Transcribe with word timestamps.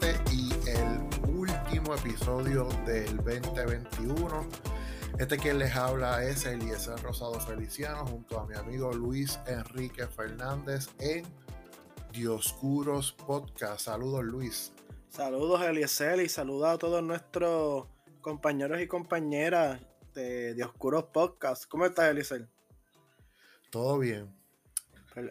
27 0.00 0.32
y 0.32 0.50
el 0.70 1.36
último 1.36 1.94
episodio 1.94 2.68
del 2.86 3.16
2021. 3.16 4.48
Este 5.18 5.36
quien 5.36 5.58
les 5.58 5.74
habla 5.76 6.24
es 6.24 6.46
Eliezer 6.46 6.98
Rosado 7.02 7.38
Feliciano 7.40 8.06
junto 8.06 8.40
a 8.40 8.46
mi 8.46 8.54
amigo 8.54 8.92
Luis 8.92 9.38
Enrique 9.46 10.06
Fernández 10.06 10.88
en 10.98 11.24
Dioscuros 12.12 13.12
Podcast. 13.12 13.80
Saludos, 13.80 14.24
Luis. 14.24 14.72
Saludos, 15.08 15.60
Eliezer, 15.62 16.20
y 16.20 16.28
saludos 16.28 16.68
a 16.68 16.78
todos 16.78 17.02
nuestros 17.02 17.86
compañeros 18.20 18.80
y 18.80 18.86
compañeras 18.86 19.80
de 20.14 20.54
Dioscuros 20.54 21.04
Podcast. 21.04 21.66
¿Cómo 21.66 21.84
estás, 21.84 22.10
Eliezer? 22.10 22.48
Todo 23.70 23.98
bien. 23.98 24.34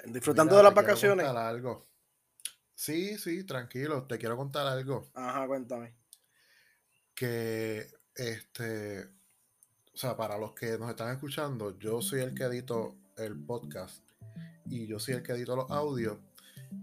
Disfrutando 0.05 0.57
de 0.57 0.63
las 0.63 0.73
vacaciones. 0.73 1.25
algo. 1.25 1.90
Sí, 2.81 3.15
sí, 3.19 3.43
tranquilo. 3.43 4.07
Te 4.07 4.17
quiero 4.17 4.35
contar 4.35 4.65
algo. 4.65 5.07
Ajá, 5.13 5.45
cuéntame. 5.45 5.93
Que 7.13 7.85
este, 8.15 9.03
o 9.03 9.97
sea, 9.97 10.17
para 10.17 10.35
los 10.39 10.55
que 10.55 10.79
nos 10.79 10.89
están 10.89 11.11
escuchando, 11.11 11.77
yo 11.77 12.01
soy 12.01 12.21
el 12.21 12.33
que 12.33 12.45
edito 12.45 12.95
el 13.17 13.39
podcast 13.39 14.03
y 14.65 14.87
yo 14.87 14.97
soy 14.97 15.13
el 15.13 15.21
que 15.21 15.33
edito 15.33 15.55
los 15.55 15.69
audios. 15.69 16.17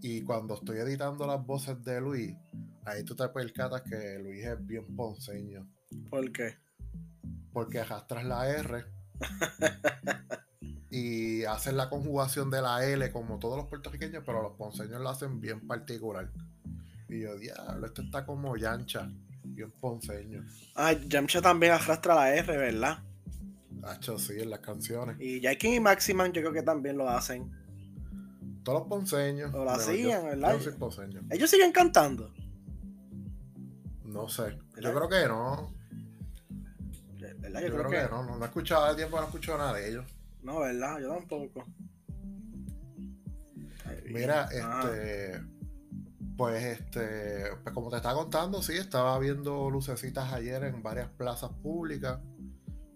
Y 0.00 0.22
cuando 0.22 0.54
estoy 0.54 0.78
editando 0.78 1.26
las 1.26 1.44
voces 1.44 1.82
de 1.82 2.00
Luis, 2.00 2.32
ahí 2.84 3.02
tú 3.02 3.16
te 3.16 3.28
percatas 3.30 3.82
que 3.82 4.20
Luis 4.20 4.44
es 4.44 4.64
bien 4.64 4.94
ponceño. 4.94 5.68
¿Por 6.10 6.30
qué? 6.30 6.58
Porque 7.52 7.80
arrastras 7.80 8.24
la 8.24 8.48
R 8.48 8.84
y 10.90 11.44
hacen 11.44 11.76
la 11.76 11.90
conjugación 11.90 12.50
de 12.50 12.62
la 12.62 12.84
L 12.84 13.10
como 13.12 13.38
todos 13.38 13.56
los 13.56 13.66
puertorriqueños, 13.66 14.22
pero 14.24 14.42
los 14.42 14.52
ponceños 14.52 15.00
lo 15.00 15.08
hacen 15.10 15.40
bien 15.40 15.66
particular. 15.66 16.30
Y 17.08 17.20
yo, 17.20 17.36
diablo, 17.36 17.86
esto 17.86 18.02
está 18.02 18.24
como 18.24 18.56
yancha, 18.56 19.10
bien 19.44 19.70
ponceño. 19.70 20.44
Ah, 20.74 20.92
Yamcha 20.92 21.42
también 21.42 21.72
arrastra 21.72 22.14
la 22.14 22.34
R, 22.34 22.56
¿verdad? 22.56 22.98
Hacho, 23.82 24.18
sí, 24.18 24.34
en 24.38 24.50
las 24.50 24.60
canciones. 24.60 25.20
Y 25.20 25.40
Jaikin 25.40 25.74
y 25.74 25.80
Maximan 25.80 26.32
yo 26.32 26.42
creo 26.42 26.52
que 26.52 26.62
también 26.62 26.96
lo 26.96 27.08
hacen. 27.08 27.50
Todos 28.62 28.80
los 28.80 28.88
ponceños. 28.88 29.54
O 29.54 29.64
lo 29.64 29.70
hacían, 29.70 30.24
¿verdad? 30.24 30.58
Yo 30.58 30.76
ponceño. 30.76 31.20
¿Ellos 31.30 31.48
siguen 31.48 31.72
cantando? 31.72 32.32
No 34.04 34.28
sé. 34.28 34.58
Yo 34.80 34.94
creo 34.94 35.08
que 35.08 35.28
no. 35.28 35.74
¿Verdad? 37.38 37.60
Yo, 37.60 37.76
creo, 37.76 37.90
que... 37.90 38.10
no. 38.10 38.24
No, 38.24 38.42
he 38.42 38.46
escuchado 38.46 38.88
de 38.88 38.96
tiempo, 38.96 39.16
no 39.16 39.22
he 39.22 39.26
escuchado 39.26 39.58
nada 39.58 39.74
de 39.74 39.90
ellos. 39.90 40.04
No, 40.42 40.60
¿verdad? 40.60 40.98
Yo 41.00 41.16
tampoco. 41.28 41.64
Mira, 44.06 44.48
este. 44.50 45.40
Pues 46.36 46.64
este. 46.64 47.56
Pues 47.62 47.74
como 47.74 47.90
te 47.90 47.96
estaba 47.96 48.14
contando, 48.14 48.62
sí, 48.62 48.74
estaba 48.74 49.18
viendo 49.18 49.70
lucecitas 49.70 50.32
ayer 50.32 50.64
en 50.64 50.82
varias 50.82 51.08
plazas 51.10 51.50
públicas 51.62 52.20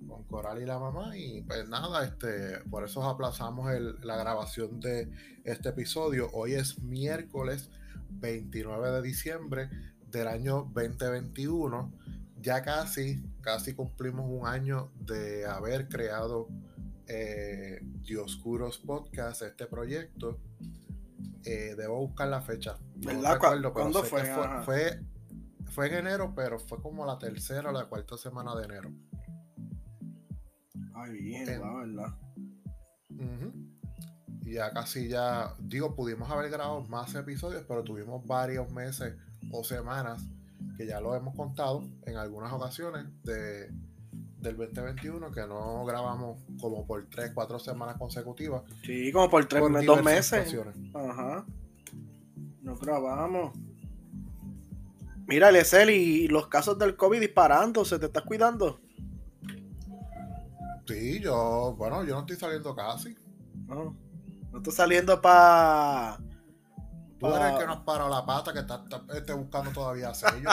con 0.06 0.24
Coral 0.24 0.62
y 0.62 0.66
la 0.66 0.78
mamá. 0.78 1.16
Y 1.16 1.42
pues 1.42 1.68
nada, 1.68 2.04
este. 2.04 2.60
Por 2.70 2.84
eso 2.84 3.02
aplazamos 3.04 3.70
la 4.02 4.16
grabación 4.16 4.80
de 4.80 5.10
este 5.44 5.70
episodio. 5.70 6.30
Hoy 6.32 6.54
es 6.54 6.80
miércoles 6.82 7.70
29 8.10 8.90
de 8.90 9.02
diciembre 9.02 9.70
del 10.10 10.28
año 10.28 10.70
2021. 10.72 11.92
Ya 12.40 12.62
casi, 12.62 13.22
casi 13.40 13.74
cumplimos 13.74 14.26
un 14.28 14.46
año 14.46 14.90
de 14.96 15.46
haber 15.46 15.88
creado 15.88 16.48
eh, 17.08 17.80
Dioscuros 17.82 18.78
Podcast, 18.78 19.42
este 19.42 19.66
proyecto. 19.66 20.40
Eh, 21.44 21.74
debo 21.76 21.98
buscar 21.98 22.28
la 22.28 22.40
fecha. 22.40 22.78
¿Cuándo 23.72 24.02
fue? 24.04 24.24
fue? 24.64 25.00
fue? 25.66 25.86
en 25.88 25.94
enero, 25.94 26.32
pero 26.34 26.58
fue 26.58 26.80
como 26.80 27.04
la 27.04 27.18
tercera 27.18 27.70
o 27.70 27.72
la 27.72 27.86
cuarta 27.86 28.16
semana 28.16 28.54
de 28.54 28.64
enero. 28.64 28.92
Ay, 30.94 31.12
bien, 31.12 31.60
la 31.60 31.74
verdad. 31.74 32.18
Y 34.44 34.54
ya 34.54 34.70
casi 34.72 35.08
ya, 35.08 35.54
digo, 35.60 35.94
pudimos 35.94 36.30
haber 36.30 36.50
grabado 36.50 36.82
más 36.84 37.14
episodios, 37.14 37.64
pero 37.66 37.82
tuvimos 37.82 38.26
varios 38.26 38.70
meses 38.72 39.16
o 39.50 39.62
semanas 39.64 40.22
que 40.76 40.86
ya 40.86 41.00
lo 41.00 41.14
hemos 41.14 41.34
contado 41.34 41.82
en 42.06 42.16
algunas 42.16 42.52
ocasiones 42.52 43.06
de 43.22 43.70
del 44.42 44.56
2021 44.56 45.30
que 45.30 45.46
no 45.46 45.84
grabamos 45.84 46.42
como 46.60 46.86
por 46.86 47.06
3, 47.08 47.32
4 47.32 47.58
semanas 47.58 47.96
consecutivas. 47.96 48.62
Sí, 48.84 49.12
como 49.12 49.30
por 49.30 49.44
3, 49.46 49.62
2 49.86 50.02
meses. 50.02 50.54
Ajá. 50.94 51.44
No 52.62 52.76
grabamos. 52.76 53.56
Mira, 55.26 55.50
Lesel, 55.50 55.90
y 55.90 56.28
los 56.28 56.48
casos 56.48 56.78
del 56.78 56.96
COVID 56.96 57.20
disparando, 57.20 57.84
¿se 57.84 57.98
te 57.98 58.06
está 58.06 58.22
cuidando? 58.22 58.80
Sí, 60.86 61.20
yo, 61.20 61.74
bueno, 61.78 62.04
yo 62.04 62.14
no 62.14 62.20
estoy 62.20 62.36
saliendo 62.36 62.74
casi. 62.74 63.16
No, 63.66 63.96
no 64.50 64.58
estoy 64.58 64.72
saliendo 64.72 65.20
para... 65.22 66.18
Tú 67.18 67.28
eres 67.28 67.52
el 67.52 67.58
que 67.58 67.66
nos 67.66 67.78
para 67.78 68.08
la 68.08 68.26
pata 68.26 68.52
que 68.52 68.58
está, 68.58 68.84
está, 69.14 69.34
buscando 69.34 69.70
todavía 69.70 70.12
sello. 70.12 70.50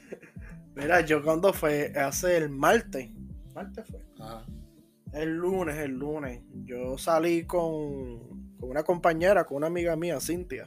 Mira, 0.74 1.00
yo 1.02 1.22
cuando 1.22 1.52
fue 1.52 1.92
hace 1.96 2.36
el 2.36 2.50
martes, 2.50 3.10
martes 3.54 3.86
fue. 3.88 4.00
El 5.12 5.36
lunes, 5.36 5.76
el 5.78 5.92
lunes. 5.92 6.42
Yo 6.64 6.96
salí 6.96 7.44
con, 7.44 8.54
con, 8.58 8.70
una 8.70 8.82
compañera, 8.82 9.44
con 9.44 9.58
una 9.58 9.66
amiga 9.66 9.96
mía, 9.96 10.20
Cintia. 10.20 10.66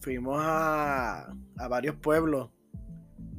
Fuimos 0.00 0.38
a, 0.40 1.32
a 1.56 1.68
varios 1.68 1.96
pueblos 1.96 2.50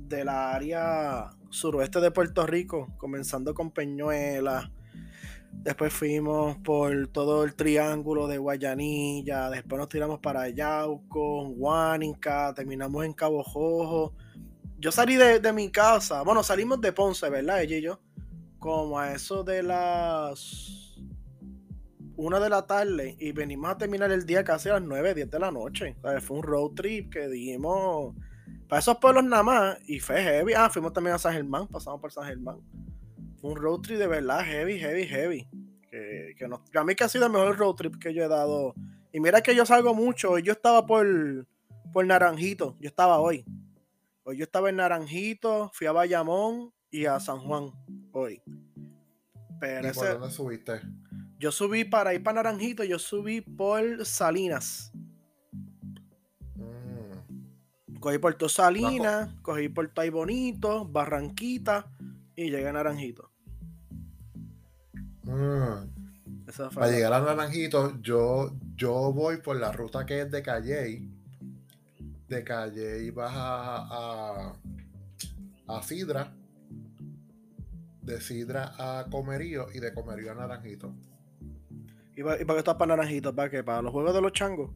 de 0.07 0.23
la 0.23 0.53
área 0.53 1.29
suroeste 1.49 1.99
de 1.99 2.11
Puerto 2.11 2.45
Rico, 2.45 2.93
comenzando 2.97 3.53
con 3.53 3.71
Peñuela. 3.71 4.71
Después 5.51 5.91
fuimos 5.91 6.57
por 6.57 7.07
todo 7.07 7.43
el 7.43 7.55
triángulo 7.55 8.27
de 8.27 8.37
Guayanilla. 8.37 9.49
Después 9.49 9.79
nos 9.79 9.89
tiramos 9.89 10.19
para 10.19 10.47
Yauco, 10.49 11.49
Huánica. 11.49 12.53
Terminamos 12.53 13.03
en 13.03 13.13
Cabo 13.13 13.43
Jojo. 13.43 14.13
Yo 14.77 14.91
salí 14.91 15.15
de, 15.15 15.39
de, 15.39 15.53
mi 15.53 15.71
casa. 15.71 16.21
Bueno, 16.21 16.43
salimos 16.43 16.79
de 16.81 16.93
Ponce, 16.93 17.29
¿verdad? 17.29 17.63
Ella 17.63 17.77
y 17.77 17.81
yo 17.81 17.99
como 18.59 18.99
a 18.99 19.13
eso 19.13 19.43
de 19.43 19.63
las 19.63 20.95
una 22.15 22.39
de 22.39 22.49
la 22.49 22.65
tarde 22.65 23.15
y 23.19 23.31
venimos 23.31 23.69
a 23.69 23.77
terminar 23.77 24.11
el 24.11 24.25
día 24.25 24.43
casi 24.43 24.69
a 24.69 24.73
las 24.73 24.81
9, 24.81 25.13
10 25.13 25.29
de 25.29 25.39
la 25.39 25.51
noche. 25.51 25.95
fue 26.21 26.37
un 26.37 26.43
road 26.43 26.71
trip 26.71 27.13
que 27.13 27.27
dijimos 27.27 28.15
para 28.67 28.79
esos 28.79 28.97
pueblos 28.97 29.23
nada 29.23 29.43
más 29.43 29.77
y 29.87 29.99
fue 29.99 30.21
heavy. 30.21 30.53
Ah, 30.53 30.69
fuimos 30.69 30.93
también 30.93 31.15
a 31.15 31.19
San 31.19 31.33
Germán, 31.33 31.67
pasamos 31.67 32.01
por 32.01 32.11
San 32.11 32.25
Germán. 32.25 32.59
Fue 33.39 33.51
un 33.51 33.57
road 33.57 33.81
trip 33.81 33.99
de 33.99 34.07
verdad 34.07 34.43
heavy, 34.43 34.79
heavy, 34.79 35.05
heavy. 35.05 35.47
Que, 35.89 36.33
que, 36.37 36.45
a 36.77 36.83
mí 36.83 36.95
que 36.95 37.03
ha 37.03 37.09
sido 37.09 37.27
el 37.27 37.31
mejor 37.31 37.55
road 37.57 37.75
trip 37.75 37.95
que 37.97 38.13
yo 38.13 38.23
he 38.23 38.27
dado. 38.27 38.73
Y 39.13 39.19
mira 39.19 39.41
que 39.41 39.55
yo 39.55 39.65
salgo 39.65 39.93
mucho. 39.93 40.39
Yo 40.39 40.53
estaba 40.53 40.85
por, 40.85 41.47
por 41.93 42.05
Naranjito. 42.05 42.75
Yo 42.79 42.89
estaba 42.89 43.19
hoy. 43.19 43.45
Hoy 44.23 44.37
yo 44.37 44.43
estaba 44.43 44.69
en 44.69 44.75
Naranjito, 44.75 45.71
fui 45.73 45.87
a 45.87 45.93
Bayamón 45.93 46.73
y 46.91 47.05
a 47.05 47.19
San 47.19 47.39
Juan 47.39 47.71
hoy. 48.11 48.41
Pero 49.59 49.89
¿Y 49.89 49.91
por 49.91 50.19
dónde 50.19 50.31
subiste? 50.31 50.81
Yo 51.39 51.51
subí 51.51 51.83
para 51.83 52.13
ir 52.13 52.23
para 52.23 52.43
Naranjito, 52.43 52.83
yo 52.83 52.99
subí 52.99 53.41
por 53.41 54.05
Salinas. 54.05 54.91
Mm. 56.55 57.99
Cogí 57.99 58.17
Puerto 58.17 58.49
Salinas, 58.49 59.29
cogí 59.41 59.69
Puerto 59.69 60.01
Ay 60.01 60.09
Bonito, 60.09 60.85
Barranquita 60.85 61.91
y 62.35 62.49
llegué 62.49 62.67
a 62.67 62.73
Naranjito. 62.73 63.31
Mm. 65.23 65.97
Para 66.73 66.91
llegar 66.91 67.13
a 67.13 67.19
Naranjito, 67.19 67.99
yo, 68.01 68.55
yo 68.75 69.11
voy 69.11 69.37
por 69.37 69.57
la 69.57 69.71
ruta 69.71 70.05
que 70.05 70.21
es 70.21 70.31
de 70.31 70.41
Calle. 70.41 71.07
De 72.27 72.43
Calle 72.43 73.11
vas 73.11 73.33
a, 73.35 73.87
a, 74.47 74.53
a 75.67 75.83
Sidra 75.83 76.33
de 78.07 78.21
Sidra 78.21 78.73
a 78.77 79.05
Comerío 79.09 79.67
y 79.73 79.79
de 79.79 79.93
Comerío 79.93 80.31
a 80.31 80.35
Naranjito. 80.35 80.93
¿Y, 82.15 82.23
para 82.23 82.37
qué 82.37 82.57
estás 82.57 82.75
para 82.75 82.95
Naranjito? 82.95 83.35
¿Para 83.35 83.49
qué? 83.49 83.63
¿Para 83.63 83.81
los 83.81 83.91
juegos 83.91 84.13
de 84.13 84.21
los 84.21 84.31
changos? 84.31 84.71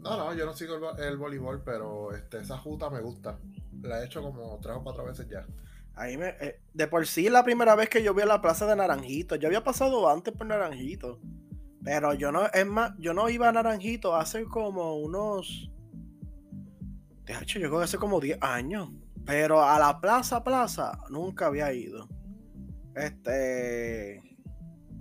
No, 0.00 0.16
no, 0.16 0.34
yo 0.34 0.46
no 0.46 0.54
sigo 0.54 0.96
el, 0.96 1.16
voleibol, 1.18 1.62
pero 1.62 2.12
este, 2.12 2.38
esa 2.38 2.56
juta 2.56 2.88
me 2.88 3.00
gusta. 3.00 3.38
La 3.82 4.02
he 4.02 4.06
hecho 4.06 4.22
como 4.22 4.58
tres 4.62 4.76
o 4.76 4.82
cuatro 4.82 5.04
veces 5.04 5.28
ya. 5.28 5.46
Ahí 5.94 6.16
me, 6.16 6.28
eh, 6.40 6.58
de 6.72 6.86
por 6.88 7.06
sí 7.06 7.28
la 7.28 7.44
primera 7.44 7.74
vez 7.76 7.90
que 7.90 8.02
yo 8.02 8.14
vi 8.14 8.22
a 8.22 8.26
la 8.26 8.40
plaza 8.40 8.66
de 8.66 8.76
Naranjito. 8.76 9.36
Yo 9.36 9.48
había 9.48 9.62
pasado 9.62 10.08
antes 10.08 10.32
por 10.32 10.46
Naranjito. 10.46 11.20
Pero 11.84 12.14
yo 12.14 12.32
no, 12.32 12.46
es 12.46 12.66
más, 12.66 12.92
yo 12.98 13.12
no 13.12 13.28
iba 13.28 13.48
a 13.50 13.52
Naranjito 13.52 14.16
hace 14.16 14.44
como 14.44 14.96
unos. 14.96 15.70
De 17.26 17.34
hecho, 17.34 17.58
yo 17.58 17.68
creo 17.68 17.80
que 17.80 17.84
hace 17.84 17.98
como 17.98 18.20
10 18.20 18.38
años. 18.40 18.88
Pero 19.26 19.62
a 19.62 19.78
la 19.78 20.00
plaza, 20.00 20.42
plaza, 20.42 20.98
nunca 21.10 21.46
había 21.46 21.72
ido. 21.72 22.08
Este. 22.94 24.20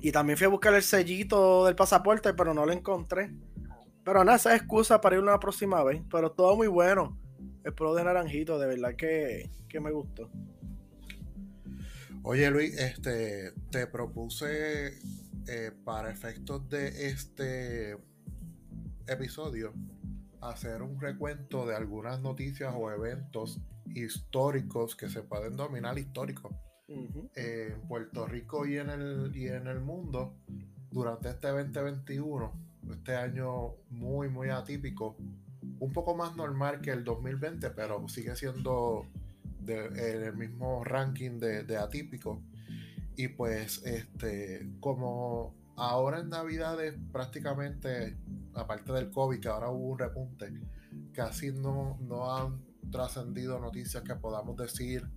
Y 0.01 0.11
también 0.11 0.37
fui 0.37 0.45
a 0.45 0.49
buscar 0.49 0.73
el 0.73 0.83
sellito 0.83 1.65
del 1.65 1.75
pasaporte, 1.75 2.33
pero 2.33 2.53
no 2.53 2.65
lo 2.65 2.71
encontré. 2.71 3.35
Pero 4.03 4.23
nada, 4.23 4.37
esa 4.37 4.55
es 4.55 4.61
excusa 4.61 5.01
para 5.01 5.15
ir 5.15 5.21
una 5.21 5.39
próxima 5.39 5.83
vez. 5.83 6.01
Pero 6.09 6.31
todo 6.31 6.55
muy 6.55 6.67
bueno. 6.67 7.19
El 7.63 7.73
pro 7.73 7.93
de 7.93 8.03
Naranjito, 8.03 8.57
de 8.57 8.67
verdad 8.67 8.95
que, 8.95 9.49
me 9.79 9.91
gustó. 9.91 10.29
Oye 12.23 12.49
Luis, 12.51 12.77
este 12.77 13.53
te 13.71 13.87
propuse 13.87 14.99
eh, 15.47 15.71
para 15.83 16.11
efectos 16.11 16.67
de 16.69 17.07
este 17.07 17.97
episodio 19.07 19.73
hacer 20.41 20.81
un 20.81 20.99
recuento 20.99 21.65
de 21.65 21.75
algunas 21.75 22.21
noticias 22.21 22.73
o 22.75 22.91
eventos 22.91 23.59
históricos 23.95 24.95
que 24.95 25.09
se 25.09 25.23
pueden 25.23 25.55
dominar 25.55 25.97
históricos 25.97 26.53
en 27.35 27.81
Puerto 27.87 28.25
Rico 28.25 28.65
y 28.65 28.77
en 28.77 28.89
el, 28.89 29.31
y 29.35 29.47
en 29.47 29.67
el 29.67 29.79
mundo 29.79 30.33
durante 30.91 31.29
este 31.29 31.49
2021, 31.49 32.51
este 32.91 33.15
año 33.15 33.75
muy, 33.89 34.29
muy 34.29 34.49
atípico, 34.49 35.15
un 35.79 35.93
poco 35.93 36.15
más 36.15 36.35
normal 36.35 36.81
que 36.81 36.91
el 36.91 37.03
2020, 37.03 37.69
pero 37.71 38.07
sigue 38.07 38.35
siendo 38.35 39.05
de, 39.59 40.25
el 40.25 40.35
mismo 40.35 40.83
ranking 40.83 41.39
de, 41.39 41.63
de 41.63 41.77
atípico. 41.77 42.41
Y 43.15 43.27
pues, 43.27 43.85
este, 43.85 44.67
como 44.79 45.53
ahora 45.75 46.19
en 46.19 46.29
Navidades 46.29 46.95
prácticamente, 47.11 48.17
aparte 48.53 48.91
del 48.93 49.11
COVID, 49.11 49.39
que 49.39 49.47
ahora 49.47 49.69
hubo 49.69 49.89
un 49.89 49.99
repunte, 49.99 50.51
casi 51.13 51.51
no, 51.51 51.97
no 52.01 52.35
han 52.35 52.68
trascendido 52.91 53.59
noticias 53.59 54.03
que 54.03 54.15
podamos 54.15 54.55
decir 54.57 55.07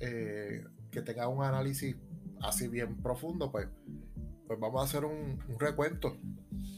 eh, 0.00 0.64
que 0.90 1.02
tenga 1.02 1.28
un 1.28 1.44
análisis 1.44 1.96
así 2.42 2.68
bien 2.68 2.96
profundo, 2.96 3.50
pues, 3.50 3.68
pues 4.46 4.58
vamos 4.58 4.82
a 4.82 4.84
hacer 4.84 5.04
un, 5.04 5.38
recuento. 5.58 6.16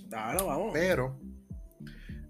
Claro, 0.09 0.47
vamos. 0.47 0.71
Pero 0.73 1.19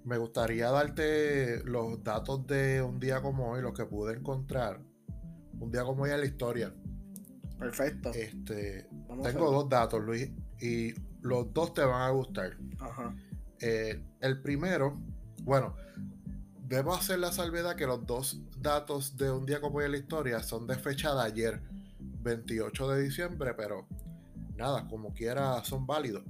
me 0.04 0.18
gustaría 0.18 0.70
darte 0.70 1.62
los 1.64 2.02
datos 2.02 2.46
de 2.46 2.80
un 2.82 3.00
día 3.00 3.20
como 3.20 3.50
hoy, 3.50 3.62
los 3.62 3.72
que 3.72 3.84
pude 3.84 4.14
encontrar. 4.14 4.80
Un 5.58 5.70
día 5.70 5.84
como 5.84 6.04
hoy 6.04 6.10
en 6.10 6.20
la 6.20 6.26
historia. 6.26 6.74
Perfecto. 7.58 8.10
Este, 8.10 8.88
tengo 9.22 9.50
dos 9.50 9.68
datos, 9.68 10.02
Luis, 10.02 10.30
y 10.60 10.94
los 11.22 11.52
dos 11.52 11.74
te 11.74 11.82
van 11.82 12.02
a 12.02 12.10
gustar. 12.10 12.56
Ajá. 12.78 13.14
Eh, 13.60 14.02
el 14.20 14.42
primero, 14.42 15.00
bueno, 15.42 15.74
debo 16.66 16.94
hacer 16.94 17.18
la 17.18 17.30
salvedad 17.30 17.76
que 17.76 17.86
los 17.86 18.06
dos 18.06 18.40
datos 18.58 19.16
de 19.16 19.30
un 19.30 19.44
día 19.46 19.60
como 19.60 19.78
hoy 19.78 19.84
en 19.84 19.92
la 19.92 19.98
historia 19.98 20.42
son 20.42 20.66
de 20.66 20.76
fecha 20.76 21.14
de 21.14 21.22
ayer, 21.22 21.62
28 21.98 22.88
de 22.88 23.02
diciembre, 23.02 23.54
pero 23.54 23.86
nada, 24.56 24.86
como 24.88 25.12
quiera 25.12 25.62
son 25.64 25.86
válidos. 25.86 26.24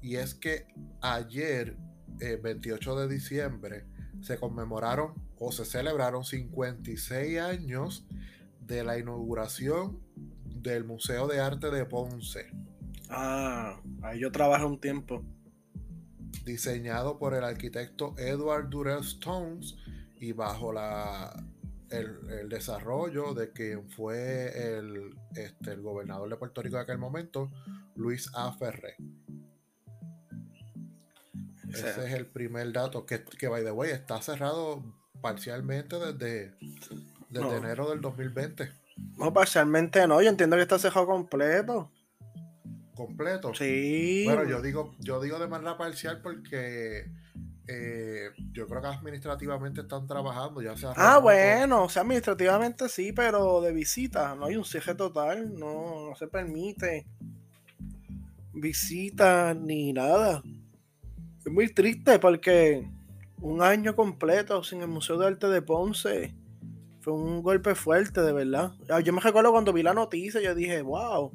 Y 0.00 0.16
es 0.16 0.34
que 0.34 0.66
ayer, 1.00 1.76
28 2.18 2.98
eh, 2.98 3.02
de 3.02 3.14
diciembre, 3.14 3.86
se 4.22 4.38
conmemoraron 4.38 5.14
o 5.38 5.52
se 5.52 5.64
celebraron 5.64 6.24
56 6.24 7.40
años 7.40 8.06
de 8.60 8.84
la 8.84 8.98
inauguración 8.98 10.00
del 10.44 10.84
Museo 10.84 11.26
de 11.26 11.40
Arte 11.40 11.70
de 11.70 11.84
Ponce. 11.84 12.46
Ah, 13.08 13.80
ahí 14.02 14.20
yo 14.20 14.32
trabajé 14.32 14.64
un 14.64 14.80
tiempo 14.80 15.22
diseñado 16.44 17.18
por 17.18 17.34
el 17.34 17.44
arquitecto 17.44 18.14
Edward 18.18 18.68
Durell 18.68 19.00
Stones 19.00 19.76
y 20.18 20.32
bajo 20.32 20.72
la, 20.72 21.34
el, 21.90 22.48
desarrollo 22.48 23.34
de 23.34 23.52
quien 23.52 23.88
fue 23.90 24.78
el, 24.78 25.14
este, 25.34 25.72
el 25.72 25.82
gobernador 25.82 26.28
de 26.28 26.36
Puerto 26.36 26.62
Rico 26.62 26.76
en 26.76 26.82
aquel 26.82 26.98
momento, 26.98 27.50
Luis 27.94 28.30
A. 28.34 28.52
Ferré. 28.52 28.96
Ese 31.68 32.06
es 32.06 32.14
el 32.14 32.26
primer 32.26 32.72
dato 32.72 33.04
que, 33.04 33.22
que, 33.24 33.48
by 33.48 33.62
the 33.62 33.72
way, 33.72 33.90
está 33.90 34.22
cerrado 34.22 34.82
parcialmente 35.20 35.98
desde, 35.98 36.54
desde 37.28 37.56
enero 37.56 37.90
del 37.90 38.00
2020. 38.00 38.70
No, 39.18 39.32
parcialmente 39.32 40.06
no, 40.06 40.22
yo 40.22 40.30
entiendo 40.30 40.56
que 40.56 40.62
está 40.62 40.78
cerrado 40.78 41.06
completo 41.06 41.90
completo. 42.96 43.54
Sí. 43.54 44.24
Bueno, 44.26 44.44
yo 44.44 44.60
digo, 44.60 44.96
yo 44.98 45.20
digo 45.20 45.38
de 45.38 45.46
manera 45.46 45.78
parcial 45.78 46.20
porque 46.20 47.08
eh, 47.68 48.30
yo 48.50 48.66
creo 48.66 48.80
que 48.80 48.88
administrativamente 48.88 49.82
están 49.82 50.08
trabajando, 50.08 50.60
ya 50.60 50.76
sea. 50.76 50.92
Ah, 50.96 51.18
bueno, 51.18 51.84
o 51.84 51.88
sea, 51.88 52.02
administrativamente 52.02 52.88
sí, 52.88 53.12
pero 53.12 53.60
de 53.60 53.72
visita, 53.72 54.34
no 54.34 54.46
hay 54.46 54.56
un 54.56 54.64
cierre 54.64 54.96
total, 54.96 55.54
no, 55.54 56.08
no 56.08 56.16
se 56.16 56.26
permite 56.26 57.06
visita 58.52 59.54
ni 59.54 59.92
nada. 59.92 60.42
Es 61.44 61.52
muy 61.52 61.72
triste 61.72 62.18
porque 62.18 62.90
un 63.40 63.62
año 63.62 63.94
completo 63.94 64.64
sin 64.64 64.80
el 64.80 64.88
Museo 64.88 65.18
de 65.18 65.26
Arte 65.26 65.46
de 65.48 65.62
Ponce 65.62 66.34
fue 67.02 67.12
un 67.12 67.42
golpe 67.42 67.74
fuerte, 67.74 68.22
de 68.22 68.32
verdad. 68.32 68.72
Yo 69.04 69.12
me 69.12 69.20
recuerdo 69.20 69.52
cuando 69.52 69.72
vi 69.72 69.82
la 69.82 69.94
noticia, 69.94 70.40
yo 70.40 70.54
dije, 70.54 70.82
wow 70.82 71.30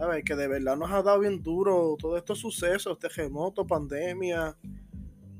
a 0.00 0.06
ver, 0.06 0.22
que 0.24 0.36
de 0.36 0.48
verdad 0.48 0.76
nos 0.76 0.90
ha 0.90 1.02
dado 1.02 1.20
bien 1.20 1.42
duro 1.42 1.96
todos 1.98 2.18
estos 2.18 2.38
sucesos, 2.38 2.98
terremoto, 2.98 3.66
pandemia. 3.66 4.56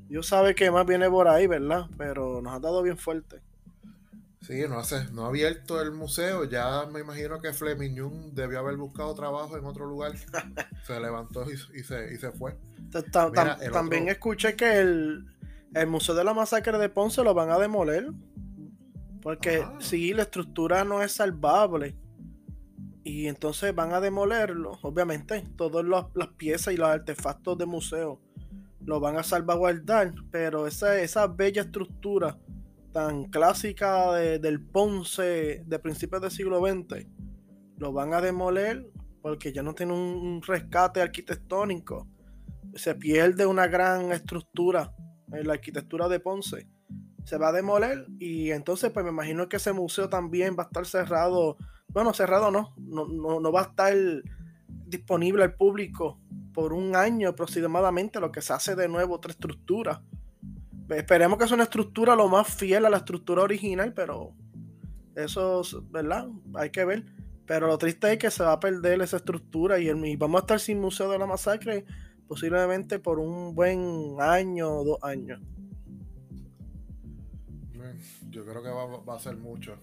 Dios 0.07 0.27
sabe 0.27 0.55
que 0.55 0.71
más 0.71 0.85
viene 0.85 1.09
por 1.09 1.27
ahí, 1.27 1.47
¿verdad? 1.47 1.85
Pero 1.97 2.41
nos 2.41 2.53
ha 2.53 2.59
dado 2.59 2.81
bien 2.81 2.97
fuerte. 2.97 3.41
Sí, 4.41 4.63
no, 4.67 4.79
hace, 4.79 5.05
no 5.11 5.25
ha 5.25 5.27
abierto 5.27 5.81
el 5.81 5.91
museo. 5.91 6.45
Ya 6.45 6.85
me 6.91 7.01
imagino 7.01 7.39
que 7.39 7.53
Fleming 7.53 8.33
debió 8.33 8.59
haber 8.59 8.77
buscado 8.77 9.13
trabajo 9.13 9.57
en 9.57 9.65
otro 9.65 9.85
lugar. 9.85 10.13
se 10.87 10.99
levantó 10.99 11.45
y, 11.51 11.57
se, 11.83 12.13
y 12.13 12.17
se, 12.17 12.31
fue. 12.31 12.57
también 13.71 14.09
escuché 14.09 14.55
que 14.55 14.79
el, 14.79 15.25
Museo 15.87 16.15
de 16.15 16.23
la 16.23 16.33
Masacre 16.33 16.77
de 16.79 16.89
Ponce 16.89 17.23
lo 17.23 17.33
van 17.33 17.51
a 17.51 17.59
demoler. 17.59 18.09
Porque 19.21 19.61
ah. 19.63 19.77
sí, 19.79 20.13
la 20.13 20.23
estructura 20.23 20.83
no 20.83 21.03
es 21.03 21.11
salvable. 21.11 21.95
Y 23.03 23.27
entonces 23.27 23.73
van 23.73 23.93
a 23.93 24.01
demolerlo, 24.01 24.77
obviamente, 24.81 25.43
todas 25.55 25.85
las 25.85 26.27
piezas 26.37 26.73
y 26.73 26.77
los 26.77 26.89
artefactos 26.89 27.57
de 27.57 27.65
museo 27.65 28.21
lo 28.85 28.99
van 28.99 29.17
a 29.17 29.23
salvaguardar, 29.23 30.13
pero 30.31 30.67
esa, 30.67 30.99
esa 30.99 31.27
bella 31.27 31.61
estructura 31.61 32.37
tan 32.91 33.25
clásica 33.25 34.13
del 34.13 34.61
Ponce 34.61 35.63
de 35.65 35.79
principios 35.79 36.21
del 36.21 36.31
siglo 36.31 36.59
XX, 36.59 37.05
lo 37.77 37.93
van 37.93 38.13
a 38.13 38.21
demoler 38.21 38.89
porque 39.21 39.53
ya 39.53 39.63
no 39.63 39.75
tiene 39.75 39.93
un, 39.93 40.41
rescate 40.41 41.01
arquitectónico. 41.01 42.07
Se 42.75 42.95
pierde 42.95 43.45
una 43.45 43.67
gran 43.67 44.11
estructura 44.11 44.93
en 45.31 45.47
la 45.47 45.53
arquitectura 45.53 46.07
de 46.07 46.19
Ponce. 46.19 46.67
Se 47.25 47.37
va 47.37 47.49
a 47.49 47.53
demoler 47.53 48.07
y 48.19 48.51
entonces 48.51 48.91
pues 48.91 49.05
me 49.05 49.11
imagino 49.11 49.47
que 49.49 49.57
ese 49.57 49.73
museo 49.73 50.09
también 50.09 50.55
va 50.57 50.63
a 50.63 50.67
estar 50.67 50.85
cerrado 50.85 51.57
bueno, 51.89 52.13
cerrado 52.13 52.51
no, 52.51 52.73
no, 52.77 53.39
no, 53.39 53.51
va 53.51 53.61
a 53.61 53.63
estar 53.65 53.93
disponible 54.85 55.43
al 55.43 55.55
público 55.55 56.19
por 56.53 56.73
un 56.73 56.95
año 56.95 57.29
aproximadamente, 57.29 58.19
lo 58.19 58.31
que 58.31 58.41
se 58.41 58.53
hace 58.53 58.75
de 58.75 58.87
nuevo 58.87 59.15
otra 59.15 59.31
estructura. 59.31 60.01
Esperemos 60.89 61.37
que 61.37 61.47
sea 61.47 61.55
una 61.55 61.63
estructura 61.63 62.15
lo 62.15 62.27
más 62.27 62.47
fiel 62.47 62.85
a 62.85 62.89
la 62.89 62.97
estructura 62.97 63.43
original, 63.43 63.93
pero 63.93 64.33
eso, 65.15 65.61
¿verdad? 65.89 66.27
Hay 66.55 66.69
que 66.71 66.85
ver. 66.85 67.05
Pero 67.45 67.67
lo 67.67 67.77
triste 67.77 68.11
es 68.11 68.19
que 68.19 68.29
se 68.29 68.43
va 68.43 68.53
a 68.53 68.59
perder 68.59 69.01
esa 69.01 69.17
estructura 69.17 69.79
y, 69.79 70.15
vamos 70.15 70.41
a 70.41 70.43
estar 70.43 70.59
sin 70.59 70.79
Museo 70.79 71.11
de 71.11 71.17
la 71.17 71.25
Masacre 71.25 71.85
posiblemente 72.27 72.99
por 72.99 73.17
un 73.19 73.55
buen 73.55 74.17
año 74.19 74.69
o 74.69 74.83
dos 74.83 75.03
años. 75.03 75.41
Yo 78.29 78.45
creo 78.45 78.61
que 78.61 78.69
va 78.69 79.15
a 79.15 79.19
ser 79.19 79.35
mucho 79.37 79.79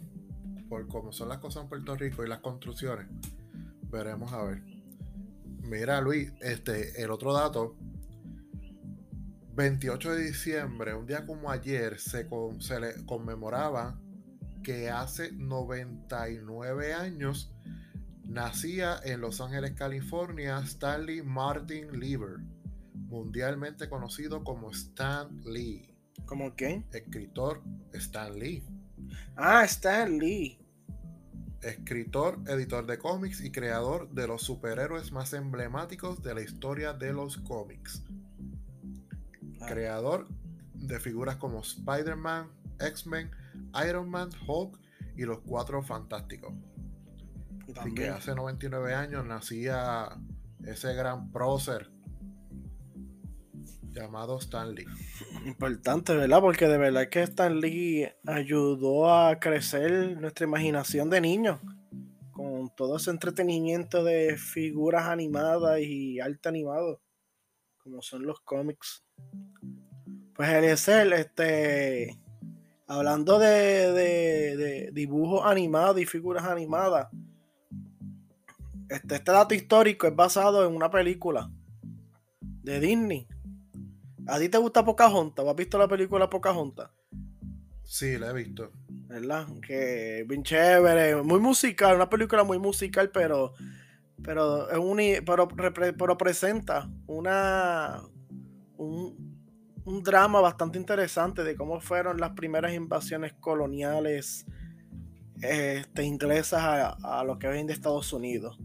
por 0.68 0.86
cómo 0.88 1.12
son 1.12 1.28
las 1.28 1.38
cosas 1.38 1.64
en 1.64 1.68
Puerto 1.68 1.96
Rico 1.96 2.24
y 2.24 2.28
las 2.28 2.40
construcciones, 2.40 3.06
veremos 3.90 4.32
a 4.32 4.42
ver. 4.44 4.62
Mira, 5.62 6.00
Luis, 6.00 6.32
este, 6.40 7.02
el 7.02 7.10
otro 7.10 7.32
dato. 7.32 7.76
28 9.54 10.12
de 10.12 10.24
diciembre, 10.24 10.94
un 10.94 11.06
día 11.06 11.24
como 11.24 11.50
ayer, 11.50 11.98
se, 11.98 12.28
se 12.58 12.80
le 12.80 13.06
conmemoraba 13.06 13.98
que 14.62 14.90
hace 14.90 15.32
99 15.32 16.92
años 16.92 17.54
nacía 18.24 19.00
en 19.04 19.20
Los 19.20 19.40
Ángeles, 19.40 19.72
California, 19.72 20.58
Stanley 20.58 21.22
Martin 21.22 21.98
Lieber, 21.98 22.38
mundialmente 22.92 23.88
conocido 23.88 24.44
como 24.44 24.70
Stan 24.72 25.40
Lee. 25.44 25.94
¿Cómo 26.26 26.54
qué? 26.56 26.84
Escritor 26.92 27.62
Stan 27.92 28.38
Lee. 28.38 28.62
Ah, 29.36 29.64
Stan 29.64 30.18
Lee. 30.18 30.58
Escritor, 31.62 32.38
editor 32.46 32.86
de 32.86 32.98
cómics 32.98 33.40
y 33.40 33.50
creador 33.50 34.08
de 34.10 34.26
los 34.28 34.42
superhéroes 34.42 35.10
más 35.10 35.32
emblemáticos 35.32 36.22
de 36.22 36.34
la 36.34 36.42
historia 36.42 36.92
de 36.92 37.12
los 37.12 37.38
cómics. 37.38 38.04
Ah. 39.60 39.66
Creador 39.66 40.28
de 40.74 41.00
figuras 41.00 41.36
como 41.36 41.60
Spider-Man, 41.60 42.48
X-Men, 42.80 43.30
Iron 43.86 44.08
Man, 44.08 44.30
Hulk 44.46 44.78
y 45.16 45.24
los 45.24 45.40
Cuatro 45.40 45.82
Fantásticos. 45.82 46.52
Así 47.76 47.94
que 47.94 48.08
hace 48.08 48.34
99 48.34 48.94
años 48.94 49.26
nacía 49.26 50.08
ese 50.64 50.94
gran 50.94 51.32
prócer 51.32 51.90
llamado 53.96 54.38
Stan 54.38 54.74
Lee. 54.74 54.86
Importante, 55.46 56.14
¿verdad? 56.14 56.40
Porque 56.40 56.68
de 56.68 56.78
verdad 56.78 57.08
que 57.08 57.22
Stan 57.22 57.60
Lee 57.60 58.08
ayudó 58.26 59.10
a 59.10 59.38
crecer 59.38 60.16
nuestra 60.20 60.46
imaginación 60.46 61.10
de 61.10 61.20
niños 61.20 61.60
con 62.32 62.70
todo 62.76 62.98
ese 62.98 63.10
entretenimiento 63.10 64.04
de 64.04 64.36
figuras 64.36 65.06
animadas 65.06 65.80
y 65.80 66.20
arte 66.20 66.48
animado, 66.48 67.00
como 67.78 68.02
son 68.02 68.26
los 68.26 68.40
cómics. 68.40 69.02
Pues 70.34 70.50
el 70.50 71.14
este, 71.14 72.20
hablando 72.86 73.38
de, 73.38 73.92
de, 73.92 74.90
dibujos 74.92 75.46
animados 75.46 75.98
y 75.98 76.04
figuras 76.04 76.44
animadas, 76.44 77.08
este, 78.90 79.14
este 79.14 79.32
dato 79.32 79.54
histórico 79.54 80.06
es 80.06 80.14
basado 80.14 80.66
en 80.66 80.76
una 80.76 80.90
película 80.90 81.50
de 82.62 82.80
Disney 82.80 83.26
¿A 84.28 84.38
ti 84.38 84.48
te 84.48 84.58
gusta 84.58 84.84
Pocahontas? 84.84 85.44
¿O 85.44 85.50
has 85.50 85.56
visto 85.56 85.78
la 85.78 85.88
película 85.88 86.28
Pocahontas? 86.28 86.90
Sí, 87.84 88.18
la 88.18 88.30
he 88.30 88.34
visto. 88.34 88.72
¿Verdad? 88.88 89.46
Que 89.66 90.24
bien 90.28 90.42
chévere, 90.42 91.22
muy 91.22 91.38
musical, 91.38 91.94
una 91.94 92.10
película 92.10 92.42
muy 92.42 92.58
musical, 92.58 93.10
pero 93.10 93.54
pero 94.22 94.68
es 94.70 94.78
un 94.78 94.98
pero, 95.24 95.46
pero 95.46 96.18
presenta 96.18 96.90
una 97.06 98.02
un, 98.76 99.38
un, 99.84 100.02
drama 100.02 100.40
bastante 100.40 100.78
interesante 100.78 101.44
de 101.44 101.54
cómo 101.54 101.80
fueron 101.80 102.18
las 102.18 102.30
primeras 102.30 102.74
invasiones 102.74 103.34
coloniales 103.34 104.44
este, 105.40 106.02
inglesas 106.02 106.60
a, 106.60 107.20
a 107.20 107.24
lo 107.24 107.38
que 107.38 107.46
ven 107.46 107.68
de 107.68 107.74
Estados 107.74 108.12
Unidos. 108.12 108.58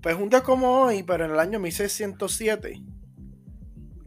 Pues 0.00 0.16
un 0.16 0.28
día 0.28 0.42
como 0.42 0.82
hoy, 0.82 1.02
pero 1.02 1.24
en 1.24 1.32
el 1.32 1.40
año 1.40 1.58
1607, 1.58 2.82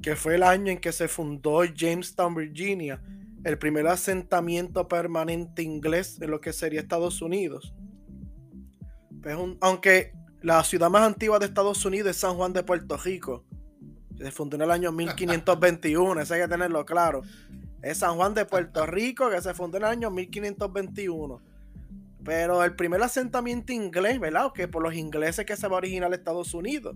que 0.06 0.16
fue 0.16 0.36
el 0.36 0.44
año 0.44 0.72
en 0.72 0.78
que 0.78 0.92
se 0.92 1.08
fundó 1.08 1.64
Jamestown, 1.64 2.36
Virginia, 2.36 3.02
el 3.44 3.58
primer 3.58 3.88
asentamiento 3.88 4.88
permanente 4.88 5.64
inglés 5.64 6.22
en 6.22 6.30
lo 6.30 6.40
que 6.40 6.54
sería 6.54 6.80
Estados 6.80 7.24
Unidos. 7.24 7.74
Pues 9.24 9.36
aunque 9.62 10.14
la 10.44 10.64
ciudad 10.64 10.92
más 10.92 11.02
antigua 11.02 11.40
de 11.40 11.48
Estados 11.48 11.84
Unidos 11.86 12.12
es 12.12 12.18
San 12.18 12.36
Juan 12.36 12.54
de 12.54 12.62
Puerto 12.62 12.98
Rico, 12.98 13.46
se 14.16 14.30
fundó 14.30 14.58
en 14.58 14.62
el 14.62 14.70
año 14.70 14.92
1521, 14.92 16.22
eso 16.22 16.36
hay 16.36 16.42
que 16.42 16.48
tenerlo 16.50 16.86
claro. 16.86 17.24
Es 17.82 17.98
San 17.98 18.16
Juan 18.16 18.36
de 18.36 18.46
Puerto 18.46 18.86
Rico 18.86 19.32
que 19.32 19.42
se 19.42 19.56
fundó 19.56 19.78
en 19.78 19.86
el 19.86 19.90
año 19.90 20.12
1521. 20.12 21.42
Pero 22.24 22.64
el 22.64 22.76
primer 22.76 23.02
asentamiento 23.02 23.74
inglés, 23.74 24.20
¿verdad? 24.20 24.52
Que 24.54 24.68
por 24.68 24.84
los 24.84 24.94
ingleses 24.94 25.48
que 25.48 25.56
se 25.56 25.68
va 25.68 25.74
a 25.74 25.78
originar 25.78 26.14
Estados 26.14 26.54
Unidos 26.54 26.96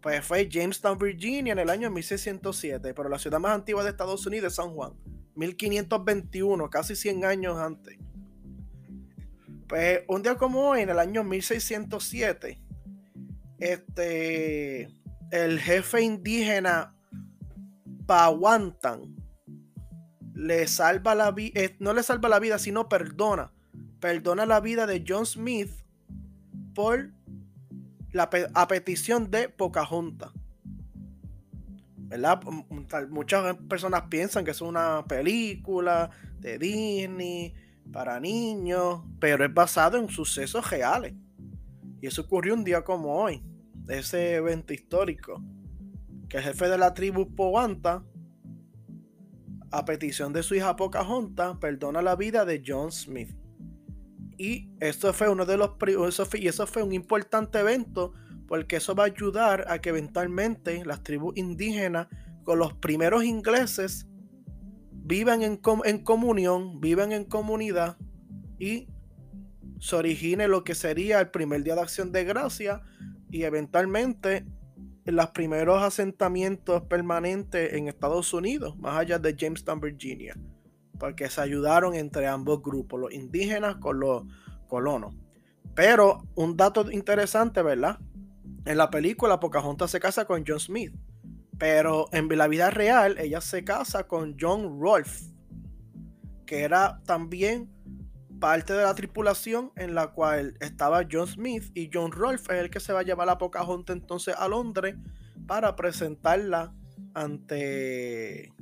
pues 0.00 0.24
fue 0.24 0.48
Jamestown, 0.48 0.98
Virginia 0.98 1.52
en 1.52 1.58
el 1.58 1.70
año 1.70 1.90
1607, 1.90 2.94
pero 2.94 3.08
la 3.08 3.18
ciudad 3.18 3.40
más 3.40 3.52
antigua 3.52 3.82
de 3.82 3.90
Estados 3.90 4.24
Unidos 4.26 4.52
es 4.52 4.56
San 4.56 4.70
Juan, 4.70 4.92
1521, 5.34 6.70
casi 6.70 6.94
100 6.94 7.24
años 7.24 7.58
antes. 7.58 7.98
Pues 9.66 10.02
un 10.08 10.22
día 10.22 10.36
como 10.36 10.70
hoy, 10.70 10.80
en 10.82 10.90
el 10.90 10.98
año 10.98 11.24
1607, 11.24 12.60
este, 13.58 14.88
el 15.30 15.60
jefe 15.60 16.00
indígena 16.02 16.94
Pawantan 18.06 19.16
le 20.34 20.66
salva 20.68 21.14
la 21.14 21.32
vida, 21.32 21.60
eh, 21.60 21.76
no 21.80 21.92
le 21.92 22.02
salva 22.02 22.28
la 22.28 22.38
vida, 22.38 22.58
sino 22.58 22.88
perdona, 22.88 23.52
perdona 24.00 24.46
la 24.46 24.60
vida 24.60 24.86
de 24.86 25.04
John 25.06 25.26
Smith 25.26 25.72
por 26.74 27.10
a 28.18 28.68
petición 28.68 29.30
de 29.30 29.48
Pocahontas. 29.48 30.32
¿Verdad? 31.96 32.40
Muchas 33.10 33.56
personas 33.68 34.02
piensan 34.08 34.44
que 34.44 34.52
es 34.52 34.62
una 34.62 35.04
película 35.04 36.10
de 36.38 36.58
Disney 36.58 37.54
para 37.92 38.18
niños, 38.18 39.02
pero 39.20 39.44
es 39.44 39.52
basado 39.52 39.98
en 39.98 40.08
sucesos 40.08 40.70
reales. 40.70 41.14
Y 42.00 42.06
eso 42.06 42.22
ocurrió 42.22 42.54
un 42.54 42.64
día 42.64 42.82
como 42.82 43.14
hoy, 43.14 43.42
ese 43.88 44.34
evento 44.36 44.72
histórico, 44.72 45.42
que 46.28 46.38
el 46.38 46.44
jefe 46.44 46.68
de 46.68 46.78
la 46.78 46.94
tribu 46.94 47.34
Powanta, 47.34 48.04
a 49.70 49.84
petición 49.84 50.32
de 50.32 50.42
su 50.42 50.54
hija 50.54 50.76
Pocahontas, 50.76 51.58
perdona 51.58 52.00
la 52.00 52.16
vida 52.16 52.44
de 52.44 52.62
John 52.64 52.90
Smith. 52.90 53.34
Y 54.38 54.70
eso 54.78 55.12
fue 55.12 55.28
uno 55.28 55.44
de 55.44 55.56
los 55.56 55.72
y 56.34 56.46
eso 56.46 56.66
fue 56.66 56.84
un 56.84 56.92
importante 56.92 57.58
evento 57.58 58.14
porque 58.46 58.76
eso 58.76 58.94
va 58.94 59.02
a 59.02 59.06
ayudar 59.06 59.66
a 59.68 59.80
que 59.80 59.88
eventualmente 59.90 60.84
las 60.84 61.02
tribus 61.02 61.36
indígenas 61.36 62.06
con 62.44 62.60
los 62.60 62.72
primeros 62.74 63.24
ingleses 63.24 64.06
vivan 64.92 65.42
en, 65.42 65.60
en 65.84 65.98
comunión, 66.04 66.80
vivan 66.80 67.10
en 67.12 67.24
comunidad 67.24 67.98
y 68.60 68.86
se 69.80 69.96
origine 69.96 70.46
lo 70.46 70.62
que 70.62 70.76
sería 70.76 71.20
el 71.20 71.30
primer 71.30 71.64
día 71.64 71.74
de 71.74 71.82
acción 71.82 72.12
de 72.12 72.24
gracia 72.24 72.82
y 73.30 73.42
eventualmente 73.42 74.46
los 75.04 75.30
primeros 75.30 75.82
asentamientos 75.82 76.82
permanentes 76.82 77.72
en 77.74 77.88
Estados 77.88 78.32
Unidos, 78.32 78.78
más 78.78 78.98
allá 78.98 79.18
de 79.18 79.34
Jamestown, 79.36 79.80
Virginia 79.80 80.36
porque 80.98 81.28
se 81.30 81.40
ayudaron 81.40 81.94
entre 81.94 82.26
ambos 82.26 82.62
grupos, 82.62 83.00
los 83.00 83.12
indígenas 83.12 83.76
con 83.76 84.00
los 84.00 84.24
colonos. 84.68 85.14
Pero 85.74 86.22
un 86.34 86.56
dato 86.56 86.90
interesante, 86.90 87.62
¿verdad? 87.62 87.98
En 88.64 88.76
la 88.76 88.90
película 88.90 89.40
Pocahontas 89.40 89.90
se 89.90 90.00
casa 90.00 90.24
con 90.24 90.44
John 90.46 90.60
Smith, 90.60 90.94
pero 91.56 92.06
en 92.12 92.28
la 92.36 92.48
vida 92.48 92.70
real 92.70 93.16
ella 93.18 93.40
se 93.40 93.64
casa 93.64 94.04
con 94.04 94.36
John 94.38 94.80
Rolfe, 94.80 95.32
que 96.46 96.62
era 96.62 97.00
también 97.04 97.70
parte 98.38 98.72
de 98.72 98.82
la 98.82 98.94
tripulación 98.94 99.72
en 99.76 99.94
la 99.94 100.08
cual 100.08 100.56
estaba 100.60 101.06
John 101.10 101.26
Smith 101.26 101.70
y 101.74 101.90
John 101.92 102.12
Rolfe 102.12 102.56
es 102.56 102.64
el 102.64 102.70
que 102.70 102.80
se 102.80 102.92
va 102.92 103.00
a 103.00 103.04
llevar 103.04 103.28
a 103.28 103.38
Pocahontas 103.38 103.96
entonces 103.96 104.34
a 104.36 104.48
Londres 104.48 104.96
para 105.46 105.74
presentarla 105.76 106.74
ante 107.14 108.52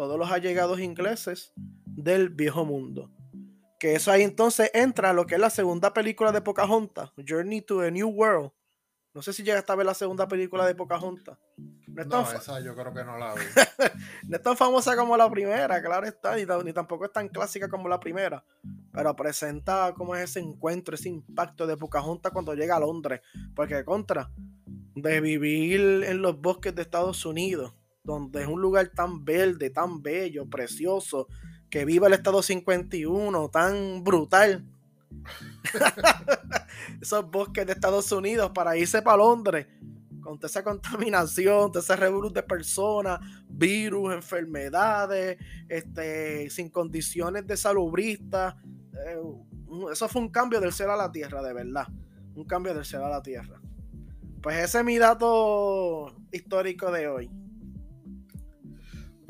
todos 0.00 0.18
los 0.18 0.30
allegados 0.30 0.80
ingleses 0.80 1.52
del 1.84 2.30
viejo 2.30 2.64
mundo. 2.64 3.10
Que 3.78 3.96
eso 3.96 4.10
ahí 4.10 4.22
entonces 4.22 4.70
entra 4.72 5.10
a 5.10 5.12
lo 5.12 5.26
que 5.26 5.34
es 5.34 5.40
la 5.42 5.50
segunda 5.50 5.92
película 5.92 6.32
de 6.32 6.40
Pocahontas, 6.40 7.12
Journey 7.28 7.60
to 7.60 7.80
a 7.80 7.90
New 7.90 8.08
World. 8.08 8.50
No 9.12 9.20
sé 9.20 9.34
si 9.34 9.42
llega 9.42 9.62
a 9.66 9.74
ver 9.74 9.84
la 9.84 9.92
segunda 9.92 10.26
película 10.26 10.64
de 10.64 10.74
Pocahontas. 10.74 11.36
No, 11.86 12.04
no 12.04 12.32
esa 12.32 12.60
yo 12.60 12.74
creo 12.74 12.94
que 12.94 13.04
no 13.04 13.18
la 13.18 13.34
vi. 13.34 13.42
no 14.28 14.36
es 14.38 14.42
tan 14.42 14.56
famosa 14.56 14.96
como 14.96 15.18
la 15.18 15.28
primera, 15.28 15.82
claro 15.82 16.06
está, 16.06 16.34
ni, 16.34 16.46
ni, 16.64 16.72
tampoco 16.72 17.04
es 17.04 17.12
tan 17.12 17.28
clásica 17.28 17.68
como 17.68 17.86
la 17.86 18.00
primera. 18.00 18.42
Pero 18.94 19.14
presenta 19.14 19.92
cómo 19.94 20.16
es 20.16 20.30
ese 20.30 20.40
encuentro, 20.40 20.94
ese 20.94 21.10
impacto 21.10 21.66
de 21.66 21.76
Pocahontas 21.76 22.32
cuando 22.32 22.54
llega 22.54 22.76
a 22.76 22.80
Londres. 22.80 23.20
Porque 23.54 23.84
contra, 23.84 24.30
de 24.94 25.20
vivir 25.20 26.04
en 26.04 26.22
los 26.22 26.40
bosques 26.40 26.74
de 26.74 26.80
Estados 26.80 27.26
Unidos, 27.26 27.74
donde 28.10 28.42
es 28.42 28.48
un 28.48 28.60
lugar 28.60 28.88
tan 28.88 29.24
verde, 29.24 29.70
tan 29.70 30.02
bello, 30.02 30.48
precioso, 30.48 31.28
que 31.68 31.84
viva 31.84 32.06
el 32.08 32.14
estado 32.14 32.42
51 32.42 33.48
tan 33.50 34.02
brutal. 34.04 34.64
Esos 37.00 37.30
bosques 37.30 37.66
de 37.66 37.72
Estados 37.72 38.10
Unidos 38.12 38.50
para 38.54 38.76
irse 38.76 39.02
para 39.02 39.18
Londres 39.18 39.66
con 40.20 40.38
toda 40.38 40.48
esa 40.48 40.62
contaminación, 40.62 41.72
todo 41.72 41.82
ese 41.82 41.96
revolú 41.96 42.30
de 42.30 42.42
personas, 42.42 43.20
virus, 43.48 44.14
enfermedades, 44.14 45.38
este, 45.68 46.48
sin 46.50 46.70
condiciones 46.70 47.46
de 47.46 47.56
salubrista. 47.56 48.56
Eh, 49.06 49.18
eso 49.92 50.08
fue 50.08 50.22
un 50.22 50.28
cambio 50.28 50.60
del 50.60 50.72
cielo 50.72 50.92
a 50.92 50.96
la 50.96 51.10
tierra, 51.10 51.42
de 51.42 51.52
verdad. 51.52 51.88
Un 52.34 52.44
cambio 52.44 52.74
del 52.74 52.84
cielo 52.84 53.06
a 53.06 53.10
la 53.10 53.22
tierra. 53.22 53.60
Pues 54.42 54.56
ese 54.56 54.78
es 54.78 54.84
mi 54.84 54.98
dato 54.98 56.14
histórico 56.32 56.90
de 56.90 57.08
hoy. 57.08 57.30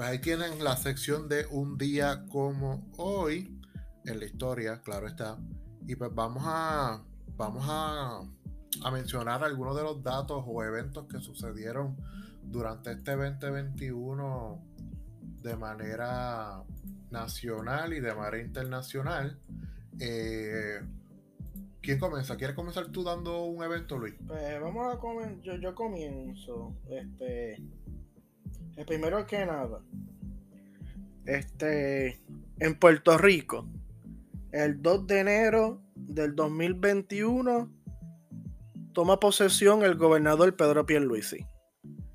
Pues 0.01 0.13
ahí 0.13 0.19
tienen 0.21 0.65
la 0.65 0.79
sección 0.79 1.29
de 1.29 1.45
un 1.51 1.77
día 1.77 2.25
como 2.31 2.91
hoy 2.97 3.61
en 4.07 4.19
la 4.19 4.25
historia, 4.25 4.81
claro 4.81 5.07
está. 5.07 5.37
Y 5.87 5.95
pues 5.95 6.11
vamos 6.15 6.43
a 6.47 7.03
vamos 7.37 7.67
a, 7.69 8.23
mencionar 8.91 9.45
algunos 9.45 9.77
de 9.77 9.83
los 9.83 10.03
datos 10.03 10.43
o 10.47 10.65
eventos 10.65 11.07
que 11.07 11.21
sucedieron 11.21 11.99
durante 12.43 12.93
este 12.93 13.15
2021 13.15 14.65
de 15.43 15.57
manera 15.57 16.63
nacional 17.11 17.93
y 17.93 18.01
de 18.01 18.15
manera 18.15 18.43
internacional. 18.43 19.39
Eh, 19.99 20.81
¿Quién 21.83 21.99
comienza? 21.99 22.39
¿Quieres 22.39 22.57
comenzar 22.57 22.87
tú 22.87 23.05
dando 23.05 23.43
un 23.43 23.63
evento, 23.63 23.99
Luis? 23.99 24.15
Pues 24.27 24.63
vamos 24.63 24.95
a 24.95 24.99
comenzar. 24.99 25.43
Yo, 25.43 25.57
yo 25.57 25.75
comienzo. 25.75 26.75
Este. 26.89 27.59
El 28.81 28.87
primero 28.87 29.27
que 29.27 29.45
nada, 29.45 29.83
este, 31.27 32.19
en 32.59 32.79
Puerto 32.79 33.19
Rico, 33.19 33.69
el 34.53 34.81
2 34.81 35.07
de 35.07 35.21
enero 35.21 35.83
del 35.95 36.35
2021, 36.35 37.71
toma 38.95 39.21
posesión 39.21 39.83
el 39.83 39.97
gobernador 39.97 40.57
Pedro 40.57 40.87
Pierluisi. 40.87 41.47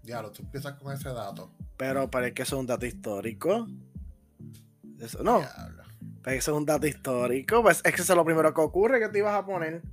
Ya, 0.02 0.24
lo 0.24 0.32
tú 0.32 0.42
empiezas 0.42 0.74
con 0.80 0.92
ese 0.92 1.10
dato. 1.10 1.52
Pero 1.78 2.10
para 2.10 2.34
que 2.34 2.42
eso 2.42 2.56
es 2.56 2.60
un 2.62 2.66
dato 2.66 2.88
histórico. 2.88 3.68
Eso 5.00 5.22
no. 5.22 5.42
Pero 6.24 6.36
eso 6.36 6.52
es 6.52 6.58
un 6.58 6.66
dato 6.66 6.88
histórico. 6.88 7.62
Pues 7.62 7.84
es 7.86 7.94
que 7.94 8.02
eso 8.02 8.14
es 8.14 8.18
lo 8.18 8.26
primero 8.26 8.52
que 8.56 8.62
ocurre 8.62 9.00
que 9.00 9.10
te 9.10 9.20
ibas 9.20 9.36
a 9.36 9.46
poner. 9.46 9.84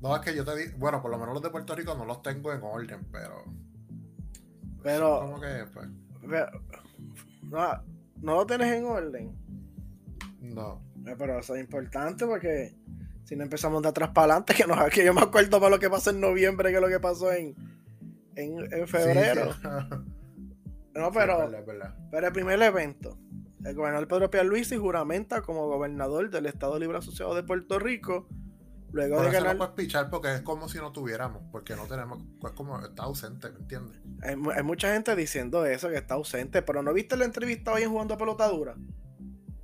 No, 0.00 0.16
es 0.16 0.22
que 0.22 0.34
yo 0.34 0.42
te 0.42 0.56
di. 0.56 0.74
Bueno, 0.78 1.02
por 1.02 1.10
lo 1.10 1.18
menos 1.18 1.34
los 1.34 1.42
de 1.42 1.50
Puerto 1.50 1.74
Rico 1.76 1.94
no 1.94 2.06
los 2.06 2.22
tengo 2.22 2.50
en 2.50 2.62
orden, 2.62 3.06
pero. 3.12 3.44
Pero. 4.82 5.20
¿Cómo 5.20 5.40
que 5.40 5.64
pues? 5.72 5.88
no, 7.42 7.82
no 8.20 8.34
lo 8.36 8.46
tienes 8.46 8.72
en 8.72 8.84
orden. 8.84 9.32
No. 10.40 10.82
Eh, 11.06 11.14
pero 11.18 11.38
eso 11.38 11.54
es 11.54 11.60
importante 11.60 12.26
porque 12.26 12.74
si 13.24 13.36
no 13.36 13.44
empezamos 13.44 13.82
de 13.82 13.88
atrás 13.88 14.10
para 14.10 14.34
adelante, 14.34 14.54
que, 14.56 14.66
no, 14.66 14.76
que 14.88 15.04
yo 15.04 15.14
me 15.14 15.22
acuerdo 15.22 15.58
para 15.58 15.70
lo 15.70 15.78
que 15.78 15.90
pasó 15.90 16.10
en 16.10 16.20
noviembre 16.20 16.72
que 16.72 16.80
lo 16.80 16.88
que 16.88 17.00
pasó 17.00 17.32
en, 17.32 17.54
en, 18.36 18.86
febrero. 18.86 19.50
No, 20.94 21.10
pero, 21.10 21.50
pero 22.10 22.26
el 22.26 22.32
primer 22.34 22.60
evento, 22.60 23.16
el 23.64 23.74
gobernador 23.74 24.08
Pedro 24.08 24.30
Pierluisi 24.30 24.76
juramenta 24.76 25.40
como 25.40 25.66
gobernador 25.66 26.28
del 26.28 26.44
Estado 26.44 26.78
Libre 26.78 26.98
Asociado 26.98 27.34
de 27.34 27.42
Puerto 27.42 27.78
Rico. 27.78 28.28
Luego 28.92 29.22
de 29.22 29.30
ganar. 29.30 29.54
No 29.54 29.58
puedes 29.58 29.74
pichar 29.74 30.10
porque 30.10 30.34
es 30.34 30.42
como 30.42 30.68
si 30.68 30.78
no 30.78 30.92
tuviéramos, 30.92 31.42
porque 31.50 31.74
no 31.74 31.86
tenemos, 31.86 32.22
es 32.44 32.50
como 32.52 32.78
está 32.80 33.04
ausente, 33.04 33.50
¿me 33.50 33.58
entiendes? 33.58 33.98
Hay, 34.22 34.62
mucha 34.62 34.92
gente 34.92 35.16
diciendo 35.16 35.64
eso, 35.64 35.88
que 35.88 35.96
está 35.96 36.14
ausente, 36.14 36.62
pero 36.62 36.82
¿no 36.82 36.92
viste 36.92 37.16
la 37.16 37.24
entrevista 37.24 37.72
hoy 37.72 37.82
en 37.82 37.90
Jugando 37.90 38.14
a 38.14 38.18
Pelotadura? 38.18 38.76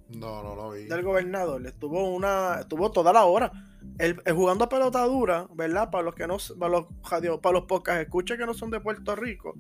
No, 0.09 0.43
no 0.43 0.55
lo 0.55 0.71
vi. 0.71 0.85
Del 0.85 1.03
gobernador. 1.03 1.67
Estuvo 1.67 2.15
una. 2.15 2.61
Estuvo 2.61 2.91
toda 2.91 3.13
la 3.13 3.25
hora. 3.25 3.53
El, 3.99 4.21
jugando 4.35 4.65
a 4.65 4.69
pelota 4.69 5.05
dura, 5.05 5.47
¿verdad? 5.55 5.91
Para 5.91 6.05
los 6.05 6.15
que 6.15 6.27
no. 6.27 6.39
Para 6.59 6.73
los 6.73 6.87
para 7.41 7.53
los 7.53 7.65
pocas 7.65 8.01
escucha 8.01 8.37
que 8.37 8.47
no 8.47 8.55
son 8.55 8.71
de 8.71 8.81
Puerto 8.81 9.15
Rico. 9.15 9.55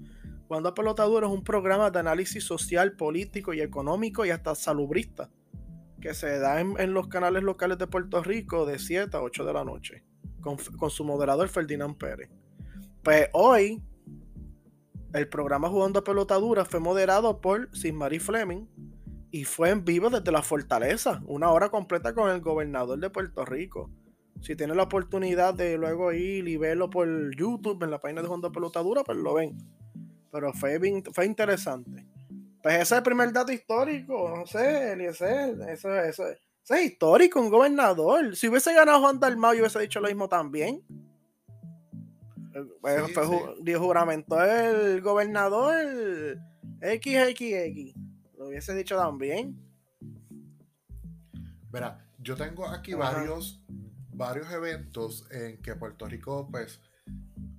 Jugando 0.47 0.71
a 0.71 0.75
pelota 0.75 1.05
dura 1.05 1.27
es 1.27 1.33
un 1.33 1.45
programa 1.45 1.91
de 1.91 1.99
análisis 1.99 2.43
social, 2.43 2.93
político 2.93 3.53
y 3.53 3.61
económico 3.61 4.25
y 4.25 4.31
hasta 4.31 4.55
salubrista. 4.55 5.29
Que 6.01 6.15
se 6.15 6.39
da 6.39 6.61
en, 6.61 6.95
los 6.95 7.09
canales 7.09 7.43
locales 7.43 7.79
de 7.79 7.87
Puerto 7.87 8.23
Rico 8.23 8.67
de 8.67 8.79
7 8.79 9.17
a 9.17 9.23
8 9.23 9.45
de 9.45 9.53
la 9.53 9.65
noche. 9.65 10.05
Con, 10.41 10.57
con 10.79 10.91
su 10.91 11.05
moderador 11.05 11.49
Ferdinand 11.49 11.97
Pérez. 11.97 12.31
Pues 13.03 13.29
hoy. 13.33 13.83
El 15.15 15.27
programa 15.27 15.71
Jugando 15.71 16.01
a 16.01 16.05
Pelota 16.05 16.35
Dura 16.35 16.67
fue 16.67 16.81
moderado 16.81 17.41
por 17.41 17.71
Marie 17.95 18.21
Fleming, 18.21 18.67
y 19.31 19.45
fue 19.45 19.71
en 19.71 19.85
vivo 19.85 20.11
desde 20.11 20.33
la 20.33 20.43
fortaleza, 20.43 21.23
una 21.27 21.51
hora 21.51 21.71
completa 21.71 22.15
con 22.15 22.31
el 22.31 22.41
gobernador 22.41 22.99
de 22.99 23.11
Puerto 23.11 23.45
Rico. 23.45 23.91
Si 24.41 24.57
tienen 24.57 24.77
la 24.77 24.85
oportunidad 24.85 25.55
de 25.55 25.77
luego 25.77 26.13
ir 26.13 26.49
y 26.49 26.57
verlo 26.57 26.89
por 26.89 27.09
YouTube 27.37 27.83
en 27.83 27.91
la 27.91 28.01
página 28.01 28.23
de 28.23 28.29
Honda 28.29 28.51
Pelotadura, 28.51 29.03
pues 29.03 29.19
lo 29.19 29.35
ven. 29.35 29.59
Pero 30.31 30.53
fue, 30.53 30.81
fue 31.13 31.27
interesante. 31.27 32.07
Pues 32.63 32.75
ese 32.75 32.83
es 32.83 32.93
el 32.93 33.03
primer 33.03 33.33
dato 33.33 33.53
histórico, 33.53 34.35
no 34.37 34.47
sé, 34.47 34.93
Eliezer, 34.93 35.61
eso, 35.69 35.95
eso, 35.95 36.27
eso 36.29 36.75
es 36.75 36.85
histórico, 36.85 37.41
un 37.41 37.51
gobernador. 37.51 38.37
Si 38.37 38.49
hubiese 38.49 38.75
ganado 38.75 39.01
Juan 39.01 39.21
Dalmau, 39.21 39.55
yo 39.55 39.61
hubiese 39.61 39.81
dicho 39.81 40.01
lo 40.01 40.09
mismo 40.09 40.29
también. 40.29 40.83
Pues, 42.81 43.13
fue, 43.13 43.75
juramento 43.77 44.43
el 44.43 45.01
gobernador 45.01 46.39
XXX 46.81 47.95
hubiese 48.39 48.75
dicho 48.75 48.97
también. 48.97 49.57
Verá, 51.71 52.05
yo 52.19 52.35
tengo 52.35 52.67
aquí 52.67 52.95
varios, 52.95 53.63
varios 54.13 54.51
eventos 54.51 55.27
en 55.31 55.61
que 55.63 55.75
Puerto 55.77 56.07
Rico, 56.07 56.49
pues, 56.51 56.81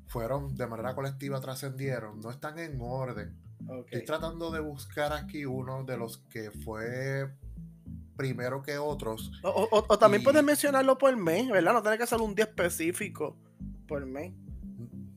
fueron 0.07 0.55
de 0.55 0.67
manera 0.67 0.95
colectiva, 0.95 1.39
trascendieron, 1.39 2.19
no 2.19 2.31
están 2.31 2.59
en 2.59 2.79
orden. 2.81 3.37
Estoy 3.85 4.05
tratando 4.05 4.51
de 4.51 4.59
buscar 4.59 5.13
aquí 5.13 5.45
uno 5.45 5.83
de 5.83 5.97
los 5.97 6.19
que 6.29 6.51
fue 6.51 7.29
primero 8.15 8.61
que 8.61 8.77
otros. 8.77 9.31
O, 9.43 9.97
también 9.97 10.23
puedes 10.23 10.43
mencionarlo 10.43 10.97
por 10.97 11.15
mes, 11.15 11.49
¿verdad? 11.49 11.73
No 11.73 11.81
tiene 11.81 11.97
que 11.97 12.05
ser 12.05 12.19
un 12.19 12.35
día 12.35 12.45
específico 12.45 13.37
por 13.87 14.05
mes. 14.05 14.33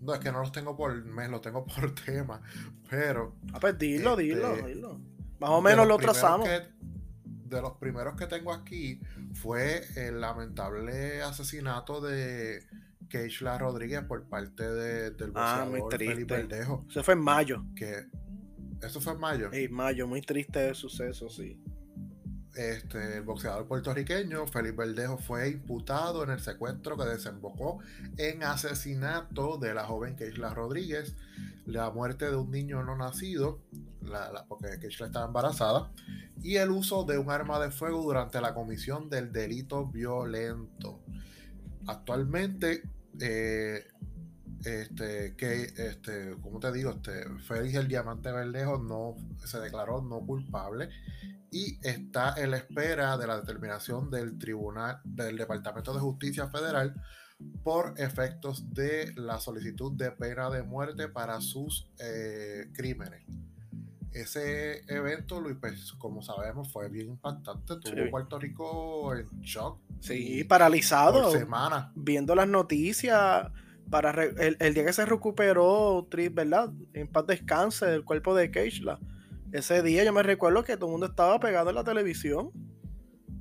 No, 0.01 0.15
es 0.15 0.21
que 0.21 0.33
no 0.33 0.41
los 0.41 0.53
tengo 0.53 0.77
por 0.77 1.05
mes, 1.05 1.29
los 1.29 1.41
tengo 1.41 1.65
por 1.67 1.95
tema. 1.95 2.41
Pero. 2.89 3.37
Ah, 3.53 3.59
pues 3.61 3.79
dilo, 3.79 4.17
dilo, 4.17 4.55
este, 4.55 4.69
dilo. 4.69 5.01
Más 5.41 5.51
o 5.51 5.61
menos 5.61 5.87
lo 5.87 5.97
trazamos. 5.99 6.49
de 6.49 7.61
los 7.61 7.73
primeros 7.79 8.15
que 8.15 8.27
tengo 8.27 8.53
aquí 8.53 9.01
fue 9.35 9.85
el 9.97 10.21
lamentable 10.21 11.23
asesinato 11.23 12.01
de 12.01 12.65
Keishla 13.09 13.59
Rodríguez 13.59 14.03
por 14.05 14.25
parte 14.29 14.63
del 14.63 15.33
ah, 15.35 15.67
boxeador 15.69 15.99
Felipe 15.99 16.37
Verdejo. 16.37 16.87
Eso 16.89 17.03
fue 17.03 17.15
en 17.15 17.21
mayo. 17.21 17.65
Que, 17.75 18.07
¿Eso 18.83 19.01
fue 19.01 19.13
en 19.13 19.21
mayo? 19.21 19.51
En 19.53 19.73
mayo, 19.73 20.07
muy 20.07 20.23
triste 20.23 20.69
el 20.69 20.75
suceso, 20.75 21.31
sí. 21.31 21.57
Este, 22.55 23.17
el 23.17 23.23
boxeador 23.23 23.67
puertorriqueño 23.67 24.47
Felipe 24.47 24.85
Verdejo 24.85 25.17
fue 25.17 25.49
imputado 25.49 26.23
en 26.23 26.31
el 26.31 26.41
secuestro 26.41 26.99
que 26.99 27.05
desembocó 27.05 27.79
en 28.19 28.43
asesinato 28.43 29.57
de 29.57 29.73
la 29.73 29.85
joven 29.85 30.17
Keishla 30.17 30.53
Rodríguez, 30.53 31.17
la 31.65 31.91
muerte 31.91 32.29
de 32.29 32.37
un 32.37 32.51
niño 32.51 32.83
no 32.83 32.95
nacido 32.95 33.63
la, 34.03 34.45
porque 34.49 34.79
Keishla 34.79 35.07
estaba 35.07 35.27
embarazada, 35.27 35.91
y 36.43 36.57
el 36.57 36.71
uso 36.71 37.05
de 37.05 37.17
un 37.17 37.31
arma 37.31 37.59
de 37.59 37.71
fuego 37.71 38.03
durante 38.03 38.41
la 38.41 38.53
comisión 38.53 39.09
del 39.09 39.33
delito 39.33 39.87
violento. 39.87 41.01
Actualmente, 41.87 42.83
eh, 43.21 43.87
este, 44.65 45.35
que, 45.37 45.63
este, 45.63 46.37
como 46.41 46.61
te 46.61 46.73
digo, 46.73 46.91
este, 46.91 47.25
Félix 47.41 47.75
el 47.75 47.89
Diamante 47.89 48.33
Verdejo 48.33 48.79
no 48.79 49.17
se 49.45 49.61
declaró 49.61 50.03
no 50.03 50.21
culpable 50.21 50.89
y 51.51 51.79
está 51.87 52.35
en 52.37 52.53
la 52.53 52.59
espera 52.59 53.17
de 53.17 53.27
la 53.27 53.41
determinación 53.41 54.11
del 54.11 54.39
Tribunal 54.39 55.01
del 55.05 55.37
Departamento 55.37 55.93
de 55.93 56.01
Justicia 56.01 56.49
Federal 56.49 56.95
por 57.63 57.95
efectos 57.99 58.73
de 58.73 59.13
la 59.17 59.41
solicitud 59.41 59.93
de 59.93 60.13
pena 60.13 60.49
de 60.49 60.63
muerte 60.63 61.09
para 61.09 61.41
sus 61.41 61.91
eh, 61.99 62.71
crímenes 62.73 63.23
ese 64.15 64.85
evento, 64.93 65.41
Luis, 65.41 65.57
pues, 65.59 65.93
como 65.95 66.23
sabemos, 66.23 66.71
fue 66.71 66.89
bien 66.89 67.09
impactante. 67.09 67.77
Tuvo 67.77 68.11
Puerto 68.11 68.39
Rico 68.39 69.15
en 69.15 69.27
shock. 69.41 69.79
Sí, 70.01 70.45
paralizado. 70.45 71.31
Por 71.31 71.39
semana. 71.39 71.93
Viendo 71.95 72.35
las 72.35 72.49
noticias. 72.49 73.51
Para 73.93 74.25
el, 74.25 74.73
día 74.73 74.87
que 74.87 74.93
se 74.95 75.05
recuperó, 75.05 76.09
¿verdad? 76.33 76.73
En 76.95 77.09
paz 77.09 77.27
descanse 77.27 77.85
del 77.85 78.05
cuerpo 78.05 78.35
de 78.35 78.51
Keishla. 78.51 78.99
Ese 79.53 79.83
día 79.83 80.03
yo 80.03 80.15
me 80.15 80.23
recuerdo 80.23 80.65
que 80.65 80.79
todo 80.79 80.87
el 80.87 80.93
mundo 80.93 81.09
estaba 81.09 81.39
pegado 81.39 81.69
en 81.69 81.77
la 81.77 81.85
televisión. 81.85 82.53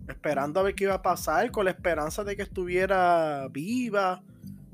Esperando 0.09 0.59
a 0.59 0.63
ver 0.63 0.75
qué 0.75 0.83
iba 0.83 0.95
a 0.95 1.01
pasar. 1.01 1.51
Con 1.51 1.63
la 1.63 1.71
esperanza 1.71 2.25
de 2.25 2.35
que 2.35 2.41
estuviera 2.41 3.47
viva 3.49 4.23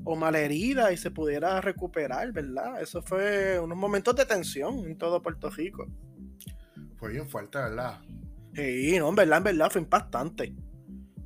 o 0.02 0.16
malherida 0.16 0.90
y 0.90 0.96
se 0.96 1.12
pudiera 1.12 1.60
recuperar, 1.60 2.32
¿verdad? 2.32 2.82
Eso 2.82 3.00
fue 3.00 3.60
unos 3.60 3.78
momentos 3.78 4.16
de 4.16 4.26
tensión 4.26 4.80
en 4.80 4.98
todo 4.98 5.22
Puerto 5.22 5.48
Rico. 5.48 5.86
Fue 6.96 7.12
bien 7.12 7.28
fuerte, 7.28 7.56
¿verdad? 7.56 8.00
Sí, 8.52 8.96
no, 8.98 9.10
en 9.10 9.14
verdad, 9.14 9.38
en 9.38 9.44
verdad, 9.44 9.70
fue 9.70 9.80
impactante. 9.80 10.52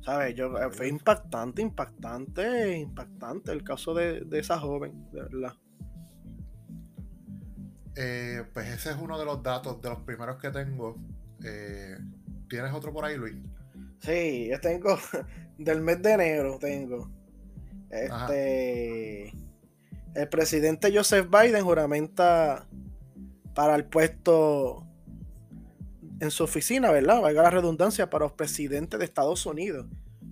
¿Sabes? 0.03 0.35
Yo, 0.35 0.57
eh, 0.57 0.69
fue 0.69 0.89
impactante, 0.89 1.61
impactante, 1.61 2.77
impactante 2.77 3.51
el 3.51 3.63
caso 3.63 3.93
de, 3.93 4.25
esa 4.33 4.59
joven, 4.59 5.09
de 5.11 5.21
verdad. 5.21 5.53
Eh, 7.95 8.43
pues 8.53 8.67
ese 8.69 8.91
es 8.91 8.97
uno 8.97 9.17
de 9.17 9.25
los 9.25 9.41
datos, 9.41 9.81
de 9.81 9.89
los 9.89 9.99
primeros 10.01 10.37
que 10.37 10.49
tengo. 10.49 10.97
Eh, 11.43 11.97
¿Tienes 12.49 12.73
otro 12.73 12.91
por 12.91 13.05
ahí, 13.05 13.15
Luis? 13.17 13.35
Sí, 13.99 14.49
yo 14.49 14.59
tengo 14.59 14.97
del 15.57 15.81
mes 15.81 16.01
de 16.01 16.11
enero, 16.11 16.57
tengo. 16.59 17.09
Este, 17.89 19.29
el 20.15 20.29
presidente 20.29 20.91
Joseph 20.93 21.27
Biden 21.29 21.63
juramenta 21.63 22.67
para 23.53 23.75
el 23.75 23.85
puesto 23.85 24.82
en 26.23 26.31
su 26.31 26.43
oficina, 26.43 26.91
¿verdad? 26.91 27.21
Valga 27.21 27.43
la 27.43 27.49
redundancia, 27.49 28.09
para 28.09 28.25
los 28.25 28.33
presidentes 28.33 28.99
de 28.99 29.05
Estados 29.05 29.45
Unidos. 29.45 29.87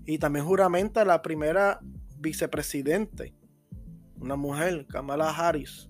Y 0.06 0.18
también 0.18 0.46
juramenta 0.46 1.06
la 1.06 1.22
primera 1.22 1.80
vicepresidente, 2.18 3.34
una 4.20 4.36
mujer, 4.36 4.86
Kamala 4.88 5.30
Harris, 5.30 5.90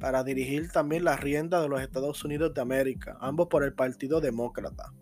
para 0.00 0.24
dirigir 0.24 0.70
también 0.70 1.04
la 1.04 1.16
rienda 1.16 1.60
de 1.60 1.68
los 1.68 1.80
Estados 1.80 2.24
Unidos 2.24 2.54
de 2.54 2.60
América, 2.60 3.16
ambos 3.20 3.48
por 3.48 3.64
el 3.64 3.74
Partido 3.74 4.20
Demócrata. 4.20 4.92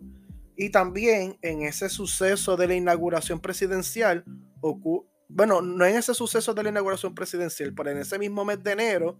Y 0.57 0.69
también 0.69 1.37
en 1.41 1.63
ese 1.63 1.89
suceso 1.89 2.55
de 2.55 2.67
la 2.67 2.75
inauguración 2.75 3.39
presidencial 3.39 4.23
bueno, 5.27 5.61
no 5.61 5.85
en 5.85 5.95
ese 5.95 6.13
suceso 6.13 6.53
de 6.53 6.63
la 6.63 6.69
inauguración 6.69 7.13
presidencial, 7.13 7.73
pero 7.73 7.91
en 7.91 7.97
ese 7.97 8.17
mismo 8.17 8.45
mes 8.45 8.63
de 8.63 8.71
enero, 8.71 9.19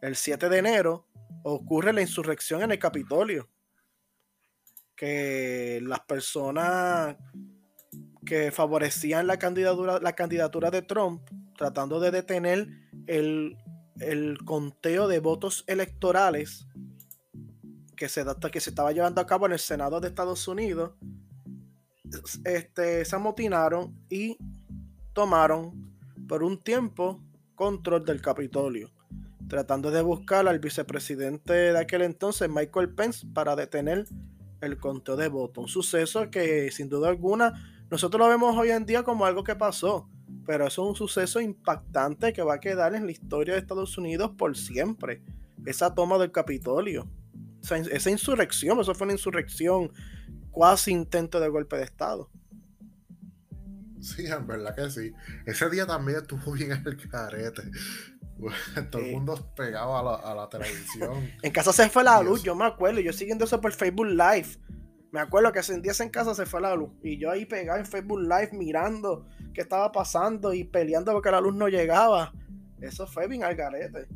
el 0.00 0.16
7 0.16 0.48
de 0.48 0.58
enero, 0.58 1.06
ocurre 1.44 1.92
la 1.92 2.02
insurrección 2.02 2.62
en 2.62 2.72
el 2.72 2.78
Capitolio. 2.78 3.48
Que 5.02 5.80
las 5.82 5.98
personas 6.00 7.16
que 8.24 8.52
favorecían 8.52 9.26
la 9.26 9.36
candidatura, 9.36 9.98
la 10.00 10.12
candidatura 10.12 10.70
de 10.70 10.82
Trump, 10.82 11.22
tratando 11.56 11.98
de 11.98 12.12
detener 12.12 12.68
el, 13.08 13.56
el 13.98 14.38
conteo 14.44 15.08
de 15.08 15.18
votos 15.18 15.64
electorales 15.66 16.68
que 17.96 18.08
se, 18.08 18.24
que 18.52 18.60
se 18.60 18.70
estaba 18.70 18.92
llevando 18.92 19.20
a 19.20 19.26
cabo 19.26 19.46
en 19.46 19.52
el 19.52 19.58
Senado 19.58 20.00
de 20.00 20.06
Estados 20.06 20.46
Unidos, 20.46 20.92
este, 22.44 23.04
se 23.04 23.16
amotinaron 23.16 23.96
y 24.08 24.38
tomaron 25.12 25.96
por 26.28 26.44
un 26.44 26.62
tiempo 26.62 27.20
control 27.56 28.04
del 28.04 28.20
Capitolio, 28.20 28.92
tratando 29.48 29.90
de 29.90 30.02
buscar 30.02 30.46
al 30.46 30.60
vicepresidente 30.60 31.52
de 31.52 31.78
aquel 31.78 32.02
entonces, 32.02 32.48
Michael 32.48 32.94
Pence, 32.94 33.26
para 33.34 33.56
detener 33.56 34.06
el 34.62 34.78
conteo 34.78 35.16
de 35.16 35.28
votos. 35.28 35.64
Un 35.64 35.68
suceso 35.68 36.30
que 36.30 36.70
sin 36.70 36.88
duda 36.88 37.08
alguna 37.08 37.82
nosotros 37.92 38.20
lo 38.20 38.28
vemos 38.30 38.56
hoy 38.56 38.70
en 38.70 38.86
día 38.86 39.02
como 39.02 39.26
algo 39.26 39.44
que 39.44 39.54
pasó, 39.54 40.08
pero 40.46 40.66
es 40.66 40.78
un 40.78 40.96
suceso 40.96 41.42
impactante 41.42 42.32
que 42.32 42.42
va 42.42 42.54
a 42.54 42.58
quedar 42.58 42.94
en 42.94 43.04
la 43.04 43.12
historia 43.12 43.52
de 43.52 43.60
Estados 43.60 43.98
Unidos 43.98 44.30
por 44.38 44.56
siempre. 44.56 45.22
Esa 45.66 45.94
toma 45.94 46.16
del 46.16 46.32
Capitolio, 46.32 47.06
esa, 47.62 48.10
insurrección, 48.10 48.80
eso 48.80 48.94
fue 48.94 49.04
una 49.04 49.12
insurrección, 49.12 49.92
cuasi 50.50 50.90
intento 50.90 51.38
de 51.38 51.48
golpe 51.48 51.76
de 51.76 51.84
Estado. 51.84 52.30
Sí, 54.00 54.24
en 54.24 54.46
verdad 54.46 54.74
que 54.74 54.88
sí. 54.88 55.12
Ese 55.44 55.68
día 55.68 55.86
también 55.86 56.18
estuvo 56.18 56.52
bien 56.52 56.72
el 56.72 56.96
carete. 57.10 57.62
Todo 58.90 59.02
el 59.02 59.12
mundo 59.12 59.52
pegado 59.56 59.96
a 59.96 60.34
la, 60.34 60.48
televisión. 60.48 61.30
en 61.42 61.52
casa 61.52 61.72
se 61.72 61.88
fue 61.88 62.04
la 62.04 62.22
luz, 62.22 62.42
yo 62.42 62.54
me 62.54 62.64
acuerdo. 62.64 63.00
Yo 63.00 63.12
siguiendo 63.12 63.44
eso 63.44 63.60
por 63.60 63.72
Facebook 63.72 64.06
Live. 64.06 64.48
Me 65.10 65.20
acuerdo 65.20 65.52
que 65.52 65.58
ese 65.58 65.78
día 65.80 65.92
en 66.00 66.08
casa 66.08 66.34
se 66.34 66.46
fue 66.46 66.60
la 66.60 66.74
luz. 66.74 66.90
Y 67.02 67.18
yo 67.18 67.30
ahí 67.30 67.44
pegado 67.44 67.78
en 67.78 67.86
Facebook 67.86 68.20
Live 68.20 68.50
mirando 68.52 69.26
qué 69.52 69.60
estaba 69.60 69.92
pasando 69.92 70.54
y 70.54 70.64
peleando 70.64 71.12
porque 71.12 71.30
la 71.30 71.40
luz 71.40 71.54
no 71.54 71.68
llegaba. 71.68 72.32
Eso 72.80 73.06
fue 73.06 73.28
bien 73.28 73.44
al 73.44 73.54
garete. 73.54 74.08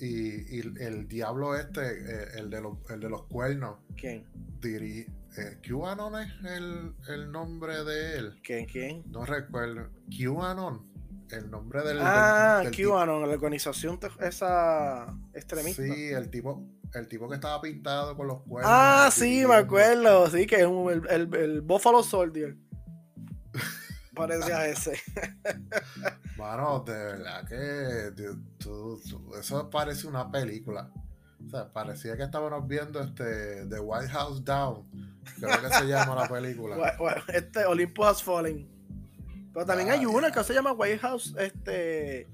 Y, 0.00 0.58
el 0.58 1.06
diablo 1.06 1.54
este, 1.54 1.80
eh, 1.80 2.28
el, 2.38 2.50
de 2.50 2.60
los, 2.60 2.78
el 2.90 2.98
de 2.98 3.08
los 3.08 3.22
cuernos. 3.26 3.78
¿Quién? 3.96 4.24
Diri, 4.60 5.06
eh, 5.38 5.58
QAnon 5.62 6.20
es 6.20 6.32
el, 6.44 6.94
el, 7.08 7.30
nombre 7.30 7.84
de 7.84 8.18
él. 8.18 8.40
¿Quién? 8.42 8.66
¿Quién? 8.66 9.02
No 9.06 9.24
recuerdo. 9.24 9.88
QAnon. 10.10 10.91
El 11.32 11.50
nombre 11.50 11.82
del. 11.82 11.98
Ah, 12.00 12.62
QAnon, 12.76 13.26
la 13.26 13.34
organización 13.34 13.98
esa 14.20 15.06
extremista. 15.32 15.82
Sí, 15.82 16.08
el 16.08 16.28
tipo, 16.28 16.62
el 16.92 17.08
tipo 17.08 17.28
que 17.28 17.36
estaba 17.36 17.60
pintado 17.60 18.14
con 18.16 18.26
los 18.26 18.42
cuernos. 18.42 18.70
Ah, 18.72 19.08
sí, 19.10 19.46
me 19.46 19.54
acuerdo. 19.54 20.28
Sí, 20.28 20.46
que 20.46 20.56
es 20.56 20.62
el, 20.62 21.02
el, 21.08 21.34
el 21.34 21.60
Buffalo 21.62 22.02
Soldier. 22.02 22.56
Parecía 24.14 24.66
ese. 24.66 25.00
Mano, 26.36 26.80
de 26.80 26.92
verdad 26.92 27.48
que 27.48 28.12
eso 29.38 29.70
parece 29.70 30.06
una 30.06 30.30
película. 30.30 30.90
O 31.44 31.48
sea, 31.48 31.72
parecía 31.72 32.16
que 32.16 32.22
estábamos 32.24 32.68
viendo 32.68 33.00
este 33.00 33.66
The 33.66 33.80
White 33.80 34.08
House 34.08 34.44
Down. 34.44 34.86
Creo 35.40 35.60
que 35.62 35.68
se 35.70 35.86
llama 35.86 36.14
la 36.14 36.28
película. 36.28 36.96
este 37.28 37.64
Olympus 37.64 38.06
Has 38.06 38.22
Fallen. 38.22 38.68
Pero 39.52 39.66
también 39.66 39.90
hay 39.90 40.06
una 40.06 40.30
que 40.30 40.42
se 40.44 40.54
llama 40.54 40.72
White 40.72 40.98
House, 40.98 41.34
este 41.38 42.28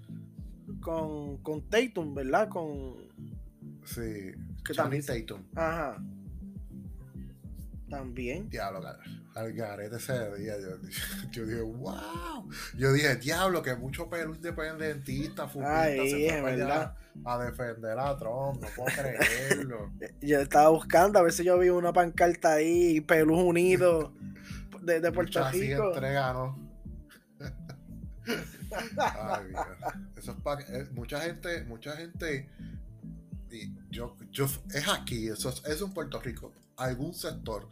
con, 0.81 1.39
con 1.39 1.69
Tatum, 1.69 2.15
¿verdad? 2.15 2.49
Con 2.49 3.09
Sí. 3.85 4.33
Que 4.65 4.75
también 4.75 5.05
Tatum. 5.05 5.43
Ajá. 5.55 5.97
También. 7.89 8.51
Diablo, 8.51 8.83
al 9.35 9.53
garete 9.55 9.97
ese 9.97 10.37
día. 10.37 10.55
Yo, 10.61 10.77
yo, 11.33 11.47
dije, 11.47 11.63
wow. 11.63 12.49
Yo 12.77 12.93
dije, 12.93 13.17
diablo, 13.17 13.63
que 13.63 13.75
mucho 13.77 14.11
pelo 14.11 14.35
independentista, 14.35 15.49
futbolista 15.49 16.05
se 16.05 16.41
fue 16.41 16.51
allá 16.51 16.95
a 17.25 17.39
defender 17.39 17.99
a 17.99 18.17
Trump. 18.19 18.61
No 18.61 18.69
puedo 18.77 18.89
creerlo. 18.95 19.91
yo 20.21 20.41
estaba 20.41 20.69
buscando 20.69 21.19
a 21.19 21.23
ver 21.23 21.33
si 21.33 21.45
yo 21.45 21.59
vi 21.59 21.71
una 21.71 21.95
pancarta 21.95 22.55
ahí, 22.55 23.01
Pelú 23.01 23.41
Unido 23.41 24.13
de, 24.83 25.01
de 25.01 25.13
Puerto 25.13 25.49
Rico. 25.51 25.89
Entrega, 25.89 26.33
¿no? 26.35 26.68
Ay, 28.99 29.53
Eso 30.17 30.37
eh, 30.69 30.89
mucha 30.93 31.21
gente, 31.21 31.65
mucha 31.65 31.97
gente 31.97 32.49
y 33.51 33.73
yo, 33.91 34.17
yo, 34.31 34.47
es 34.75 34.89
aquí, 34.89 35.29
eso 35.29 35.49
es, 35.49 35.65
es 35.65 35.81
en 35.81 35.93
Puerto 35.93 36.21
Rico, 36.21 36.53
algún 36.77 37.15
sector. 37.15 37.69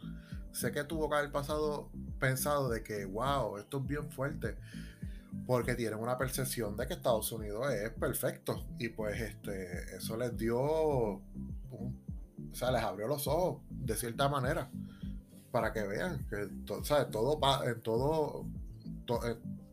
Sé 0.51 0.71
que 0.71 0.83
tuvo 0.83 1.09
que 1.09 1.17
haber 1.17 1.31
pasado 1.31 1.91
pensado 2.19 2.69
de 2.69 2.83
que, 2.83 3.05
wow, 3.05 3.57
esto 3.57 3.77
es 3.77 3.87
bien 3.87 4.09
fuerte, 4.09 4.57
porque 5.45 5.75
tienen 5.75 5.99
una 5.99 6.17
percepción 6.17 6.75
de 6.75 6.87
que 6.87 6.93
Estados 6.93 7.31
Unidos 7.31 7.71
es 7.73 7.91
perfecto. 7.91 8.65
Y 8.79 8.89
pues 8.89 9.19
este, 9.21 9.95
eso 9.95 10.17
les 10.17 10.35
dio, 10.35 10.59
o 10.59 11.21
sea, 12.53 12.71
les 12.71 12.81
abrió 12.81 13.07
los 13.07 13.27
ojos 13.27 13.61
de 13.69 13.95
cierta 13.95 14.29
manera, 14.29 14.69
para 15.51 15.71
que 15.71 15.83
vean 15.83 16.25
que 16.27 16.49
¿sabes? 16.83 17.09
todo, 17.11 17.39
en 17.63 17.81
todo, 17.81 18.45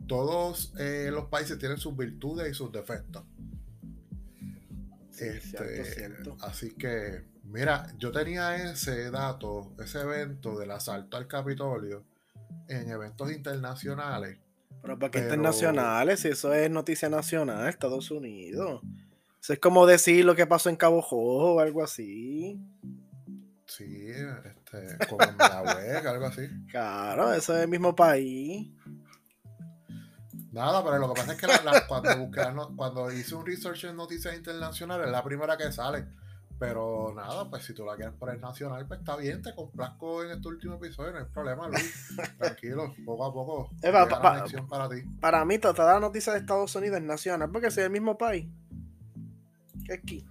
todos 0.06 0.72
eh, 0.78 1.10
los 1.12 1.26
países 1.26 1.58
tienen 1.58 1.78
sus 1.78 1.96
virtudes 1.96 2.50
y 2.50 2.54
sus 2.54 2.72
defectos. 2.72 3.24
Este, 5.18 6.10
así 6.40 6.74
que, 6.74 7.24
mira, 7.44 7.86
yo 7.98 8.10
tenía 8.10 8.56
ese 8.56 9.10
dato, 9.10 9.72
ese 9.78 10.00
evento 10.00 10.58
del 10.58 10.72
asalto 10.72 11.16
al 11.16 11.28
Capitolio 11.28 12.04
en 12.68 12.90
eventos 12.90 13.30
internacionales. 13.30 14.38
Pero 14.82 14.98
¿para 14.98 15.10
qué 15.10 15.20
internacionales? 15.20 16.20
Si 16.20 16.28
eso 16.28 16.52
es 16.52 16.70
noticia 16.70 17.08
nacional, 17.08 17.68
Estados 17.68 18.10
Unidos. 18.10 18.82
Eso 19.40 19.52
es 19.52 19.58
como 19.58 19.86
decir 19.86 20.24
lo 20.24 20.34
que 20.34 20.46
pasó 20.46 20.68
en 20.68 20.76
Cabo 20.76 21.00
Jojo 21.00 21.54
o 21.54 21.60
algo 21.60 21.82
así. 21.82 22.60
Sí, 23.66 24.08
este, 24.08 25.06
como 25.08 25.22
en 25.22 25.36
web, 25.36 26.06
algo 26.06 26.26
así. 26.26 26.42
Claro, 26.70 27.32
eso 27.32 27.56
es 27.56 27.62
el 27.62 27.68
mismo 27.68 27.94
país. 27.94 28.70
Nada, 30.54 30.84
pero 30.84 30.98
lo 30.98 31.12
que 31.12 31.20
pasa 31.20 31.32
es 31.32 31.40
que 31.40 31.48
cuando, 31.88 32.72
cuando 32.76 33.10
hice 33.10 33.34
un 33.34 33.44
research 33.44 33.84
en 33.84 33.96
noticias 33.96 34.36
internacionales 34.36 35.06
es 35.06 35.12
la 35.12 35.24
primera 35.24 35.56
que 35.56 35.72
sale. 35.72 36.06
Pero 36.60 37.12
nada, 37.12 37.50
pues 37.50 37.64
si 37.64 37.74
tú 37.74 37.84
la 37.84 37.96
quieres 37.96 38.14
poner 38.14 38.38
nacional, 38.38 38.86
pues 38.86 39.00
está 39.00 39.16
bien, 39.16 39.42
te 39.42 39.52
complazco 39.52 40.22
en 40.22 40.30
este 40.30 40.46
último 40.46 40.76
episodio, 40.76 41.10
no 41.10 41.18
hay 41.18 41.24
problema, 41.24 41.66
Luis. 41.66 42.14
Tranquilo, 42.38 42.94
poco 43.04 43.24
a 43.24 43.32
poco. 43.32 43.70
para 44.70 44.88
ti. 44.88 45.02
Para 45.20 45.44
mí, 45.44 45.58
toda 45.58 45.94
la 45.94 45.98
noticia 45.98 46.32
de 46.32 46.38
Estados 46.38 46.72
Unidos 46.76 46.98
es 46.98 47.04
nacional, 47.04 47.50
porque 47.50 47.66
es 47.66 47.78
el 47.78 47.90
mismo 47.90 48.16
país. 48.16 48.46
¿Qué 49.84 49.94
aquí? 49.94 50.24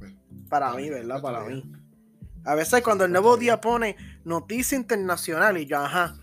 Pues, 0.00 0.12
para 0.48 0.74
mí, 0.74 0.90
¿verdad? 0.90 1.22
Para 1.22 1.44
mí. 1.44 1.62
A 2.44 2.56
veces 2.56 2.82
cuando 2.82 3.04
el 3.04 3.12
nuevo 3.12 3.36
día 3.36 3.60
pone 3.60 3.96
noticia 4.24 4.76
internacional 4.76 5.56
y 5.56 5.66
yo, 5.66 5.78
ajá, 5.78 6.16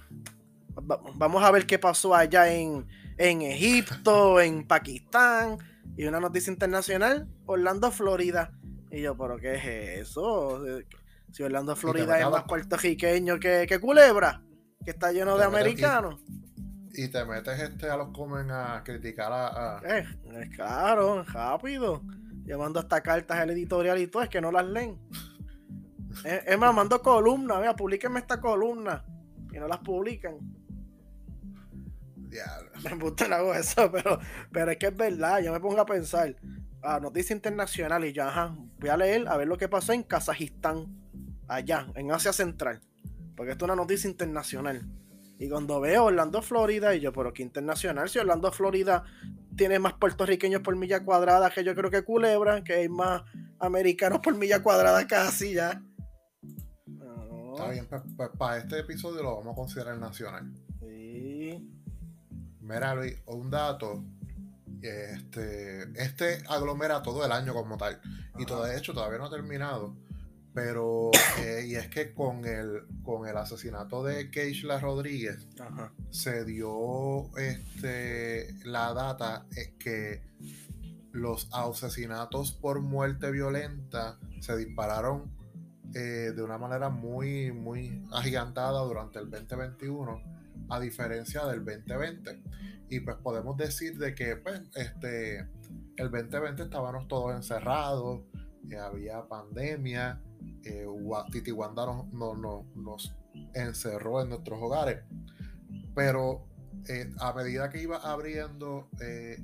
vamos 1.15 1.41
a 1.41 1.52
ver 1.52 1.65
qué 1.65 1.80
pasó 1.80 2.13
allá 2.13 2.52
en, 2.52 2.86
en 3.17 3.41
Egipto, 3.41 4.39
en 4.39 4.67
Pakistán. 4.67 5.58
Y 5.97 6.06
una 6.06 6.19
noticia 6.19 6.51
internacional, 6.51 7.28
Orlando, 7.45 7.91
Florida. 7.91 8.51
Y 8.91 9.01
yo, 9.01 9.17
¿pero 9.17 9.38
qué 9.38 9.56
es 9.56 10.08
eso? 10.08 10.62
Si 11.32 11.43
Orlando, 11.43 11.75
Florida 11.75 12.19
es 12.19 12.30
más 12.30 12.43
puertorriqueño 12.43 13.39
que, 13.39 13.65
que 13.67 13.80
Culebra, 13.80 14.41
que 14.84 14.91
está 14.91 15.12
lleno 15.12 15.38
de 15.38 15.45
americanos. 15.45 16.21
Y, 16.93 17.10
te 17.10 17.25
metes 17.25 17.60
este 17.60 17.89
a 17.89 17.97
los 17.97 18.10
comen 18.12 18.51
a 18.51 18.82
criticar 18.84 19.32
a. 19.32 19.82
Eh, 19.84 20.06
claro, 20.56 21.23
rápido. 21.23 22.01
Llevando 22.45 22.80
hasta 22.80 23.01
cartas 23.01 23.38
al 23.38 23.49
editorial 23.49 23.99
y 23.99 24.08
todo, 24.08 24.23
es 24.23 24.30
que 24.30 24.39
no 24.39 24.51
las 24.51 24.65
leen. 24.65 24.97
es, 26.23 26.58
más, 26.58 26.73
mando 26.73 27.01
columnas, 27.01 27.60
vea, 27.60 27.75
publíquenme 27.75 28.19
esta 28.19 28.39
columna. 28.39 29.04
Y 29.51 29.60
no 29.60 29.67
las 29.67 29.80
publican. 29.80 30.38
Me 32.84 32.95
gusta 32.98 33.26
hago 33.26 33.54
eso, 33.54 33.91
pero, 33.91 34.19
pero 34.52 34.71
es 34.71 34.78
que 34.78 34.88
es 34.88 34.95
verdad. 34.95 35.41
Yo 35.41 35.52
me 35.52 35.60
pongo 35.60 35.80
a 35.82 35.86
pensar. 35.86 36.36
a 36.82 37.00
noticia 37.00 37.36
internacional 37.36 38.06
y 38.06 38.13
ya, 38.13 38.28
ajá, 38.28 38.56
voy 38.80 38.89
a 38.89 38.98
leer 38.98 39.28
a 39.28 39.38
ver 39.38 39.48
lo 39.48 39.58
que 39.58 39.67
pasó 39.67 39.93
en 39.93 40.04
Kazajistán, 40.04 40.86
allá, 41.48 41.88
en 41.95 42.12
Asia 42.12 42.34
Central. 42.34 42.82
Porque 43.36 43.52
esto 43.52 43.65
es 43.65 43.71
una 43.71 43.76
noticia 43.76 44.10
internacional. 44.10 44.86
Y 45.38 45.50
cuando 45.50 45.82
veo 45.82 46.06
Orlando, 46.06 46.41
Florida, 46.41 46.95
y 46.95 47.02
yo, 47.02 47.12
pero 47.12 47.34
qué 47.34 47.43
internacional, 47.43 48.08
si 48.08 48.19
Orlando, 48.19 48.52
Florida 48.52 49.04
tiene 49.58 49.80
más 49.80 49.93
puertorriqueños 49.93 50.62
por 50.62 50.76
milla 50.76 51.04
cuadrada 51.04 51.50
que 51.50 51.63
yo 51.63 51.76
creo 51.76 51.89
que 51.89 52.04
Culebra, 52.04 52.63
que 52.63 52.74
hay 52.74 52.89
más 52.89 53.24
americanos 53.60 54.19
por 54.19 54.36
milla 54.36 54.62
cuadrada 54.62 55.06
casi 55.08 55.54
ya. 55.54 55.82
Está 57.52 57.69
bien, 57.69 57.86
pues, 57.88 58.02
pues, 58.17 58.30
para 58.38 58.58
este 58.58 58.80
episodio 58.80 59.24
lo 59.24 59.38
vamos 59.38 59.54
a 59.54 59.56
considerar 59.56 59.98
nacional. 59.98 60.52
Mira, 62.65 62.95
Luis, 62.95 63.15
un 63.28 63.49
dato. 63.49 64.04
Este, 64.82 65.84
este 66.01 66.43
aglomera 66.47 67.01
todo 67.01 67.25
el 67.25 67.32
año 67.32 67.54
como 67.54 67.78
tal. 67.78 68.01
Y 68.38 68.45
todo, 68.45 68.63
de 68.65 68.78
hecho, 68.78 68.93
todavía 68.93 69.19
no 69.19 69.25
ha 69.25 69.30
terminado. 69.30 69.95
Pero, 70.54 71.12
eh, 71.39 71.65
y 71.67 71.75
es 71.75 71.89
que 71.89 72.13
con 72.13 72.45
el, 72.45 72.84
con 73.04 73.28
el 73.28 73.38
asesinato 73.38 74.04
de 74.04 74.32
Keishla 74.32 74.80
Rodríguez, 74.80 75.47
se 76.12 76.45
dio 76.45 77.36
este, 77.38 78.56
la 78.63 78.93
data 78.93 79.45
es 79.56 79.73
que 79.78 80.23
los 81.12 81.49
asesinatos 81.51 82.54
por 82.54 82.80
muerte 82.80 83.32
violenta 83.32 84.17
se 84.39 84.56
dispararon 84.56 85.30
eh, 85.93 86.32
de 86.36 86.41
una 86.41 86.58
manera 86.58 86.89
muy, 86.89 87.51
muy 87.51 88.01
agigantada 88.13 88.82
durante 88.82 89.19
el 89.19 89.30
2021, 89.30 90.35
a 90.69 90.80
diferencia 90.80 91.45
del 91.45 91.63
2020. 91.63 92.43
Y 92.89 92.99
pues 92.99 93.17
podemos 93.17 93.58
decir 93.58 93.97
de 93.97 94.13
que 94.13 94.36
pues, 94.38 94.62
este, 94.75 95.39
el 95.97 96.12
2020 96.12 96.63
estábamos 96.63 97.08
todos 97.08 97.36
encerrados, 97.36 98.21
eh, 98.69 98.78
había 98.78 99.28
pandemia, 99.28 100.21
eh, 100.63 100.86
Titi 101.32 101.51
Wanda 101.51 101.86
nos 102.12 103.15
encerró 103.54 104.21
en 104.21 104.30
nuestros 104.30 104.60
hogares. 104.62 105.04
Pero 105.93 106.45
eh, 106.88 107.10
a 107.19 107.34
medida 107.34 107.69
que 107.69 107.82
iba 107.82 107.97
abriendo 107.97 108.89
eh, 109.01 109.38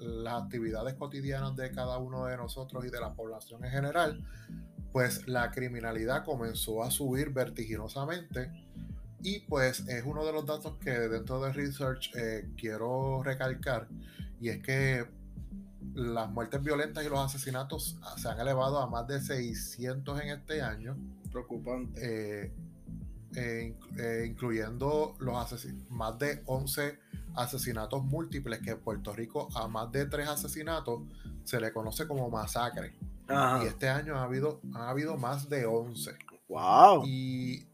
las 0.00 0.42
actividades 0.42 0.94
cotidianas 0.94 1.54
de 1.54 1.70
cada 1.70 1.98
uno 1.98 2.26
de 2.26 2.36
nosotros 2.36 2.84
y 2.84 2.90
de 2.90 3.00
la 3.00 3.14
población 3.14 3.64
en 3.64 3.70
general, 3.70 4.24
pues 4.92 5.28
la 5.28 5.50
criminalidad 5.52 6.24
comenzó 6.24 6.82
a 6.82 6.90
subir 6.90 7.30
vertiginosamente 7.30 8.50
y 9.22 9.40
pues 9.40 9.80
es 9.88 10.04
uno 10.04 10.24
de 10.24 10.32
los 10.32 10.44
datos 10.46 10.74
que 10.80 10.90
dentro 10.90 11.40
de 11.40 11.52
Research 11.52 12.10
eh, 12.16 12.48
quiero 12.56 13.22
recalcar 13.22 13.88
y 14.40 14.48
es 14.48 14.62
que 14.62 15.06
las 15.94 16.30
muertes 16.30 16.62
violentas 16.62 17.04
y 17.04 17.08
los 17.08 17.18
asesinatos 17.18 17.98
se 18.16 18.28
han 18.28 18.40
elevado 18.40 18.78
a 18.78 18.88
más 18.88 19.06
de 19.06 19.20
600 19.20 20.20
en 20.20 20.30
este 20.30 20.62
año. 20.62 20.96
Preocupante. 21.30 22.46
Eh, 22.46 22.52
eh, 23.34 24.24
incluyendo 24.26 25.14
los 25.18 25.66
más 25.88 26.18
de 26.18 26.42
11 26.44 26.98
asesinatos 27.34 28.04
múltiples, 28.04 28.60
que 28.60 28.72
en 28.72 28.80
Puerto 28.80 29.14
Rico 29.14 29.48
a 29.54 29.68
más 29.68 29.90
de 29.90 30.04
3 30.04 30.28
asesinatos 30.28 31.02
se 31.44 31.60
le 31.60 31.72
conoce 31.72 32.06
como 32.06 32.28
masacre. 32.28 32.94
Y 33.62 33.66
este 33.66 33.88
año 33.88 34.16
ha 34.16 34.24
habido, 34.24 34.60
ha 34.74 34.90
habido 34.90 35.16
más 35.16 35.48
de 35.48 35.64
11. 35.64 36.12
¡Wow! 36.48 37.04
Y 37.06 37.66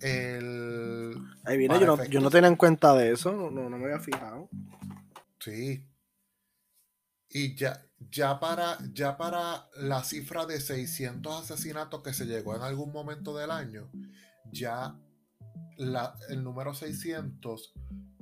el. 0.00 1.14
Ahí 1.44 1.58
viene, 1.58 1.78
yo 1.80 1.86
no, 1.86 2.04
yo 2.04 2.20
no, 2.20 2.30
tenía 2.30 2.48
en 2.48 2.56
cuenta 2.56 2.94
de 2.94 3.12
eso, 3.12 3.32
no, 3.32 3.50
no, 3.50 3.70
me 3.70 3.84
había 3.84 4.00
fijado. 4.00 4.48
Sí. 5.40 5.86
Y 7.30 7.54
ya, 7.56 7.86
ya, 8.10 8.38
para, 8.38 8.78
ya 8.92 9.16
para 9.16 9.68
la 9.76 10.04
cifra 10.04 10.46
de 10.46 10.60
600 10.60 11.42
asesinatos 11.42 12.02
que 12.02 12.12
se 12.12 12.26
llegó 12.26 12.54
en 12.54 12.62
algún 12.62 12.92
momento 12.92 13.36
del 13.36 13.50
año, 13.50 13.90
ya 14.52 14.98
el 16.28 16.44
número 16.44 16.74
600 16.74 17.72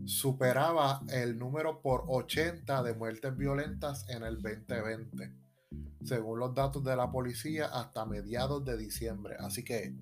superaba 0.06 1.02
el 1.08 1.38
número 1.38 1.82
por 1.82 2.04
80 2.08 2.82
de 2.82 2.94
muertes 2.94 3.36
violentas 3.36 4.08
en 4.08 4.22
el 4.22 4.40
2020, 4.40 5.34
según 6.04 6.38
los 6.38 6.54
datos 6.54 6.84
de 6.84 6.96
la 6.96 7.10
policía 7.10 7.66
hasta 7.66 8.06
mediados 8.06 8.64
de 8.64 8.76
diciembre. 8.76 9.36
Así 9.38 9.64
que 9.64 9.94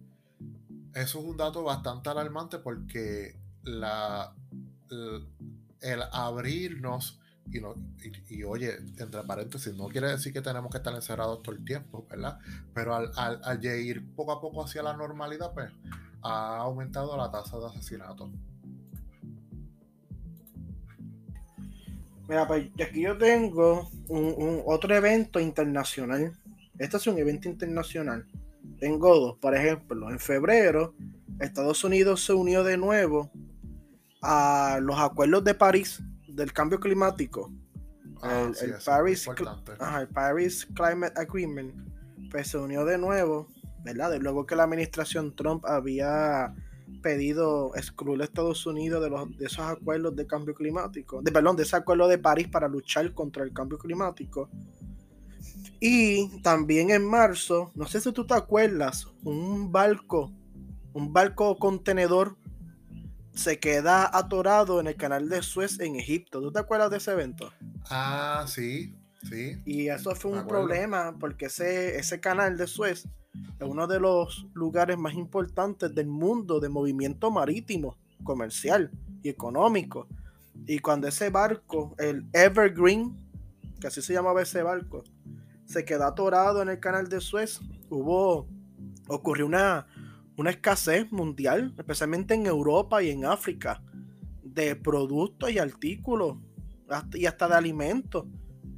eso 0.95 1.19
es 1.19 1.25
un 1.25 1.37
dato 1.37 1.63
bastante 1.63 2.09
alarmante 2.09 2.59
porque 2.59 3.37
la, 3.63 4.35
el, 5.81 6.03
abrirnos 6.13 7.21
y, 7.51 8.35
y, 8.35 8.45
oye, 8.45 8.77
entre 8.99 9.23
paréntesis, 9.23 9.75
no 9.75 9.89
quiere 9.89 10.09
decir 10.09 10.33
que 10.33 10.43
tenemos 10.43 10.71
que 10.71 10.79
estar 10.79 10.95
encerrados 10.95 11.43
todo 11.43 11.55
el 11.55 11.65
tiempo, 11.65 12.07
¿verdad? 12.11 12.39
Pero 12.75 12.95
al, 12.95 13.11
al, 13.17 13.41
al 13.43 13.65
ir 13.65 14.07
poco 14.15 14.33
a 14.33 14.41
poco 14.41 14.65
hacia 14.65 14.83
la 14.83 14.95
normalidad, 14.95 15.53
pues 15.55 15.71
ha 16.23 16.59
aumentado 16.59 17.17
la 17.17 17.31
tasa 17.31 17.59
de 17.59 17.67
asesinatos. 17.67 18.31
Mira, 22.29 22.47
pues 22.47 22.71
aquí 22.87 23.01
yo 23.01 23.17
tengo 23.17 23.89
un, 24.09 24.63
otro 24.67 24.95
evento 24.95 25.41
internacional. 25.41 26.33
Este 26.79 26.99
es 26.99 27.07
un 27.07 27.19
evento 27.19 27.49
internacional. 27.49 28.27
Tengo 28.79 29.15
dos, 29.19 29.39
por 29.39 29.55
ejemplo, 29.55 30.11
en 30.11 30.19
febrero 30.19 30.95
Estados 31.41 31.85
Unidos 31.85 32.25
se 32.25 32.33
unió 32.33 32.65
de 32.65 32.77
nuevo 32.77 33.31
a 34.23 34.79
los 34.83 34.99
acuerdos 34.99 35.45
de 35.45 35.55
París 35.55 36.03
del 36.27 36.53
cambio 36.53 36.81
climático. 36.81 37.53
Ah, 38.23 38.51
el, 38.61 38.75
Paris, 38.85 39.29
el 39.29 40.09
Paris 40.09 40.67
Climate 40.75 41.21
Agreement, 41.21 41.73
pues 42.31 42.49
se 42.49 42.59
unió 42.59 42.85
de 42.85 42.99
nuevo 42.99 43.47
¿verdad? 43.85 44.11
De 44.11 44.19
luego 44.19 44.47
que 44.47 44.57
la 44.57 44.65
administración 44.65 45.35
Trump 45.35 45.65
había 45.67 46.55
pedido 47.03 47.73
excluir 47.77 48.21
a 48.21 48.25
Estados 48.25 48.67
Unidos 48.67 49.03
de, 49.03 49.11
los, 49.11 49.37
de 49.37 49.47
esos 49.47 49.61
acuerdos 49.61 50.17
de 50.17 50.27
cambio 50.27 50.55
climático, 50.55 51.23
de, 51.23 51.31
perdón, 51.31 51.57
de 51.57 51.63
ese 51.63 51.77
acuerdo 51.77 52.09
de 52.09 52.19
París 52.19 52.49
para 52.49 52.69
luchar 52.69 53.13
contra 53.15 53.45
el 53.45 53.53
cambio 53.53 53.79
climático. 53.79 54.51
Y 55.81 56.41
también 56.43 56.91
en 56.91 57.07
marzo, 57.07 57.71
no 57.75 57.87
sé 57.87 58.01
si 58.01 58.13
tú 58.13 58.27
te 58.27 58.35
acuerdas, 58.35 59.07
un 59.23 59.71
barco, 59.71 60.33
un 60.93 61.13
barco 61.13 61.57
contenedor 61.57 62.37
se 63.33 63.61
queda 63.61 64.11
atorado 64.13 64.81
en 64.81 64.89
el 64.89 64.97
canal 64.97 65.29
de 65.29 65.43
Suez 65.43 65.79
en 65.79 65.95
Egipto. 65.95 66.41
¿Tú 66.41 66.51
te 66.51 66.59
acuerdas 66.59 66.91
de 66.91 66.97
ese 66.97 67.13
evento? 67.13 67.53
Ah, 67.89 68.45
sí, 68.49 68.97
sí. 69.29 69.63
Y 69.65 69.89
eso 69.89 70.13
fue 70.17 70.33
un 70.33 70.49
problema 70.49 71.15
porque 71.21 71.47
ese, 71.47 71.97
ese 71.97 72.19
canal 72.19 72.57
de 72.57 72.67
Suez 72.67 73.07
es 73.61 73.67
uno 73.67 73.87
de 73.87 74.01
los 74.01 74.49
lugares 74.55 74.99
más 74.99 75.15
importantes 75.15 75.95
del 75.95 76.09
mundo 76.09 76.59
de 76.59 76.69
movimiento 76.69 77.31
marítimo, 77.31 77.97
comercial 78.25 78.91
y 79.23 79.29
económico. 79.29 80.09
Y 80.67 80.81
cuando 80.81 81.07
ese 81.07 81.31
barco, 81.31 81.95
el 81.99 82.27
Evergreen, 82.33 83.17
que 83.81 83.87
así 83.87 84.03
se 84.03 84.13
llamaba 84.13 84.43
ese 84.43 84.63
barco, 84.65 85.05
se 85.69 85.85
quedó 85.85 86.07
atorado 86.07 86.63
en 86.63 86.71
el 86.71 86.81
canal 86.81 87.09
de 87.09 87.21
Suez, 87.21 87.61
hubo, 87.91 88.49
ocurrió 89.07 89.45
una, 89.45 89.87
una 90.39 90.49
escasez 90.49 91.13
mundial, 91.13 91.75
especialmente 91.77 92.33
en 92.33 92.47
Europa 92.47 93.03
y 93.03 93.11
en 93.11 93.27
África, 93.27 93.83
de 94.43 94.75
productos 94.75 95.51
y 95.51 95.59
artículos 95.59 96.39
y 97.13 97.27
hasta 97.27 97.49
de 97.49 97.55
alimentos 97.55 98.25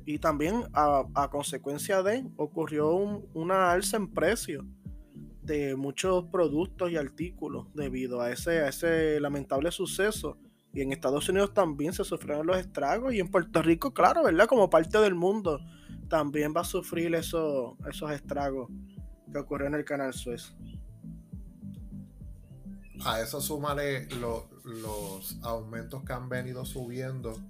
y 0.05 0.19
también 0.19 0.65
a, 0.73 1.29
consecuencia 1.31 2.03
de 2.03 2.27
ocurrió 2.37 2.93
una 3.35 3.71
alza 3.71 3.97
en 3.97 4.13
precio 4.13 4.67
de 5.43 5.77
muchos 5.77 6.25
productos 6.25 6.91
y 6.91 6.97
artículos 6.97 7.69
debido 7.73 8.21
a 8.21 8.33
ese, 8.33 8.67
ese 8.67 9.21
lamentable 9.21 9.71
suceso. 9.71 10.39
Y 10.73 10.81
en 10.83 10.93
Estados 10.93 11.29
Unidos 11.29 11.55
también 11.55 11.93
se 11.93 12.03
sufrieron 12.03 12.49
los 12.49 12.59
estragos 12.59 13.15
y 13.15 13.21
en 13.21 13.29
Puerto 13.29 13.63
Rico, 13.63 13.95
claro, 13.95 14.25
¿verdad? 14.25 14.47
Como 14.47 14.69
parte 14.69 14.99
del 14.99 15.15
mundo, 15.15 15.61
también 16.11 16.53
va 16.55 16.61
a 16.61 16.65
sufrir 16.65 17.15
eso, 17.15 17.79
esos 17.89 18.11
estragos 18.11 18.69
que 19.33 19.39
ocurrió 19.39 19.69
en 19.69 19.75
el 19.75 19.85
Canal 19.85 20.13
Suez. 20.13 20.53
A 23.03 23.21
eso 23.21 23.41
súmale 23.41 24.07
los 24.09 25.39
aumentos 25.43 26.05
que 26.05 26.13
han 26.13 26.29
venido 26.29 26.67
subiendo 26.67 27.41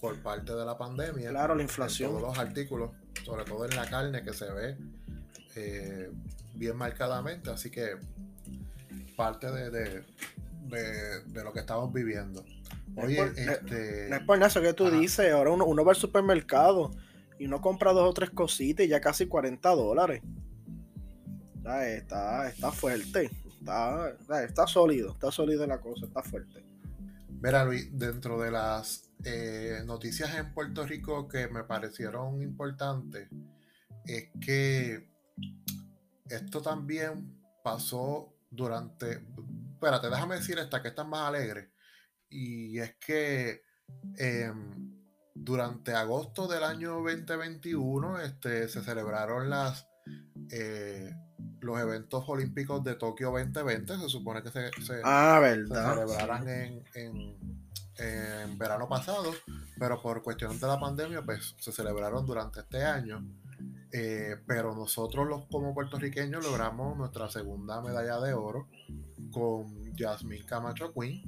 por 0.00 0.16
parte 0.22 0.54
de 0.54 0.64
la 0.64 0.78
pandemia. 0.78 1.28
Claro, 1.28 1.54
la 1.54 1.62
inflación. 1.62 2.10
todos 2.10 2.22
los 2.22 2.38
artículos, 2.38 2.92
sobre 3.22 3.44
todo 3.44 3.66
en 3.66 3.76
la 3.76 3.90
carne 3.90 4.22
que 4.22 4.32
se 4.32 4.50
ve 4.50 4.78
eh, 5.56 6.10
bien 6.54 6.76
marcadamente, 6.76 7.50
así 7.50 7.70
que 7.70 7.96
parte 9.16 9.50
de, 9.50 10.04
de, 10.70 11.44
lo 11.44 11.52
que 11.52 11.60
estamos 11.60 11.92
viviendo. 11.92 12.42
Oye, 12.96 13.20
este... 13.36 14.08
No 14.08 14.16
es 14.16 14.22
por 14.22 14.42
eso 14.42 14.62
que 14.62 14.72
tú 14.72 14.88
dices, 14.90 15.32
ahora 15.32 15.50
uno, 15.50 15.66
uno 15.66 15.84
va 15.84 15.92
al 15.92 15.98
supermercado 15.98 16.92
y 17.40 17.46
uno 17.46 17.62
compra 17.62 17.92
dos 17.94 18.06
o 18.06 18.12
tres 18.12 18.28
cositas 18.28 18.84
y 18.84 18.90
ya 18.90 19.00
casi 19.00 19.24
40 19.26 19.70
dólares. 19.70 20.22
Está, 21.56 22.48
está, 22.48 22.70
fuerte, 22.70 23.30
está, 23.58 24.10
está 24.44 24.66
sólido, 24.66 25.12
está 25.12 25.30
sólido 25.32 25.66
la 25.66 25.80
cosa, 25.80 26.04
está 26.04 26.22
fuerte. 26.22 26.62
Mira, 27.40 27.64
Luis, 27.64 27.88
dentro 27.98 28.38
de 28.38 28.50
las 28.50 29.10
eh, 29.24 29.80
noticias 29.86 30.34
en 30.34 30.52
Puerto 30.52 30.86
Rico 30.86 31.28
que 31.28 31.48
me 31.48 31.64
parecieron 31.64 32.42
importantes 32.42 33.30
es 34.04 34.28
que 34.38 35.08
esto 36.28 36.60
también 36.60 37.40
pasó 37.64 38.34
durante. 38.50 39.24
Espérate, 39.72 40.10
déjame 40.10 40.36
decir 40.36 40.58
esta 40.58 40.82
que 40.82 40.88
está 40.88 41.04
más 41.04 41.28
alegre. 41.28 41.70
Y 42.28 42.78
es 42.78 42.96
que 42.96 43.62
em, 44.18 44.99
durante 45.42 45.94
agosto 45.94 46.46
del 46.46 46.62
año 46.62 47.02
2021 47.02 48.20
este, 48.20 48.68
se 48.68 48.82
celebraron 48.82 49.50
las. 49.50 49.86
Eh, 50.50 51.14
los 51.60 51.78
eventos 51.78 52.24
olímpicos 52.26 52.82
de 52.82 52.94
Tokio 52.94 53.30
2020 53.30 53.98
se 53.98 54.08
supone 54.08 54.42
que 54.42 54.50
se, 54.50 54.70
se, 54.82 55.00
ah, 55.04 55.40
celebrarán 55.42 56.48
en, 56.48 56.84
en, 57.98 58.58
verano 58.58 58.88
pasado, 58.88 59.30
pero 59.78 60.00
por 60.00 60.22
cuestiones 60.22 60.58
de 60.60 60.66
la 60.66 60.80
pandemia, 60.80 61.22
pues 61.22 61.54
se 61.58 61.70
celebraron 61.70 62.24
durante 62.24 62.60
este 62.60 62.82
año. 62.82 63.22
Eh, 63.92 64.36
pero 64.46 64.74
nosotros 64.74 65.28
los 65.28 65.46
como 65.46 65.74
puertorriqueños 65.74 66.44
logramos 66.44 66.96
nuestra 66.96 67.28
segunda 67.28 67.82
medalla 67.82 68.20
de 68.20 68.32
oro 68.32 68.68
con 69.30 69.94
Jasmine 69.96 70.46
Camacho 70.46 70.92
Queen, 70.94 71.22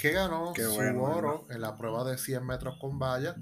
que 0.00 0.12
ganó 0.12 0.54
su 0.54 1.02
oro 1.02 1.46
en 1.50 1.60
la 1.60 1.76
prueba 1.76 2.04
de 2.04 2.16
100 2.16 2.46
metros 2.46 2.76
con 2.80 2.98
valla 2.98 3.36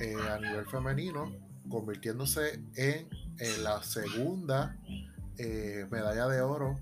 eh, 0.00 0.16
a 0.28 0.38
nivel 0.38 0.66
femenino, 0.66 1.32
convirtiéndose 1.68 2.60
en, 2.74 3.08
en 3.38 3.64
la 3.64 3.82
segunda 3.82 4.76
eh, 5.38 5.86
medalla 5.90 6.26
de 6.26 6.40
oro 6.40 6.80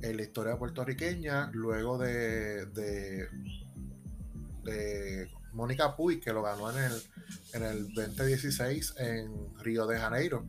en 0.00 0.16
la 0.16 0.22
historia 0.22 0.56
puertorriqueña, 0.56 1.50
luego 1.52 1.98
de, 1.98 2.66
de, 2.66 3.28
de 4.64 5.30
Mónica 5.52 5.94
Puy, 5.94 6.20
que 6.20 6.32
lo 6.32 6.42
ganó 6.42 6.70
en 6.70 6.84
el, 6.84 7.02
en 7.52 7.62
el 7.62 7.94
2016 7.94 8.94
en 8.98 9.58
Río 9.58 9.86
de 9.86 9.98
Janeiro. 9.98 10.46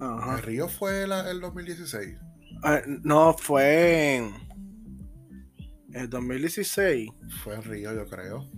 ¿El 0.00 0.42
Río 0.42 0.68
fue 0.68 1.02
el 1.02 1.40
2016? 1.40 2.16
Ah, 2.62 2.80
no, 2.86 3.34
fue 3.34 4.16
en 4.16 4.45
el 5.92 6.08
2016. 6.10 7.10
Fue 7.42 7.54
en 7.54 7.62
Río, 7.62 7.94
yo 7.94 8.06
creo. 8.08 8.48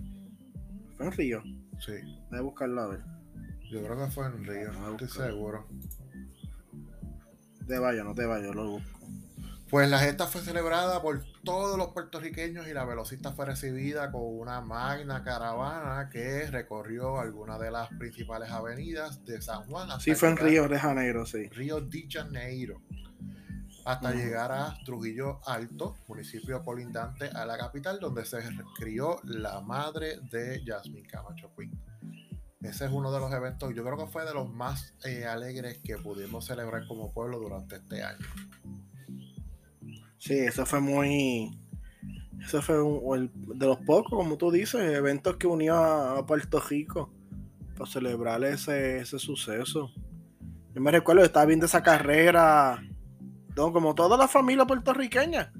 ¿Fue 0.97 1.05
en 1.05 1.11
Río? 1.11 1.43
Sí. 1.79 1.93
Voy 2.29 2.39
a 2.39 2.41
buscarlo 2.41 2.81
a 2.81 2.87
ver. 2.87 2.99
Yo 3.71 3.83
creo 3.83 3.97
que 3.97 4.11
fue 4.11 4.25
en 4.25 4.43
Río, 4.43 4.71
no 4.73 4.91
estoy 4.91 5.07
seguro. 5.07 5.67
Te 7.67 7.77
vaya, 7.77 8.03
no 8.03 8.15
te 8.15 8.25
vayas, 8.25 8.55
lo 8.55 8.71
busco. 8.71 8.99
Pues 9.69 9.87
la 9.87 9.99
gesta 9.99 10.25
fue 10.25 10.41
celebrada 10.41 10.99
por 11.03 11.23
todos 11.43 11.77
los 11.77 11.89
puertorriqueños 11.89 12.67
y 12.67 12.73
la 12.73 12.85
velocista 12.85 13.33
fue 13.33 13.45
recibida 13.45 14.11
con 14.11 14.23
una 14.23 14.61
magna 14.61 15.23
caravana 15.23 16.09
que 16.09 16.49
recorrió 16.49 17.19
algunas 17.19 17.59
de 17.59 17.69
las 17.69 17.89
principales 17.89 18.49
avenidas 18.49 19.23
de 19.25 19.39
San 19.43 19.65
Juan. 19.65 19.87
Sí, 19.99 20.15
fue 20.15 20.29
en 20.29 20.37
Río 20.37 20.67
de 20.67 20.79
Janeiro, 20.79 21.23
sí. 21.27 21.47
Río 21.49 21.81
de 21.81 22.07
Janeiro. 22.09 22.81
Hasta 23.85 24.13
llegar 24.13 24.51
a 24.51 24.77
Trujillo 24.85 25.39
Alto, 25.45 25.95
municipio 26.07 26.63
colindante 26.63 27.29
a 27.29 27.45
la 27.45 27.57
capital, 27.57 27.99
donde 27.99 28.25
se 28.25 28.37
crió 28.77 29.19
la 29.23 29.61
madre 29.61 30.19
de 30.29 30.61
Jasmine 30.65 31.07
Camacho 31.07 31.51
Quinn. 31.57 31.71
Ese 32.61 32.85
es 32.85 32.91
uno 32.91 33.11
de 33.11 33.19
los 33.21 33.31
eventos, 33.31 33.73
yo 33.73 33.83
creo 33.85 33.97
que 33.97 34.07
fue 34.07 34.25
de 34.25 34.33
los 34.33 34.51
más 34.51 34.93
eh, 35.05 35.25
alegres 35.25 35.77
que 35.77 35.97
pudimos 35.97 36.45
celebrar 36.45 36.85
como 36.87 37.13
pueblo 37.13 37.39
durante 37.39 37.77
este 37.77 38.03
año. 38.03 38.25
Sí, 40.17 40.37
eso 40.37 40.65
fue 40.65 40.81
muy. 40.81 41.57
Eso 42.43 42.61
fue 42.61 42.75
de 42.75 43.65
los 43.65 43.77
pocos, 43.79 44.11
como 44.11 44.37
tú 44.37 44.51
dices, 44.51 44.81
eventos 44.93 45.37
que 45.37 45.47
unió 45.47 45.75
a, 45.75 46.25
Puerto 46.25 46.59
Rico 46.59 47.09
para 47.77 47.89
celebrar 47.89 48.43
ese, 48.43 49.05
suceso. 49.05 49.91
Yo 50.73 50.81
me 50.81 50.91
recuerdo, 50.91 51.23
estaba 51.23 51.45
viendo 51.45 51.65
esa 51.65 51.81
carrera, 51.81 52.83
como 53.67 53.95
toda 53.95 54.17
la 54.17 54.27
familia 54.27 54.65
puertorriqueña. 54.65 55.51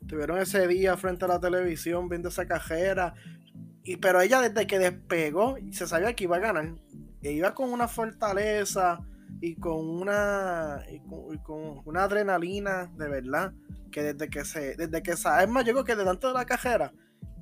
Estuvieron 0.00 0.38
ese 0.38 0.68
día 0.68 0.96
frente 0.96 1.24
a 1.24 1.28
la 1.28 1.40
televisión 1.40 2.08
viendo 2.08 2.28
esa 2.28 2.46
carrera. 2.46 3.14
Y, 3.84 3.96
pero 3.96 4.20
ella 4.20 4.40
desde 4.40 4.66
que 4.66 4.78
despegó, 4.78 5.56
se 5.70 5.86
sabía 5.86 6.14
que 6.14 6.24
iba 6.24 6.36
a 6.36 6.40
ganar. 6.40 6.74
E 7.22 7.32
iba 7.32 7.54
con 7.54 7.72
una 7.72 7.88
fortaleza 7.88 9.00
y 9.40 9.56
con 9.56 9.88
una, 9.88 10.82
y 10.90 11.00
con 11.38 11.82
una 11.84 12.04
adrenalina 12.04 12.92
de 12.96 13.08
verdad 13.08 13.52
que 13.90 14.02
desde 14.02 14.28
que 14.28 14.44
se, 14.44 14.76
desde 14.76 15.02
que 15.02 15.12
esa, 15.12 15.42
es 15.42 15.48
más, 15.48 15.64
yo 15.64 15.72
creo 15.72 15.84
que 15.84 15.96
delante 15.96 16.26
de 16.26 16.32
la 16.32 16.44
cajera, 16.44 16.92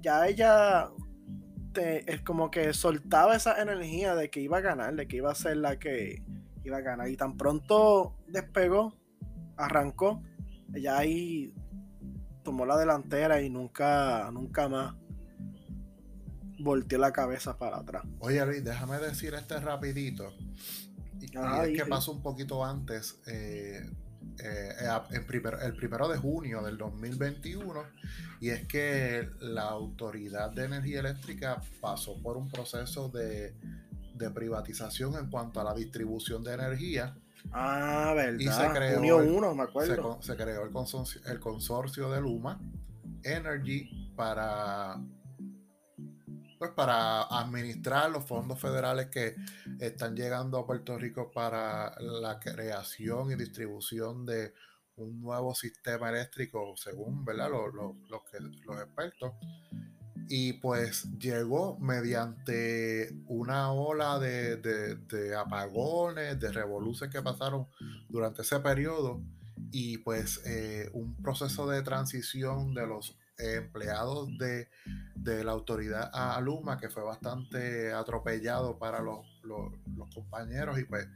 ya 0.01 0.27
ella 0.27 0.91
es 1.75 2.21
como 2.23 2.51
que 2.51 2.73
soltaba 2.73 3.37
esa 3.37 3.61
energía 3.61 4.15
de 4.15 4.31
que 4.31 4.41
iba 4.41 4.59
a 4.59 4.61
ganar, 4.61 4.95
de 4.95 5.07
que 5.07 5.17
iba 5.17 5.31
a 5.31 5.35
ser 5.35 5.57
la 5.59 5.79
que 5.79 6.23
iba 6.65 6.79
a 6.79 6.83
ganar. 6.83 7.09
Y 7.09 7.17
tan 7.17 7.37
pronto 7.37 8.17
despegó, 8.27 8.97
arrancó, 9.65 10.23
ella 10.75 10.99
ahí 10.99 11.55
tomó 12.43 12.67
la 12.67 12.77
delantera 12.77 13.43
y 13.43 13.51
nunca, 13.51 14.31
nunca 14.33 14.69
más 14.69 14.95
volteó 16.59 16.99
la 16.99 17.13
cabeza 17.13 17.57
para 17.59 17.79
atrás. 17.79 18.05
Oye 18.19 18.45
Luis, 18.45 18.65
déjame 18.65 18.99
decir 18.99 19.35
este 19.35 19.59
rapidito. 19.61 20.33
Y, 21.21 21.27
es 21.27 21.77
que 21.77 21.87
pasó 21.87 22.13
un 22.13 22.23
poquito 22.23 22.65
antes. 22.65 23.21
Eh, 23.27 23.91
eh, 24.43 24.75
el 25.11 25.75
primero 25.77 26.09
de 26.09 26.17
junio 26.17 26.63
del 26.63 26.79
2021 26.79 27.85
y 28.41 28.51
es 28.51 28.67
que 28.67 29.29
la 29.41 29.65
Autoridad 29.65 30.51
de 30.51 30.65
Energía 30.65 31.01
Eléctrica 31.01 31.63
pasó 31.81 32.21
por 32.23 32.37
un 32.39 32.49
proceso 32.49 33.09
de, 33.11 33.55
privatización 34.35 35.15
en 35.17 35.31
cuanto 35.31 35.61
a 35.61 35.65
la 35.65 35.75
distribución 35.75 36.45
de 36.45 36.55
energía. 36.55 37.17
Ah, 37.53 38.13
verdad. 38.15 38.39
Y 38.39 38.49
se 38.49 38.69
creó, 38.71 39.21
el, 39.21 39.57
me 39.57 39.63
acuerdo. 39.63 40.21
Se, 40.23 40.37
creó 40.37 40.65
el 40.65 40.71
consorcio, 40.71 41.21
el 41.27 41.41
consorcio 41.41 42.11
de 42.11 42.21
Luma 42.21 42.61
Energy 43.23 44.13
para 44.17 45.01
pues 46.61 46.73
para 46.73 47.23
administrar 47.23 48.11
los 48.11 48.27
fondos 48.27 48.61
federales 48.61 49.07
que 49.07 49.35
están 49.79 50.15
llegando 50.15 50.59
a 50.59 50.67
Puerto 50.67 50.99
Rico 50.99 51.31
para 51.31 51.99
la 52.01 52.39
creación 52.39 53.33
y 53.33 53.37
distribución 53.37 54.27
de 54.27 54.53
un 54.97 55.23
nuevo 55.23 55.55
sistema 55.55 56.11
eléctrico, 56.11 56.75
según 56.77 57.25
¿verdad? 57.25 57.49
Los, 57.51 58.23
que, 58.31 58.41
los 58.41 58.79
expertos. 58.79 59.33
Y 60.33 60.53
pues 60.55 61.11
llegó 61.19 61.77
mediante 61.81 63.13
una 63.27 63.73
ola 63.73 64.21
de, 64.21 65.35
apagones, 65.37 66.39
de 66.39 66.53
revoluciones 66.53 67.13
que 67.13 67.21
pasaron 67.21 67.67
durante 68.09 68.43
ese 68.43 68.61
periodo 68.61 69.21
y 69.73 69.99
pues 69.99 70.41
eh, 70.47 70.89
un 70.93 71.17
proceso 71.17 71.69
de 71.69 71.83
transición 71.83 72.75
de 72.75 72.87
los 72.87 73.19
empleados 73.39 74.29
de, 74.39 74.69
la 75.45 75.53
autoridad 75.53 76.11
a 76.13 76.41
Luma, 76.41 76.79
que 76.79 76.91
fue 76.91 77.03
bastante 77.03 77.93
atropellado 77.93 78.79
para 78.79 79.01
los, 79.01 79.27
compañeros 80.15 80.79
y 80.79 80.85
pues 80.85 81.09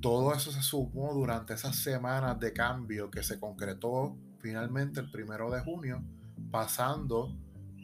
todo 0.00 0.34
eso 0.34 0.52
se 0.52 0.62
sumó 0.62 1.14
durante 1.14 1.54
esas 1.54 1.76
semanas 1.76 2.38
de 2.38 2.52
cambio 2.52 3.10
que 3.10 3.22
se 3.22 3.40
concretó 3.40 4.16
finalmente 4.38 5.00
el 5.00 5.10
primero 5.10 5.50
de 5.50 5.60
junio, 5.60 6.02
pasando 6.50 7.34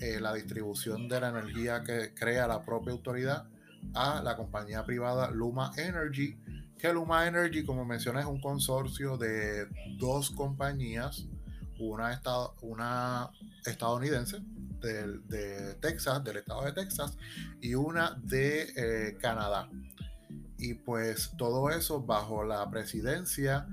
eh, 0.00 0.20
la 0.20 0.34
distribución 0.34 1.08
de 1.08 1.20
la 1.20 1.28
energía 1.28 1.82
que 1.82 2.14
crea 2.14 2.46
la 2.46 2.64
propia 2.64 2.92
autoridad 2.92 3.46
a 3.94 4.22
la 4.22 4.36
compañía 4.36 4.84
privada 4.84 5.30
Luma 5.30 5.72
Energy, 5.76 6.36
que 6.78 6.92
Luma 6.92 7.26
Energy, 7.26 7.64
como 7.64 7.84
mencioné, 7.84 8.20
es 8.20 8.26
un 8.26 8.40
consorcio 8.40 9.16
de 9.16 9.66
dos 9.98 10.30
compañías 10.30 11.26
una, 11.78 12.20
una 12.62 13.30
estadounidense 13.64 14.38
de, 14.80 15.74
Texas, 15.80 16.22
del 16.22 16.38
estado 16.38 16.64
de 16.64 16.72
Texas, 16.72 17.16
y 17.60 17.74
una 17.74 18.16
de 18.22 18.72
eh, 18.76 19.16
Canadá. 19.20 19.68
Y 20.58 20.74
pues 20.74 21.32
todo 21.36 21.70
eso 21.70 22.02
bajo 22.02 22.44
la 22.44 22.68
presidencia 22.70 23.66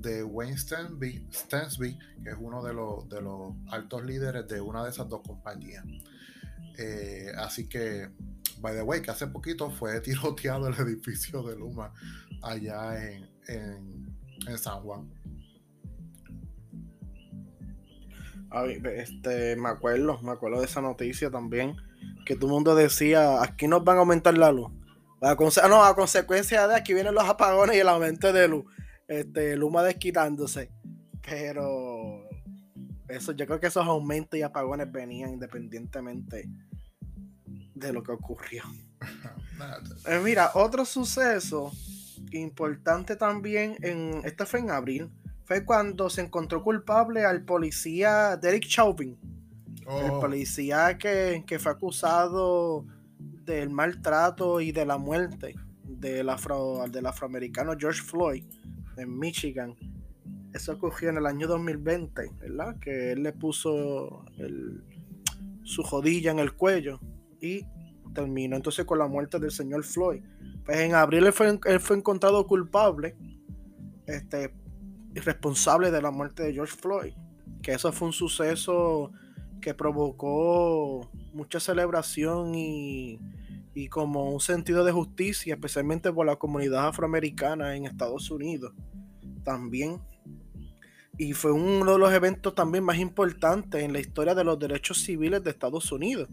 de 0.00 0.22
Wayne 0.22 0.56
Stensby, 0.56 1.98
que 2.22 2.30
es 2.30 2.36
uno 2.38 2.62
de 2.62 2.72
los, 2.72 3.08
de 3.08 3.20
los 3.20 3.54
altos 3.70 4.04
líderes 4.04 4.46
de 4.48 4.60
una 4.60 4.84
de 4.84 4.90
esas 4.90 5.08
dos 5.08 5.22
compañías. 5.22 5.84
Eh, 6.78 7.32
así 7.36 7.68
que, 7.68 8.08
by 8.60 8.74
the 8.74 8.82
way, 8.82 9.02
que 9.02 9.10
hace 9.10 9.26
poquito 9.26 9.70
fue 9.70 10.00
tiroteado 10.00 10.68
el 10.68 10.74
edificio 10.78 11.42
de 11.42 11.56
Luma 11.56 11.92
allá 12.42 13.04
en, 13.04 13.28
en 14.46 14.58
San 14.58 14.80
Juan. 14.82 15.10
este, 18.94 19.56
me 19.56 19.68
acuerdo, 19.68 20.20
me 20.22 20.32
acuerdo 20.32 20.60
de 20.60 20.66
esa 20.66 20.80
noticia 20.80 21.30
también, 21.30 21.76
que 22.24 22.34
todo 22.34 22.46
el 22.46 22.52
mundo 22.52 22.74
decía, 22.74 23.42
aquí 23.42 23.66
nos 23.68 23.84
van 23.84 23.96
a 23.96 24.00
aumentar 24.00 24.36
la 24.38 24.52
luz. 24.52 24.70
A 25.20 25.34
no, 25.68 25.84
a 25.84 25.96
consecuencia 25.96 26.68
de 26.68 26.76
aquí 26.76 26.94
vienen 26.94 27.14
los 27.14 27.24
apagones 27.24 27.76
y 27.76 27.80
el 27.80 27.88
aumento 27.88 28.32
de 28.32 28.46
luz. 28.46 28.64
Este, 29.08 29.56
Luma 29.56 29.82
desquitándose. 29.82 30.70
Pero 31.22 32.28
eso, 33.08 33.32
yo 33.32 33.46
creo 33.46 33.58
que 33.58 33.66
esos 33.66 33.86
aumentos 33.86 34.38
y 34.38 34.42
apagones 34.42 34.92
venían 34.92 35.30
independientemente 35.30 36.48
de 37.74 37.92
lo 37.92 38.02
que 38.02 38.12
ocurrió. 38.12 38.62
Eh, 40.06 40.20
mira, 40.22 40.52
otro 40.54 40.84
suceso 40.84 41.72
importante 42.30 43.16
también, 43.16 43.76
en, 43.82 44.20
este 44.24 44.46
fue 44.46 44.60
en 44.60 44.70
abril, 44.70 45.10
fue 45.46 45.64
cuando 45.64 46.08
se 46.10 46.20
encontró 46.20 46.62
culpable 46.62 47.24
al 47.24 47.42
policía 47.42 48.36
Derek 48.36 48.68
Chauvin. 48.68 49.18
El 49.80 50.10
oh. 50.12 50.20
policía 50.20 50.96
que, 50.96 51.42
fue 51.58 51.72
acusado 51.72 52.86
del 53.18 53.70
maltrato 53.70 54.60
y 54.60 54.70
de 54.70 54.86
la 54.86 54.96
muerte 54.96 55.56
del, 55.82 56.28
afro, 56.28 56.84
del 56.88 57.06
afroamericano 57.06 57.74
George 57.76 58.02
Floyd 58.02 58.44
en 58.98 59.18
Michigan. 59.18 59.74
Eso 60.52 60.72
ocurrió 60.72 61.10
en 61.10 61.18
el 61.18 61.26
año 61.26 61.46
2020, 61.46 62.30
¿verdad? 62.40 62.78
Que 62.80 63.12
él 63.12 63.22
le 63.22 63.32
puso 63.32 64.24
su 65.62 65.82
jodilla 65.82 66.30
en 66.30 66.38
el 66.38 66.54
cuello 66.54 67.00
y 67.40 67.66
terminó 68.14 68.56
entonces 68.56 68.84
con 68.84 68.98
la 68.98 69.06
muerte 69.06 69.38
del 69.38 69.50
señor 69.50 69.84
Floyd. 69.84 70.22
Pues 70.64 70.78
en 70.78 70.94
abril 70.94 71.26
él 71.26 71.32
fue, 71.32 71.58
fue 71.78 71.96
encontrado 71.96 72.46
culpable 72.46 73.16
este, 74.06 74.52
responsable 75.14 75.90
de 75.90 76.02
la 76.02 76.10
muerte 76.10 76.42
de 76.42 76.52
George 76.52 76.74
Floyd. 76.76 77.12
Que 77.62 77.72
eso 77.72 77.92
fue 77.92 78.08
un 78.08 78.14
suceso 78.14 79.12
que 79.60 79.74
provocó 79.74 81.10
mucha 81.32 81.60
celebración 81.60 82.54
y, 82.54 83.18
como 83.90 84.32
un 84.32 84.40
sentido 84.40 84.84
de 84.84 84.92
justicia, 84.92 85.54
especialmente 85.54 86.12
por 86.12 86.26
la 86.26 86.36
comunidad 86.36 86.88
afroamericana 86.88 87.76
en 87.76 87.84
Estados 87.84 88.30
Unidos. 88.30 88.72
También. 89.48 89.98
Y 91.16 91.32
fue 91.32 91.52
uno 91.52 91.92
de 91.92 91.98
los 91.98 92.12
eventos 92.12 92.54
también 92.54 92.84
más 92.84 92.98
importantes 92.98 93.82
en 93.82 93.94
la 93.94 93.98
historia 93.98 94.34
de 94.34 94.44
los 94.44 94.58
derechos 94.58 94.98
civiles 95.02 95.42
de 95.42 95.50
Estados 95.50 95.90
Unidos. 95.90 96.28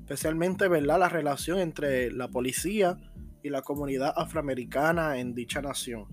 Especialmente, 0.00 0.68
¿verdad? 0.68 0.98
La 0.98 1.08
relación 1.08 1.58
entre 1.58 2.12
la 2.12 2.28
policía 2.28 2.98
y 3.42 3.48
la 3.48 3.62
comunidad 3.62 4.12
afroamericana 4.14 5.18
en 5.18 5.34
dicha 5.34 5.62
nación. 5.62 6.06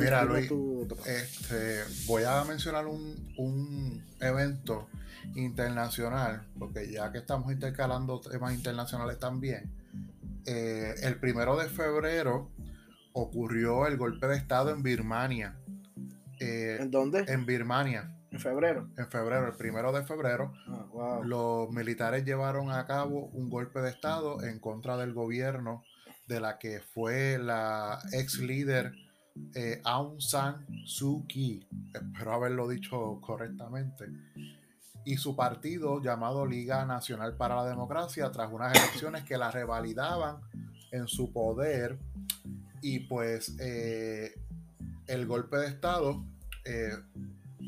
Mira, 0.00 0.24
Luis, 0.24 0.50
este, 1.06 1.82
voy 2.06 2.22
a 2.24 2.42
mencionar 2.44 2.86
un, 2.86 4.02
evento 4.20 4.88
internacional, 5.34 6.46
porque 6.58 6.90
ya 6.90 7.12
que 7.12 7.18
estamos 7.18 7.52
intercalando 7.52 8.20
temas 8.20 8.54
internacionales 8.54 9.18
también, 9.18 9.70
eh, 10.46 10.94
el 11.02 11.16
primero 11.20 11.56
de 11.56 11.68
febrero 11.68 12.50
ocurrió 13.12 13.86
el 13.86 13.96
golpe 13.96 14.26
de 14.26 14.36
Estado 14.36 14.70
en 14.70 14.82
Birmania. 14.82 15.56
Eh, 16.40 16.78
¿En 16.80 16.90
dónde? 16.90 17.24
En 17.28 17.46
Birmania. 17.46 18.14
En 18.30 18.40
febrero. 18.40 18.88
En 18.96 19.08
febrero, 19.08 19.46
el 19.46 19.54
primero 19.54 19.90
de 19.92 20.04
febrero, 20.04 20.52
ah, 20.66 21.20
los 21.24 21.70
militares 21.70 22.24
llevaron 22.24 22.70
a 22.70 22.86
cabo 22.86 23.26
un 23.32 23.48
golpe 23.48 23.80
de 23.80 23.90
Estado 23.90 24.42
en 24.42 24.58
contra 24.58 24.96
del 24.96 25.14
gobierno 25.14 25.82
de 26.26 26.40
la 26.40 26.58
que 26.58 26.80
fue 26.80 27.38
la 27.38 28.00
ex 28.12 28.38
líder 28.38 28.92
eh, 29.54 29.80
Aung 29.84 30.20
San 30.20 30.66
Suu 30.84 31.26
Kyi, 31.26 31.66
espero 31.94 32.32
haberlo 32.32 32.68
dicho 32.68 33.18
correctamente, 33.20 34.06
y 35.04 35.16
su 35.16 35.34
partido 35.34 36.02
llamado 36.02 36.44
Liga 36.44 36.84
Nacional 36.84 37.36
para 37.36 37.56
la 37.56 37.64
Democracia 37.64 38.30
tras 38.30 38.52
unas 38.52 38.76
elecciones 38.76 39.24
que 39.24 39.38
la 39.38 39.50
revalidaban 39.50 40.40
en 40.90 41.06
su 41.08 41.32
poder 41.32 41.98
y 42.82 43.00
pues 43.00 43.56
eh, 43.60 44.34
el 45.06 45.26
golpe 45.26 45.56
de 45.56 45.68
Estado 45.68 46.24
eh, 46.64 46.92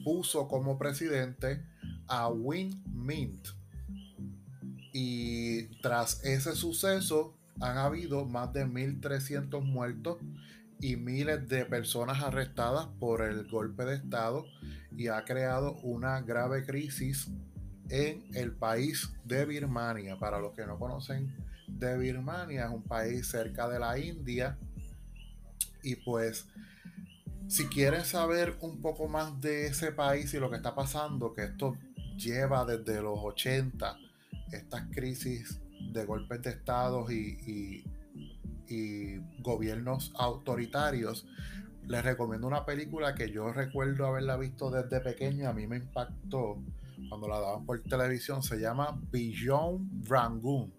puso 0.04 0.48
como 0.48 0.78
presidente 0.78 1.64
a 2.06 2.28
Win 2.28 2.82
Mint 2.92 3.48
y 4.92 5.66
tras 5.80 6.24
ese 6.24 6.54
suceso 6.54 7.34
han 7.60 7.78
habido 7.78 8.24
más 8.24 8.52
de 8.52 8.66
1.300 8.66 9.62
muertos 9.62 10.18
y 10.80 10.96
miles 10.96 11.48
de 11.48 11.66
personas 11.66 12.22
arrestadas 12.22 12.86
por 12.98 13.22
el 13.22 13.46
golpe 13.48 13.84
de 13.84 13.96
Estado 13.96 14.46
y 14.96 15.08
ha 15.08 15.24
creado 15.24 15.74
una 15.82 16.20
grave 16.22 16.64
crisis 16.64 17.30
en 17.90 18.24
el 18.34 18.52
país 18.52 19.12
de 19.24 19.44
Birmania. 19.44 20.18
Para 20.18 20.40
los 20.40 20.54
que 20.54 20.66
no 20.66 20.78
conocen 20.78 21.34
Birmania, 21.98 22.66
es 22.66 22.70
un 22.70 22.82
país 22.82 23.26
cerca 23.26 23.68
de 23.68 23.78
la 23.78 23.98
India. 23.98 24.58
Y 25.82 25.96
pues, 25.96 26.46
si 27.48 27.66
quieren 27.66 28.04
saber 28.04 28.56
un 28.60 28.80
poco 28.80 29.08
más 29.08 29.40
de 29.40 29.66
ese 29.66 29.92
país 29.92 30.32
y 30.34 30.38
lo 30.38 30.50
que 30.50 30.56
está 30.56 30.74
pasando, 30.74 31.34
que 31.34 31.44
esto 31.44 31.76
lleva 32.16 32.64
desde 32.64 33.00
los 33.02 33.18
80, 33.18 33.96
estas 34.52 34.82
crisis 34.92 35.60
de 35.92 36.04
golpes 36.04 36.42
de 36.42 36.50
Estado 36.50 37.10
y 37.10 37.84
y 38.70 39.16
gobiernos 39.40 40.12
autoritarios, 40.16 41.26
les 41.86 42.04
recomiendo 42.04 42.46
una 42.46 42.64
película 42.64 43.14
que 43.14 43.30
yo 43.30 43.52
recuerdo 43.52 44.06
haberla 44.06 44.36
visto 44.36 44.70
desde 44.70 45.00
pequeño, 45.00 45.48
a 45.48 45.52
mí 45.52 45.66
me 45.66 45.76
impactó 45.76 46.58
cuando 47.08 47.28
la 47.28 47.40
daban 47.40 47.66
por 47.66 47.82
televisión, 47.82 48.42
se 48.42 48.60
llama 48.60 48.98
Beyond 49.10 50.08
Rangoon. 50.08 50.72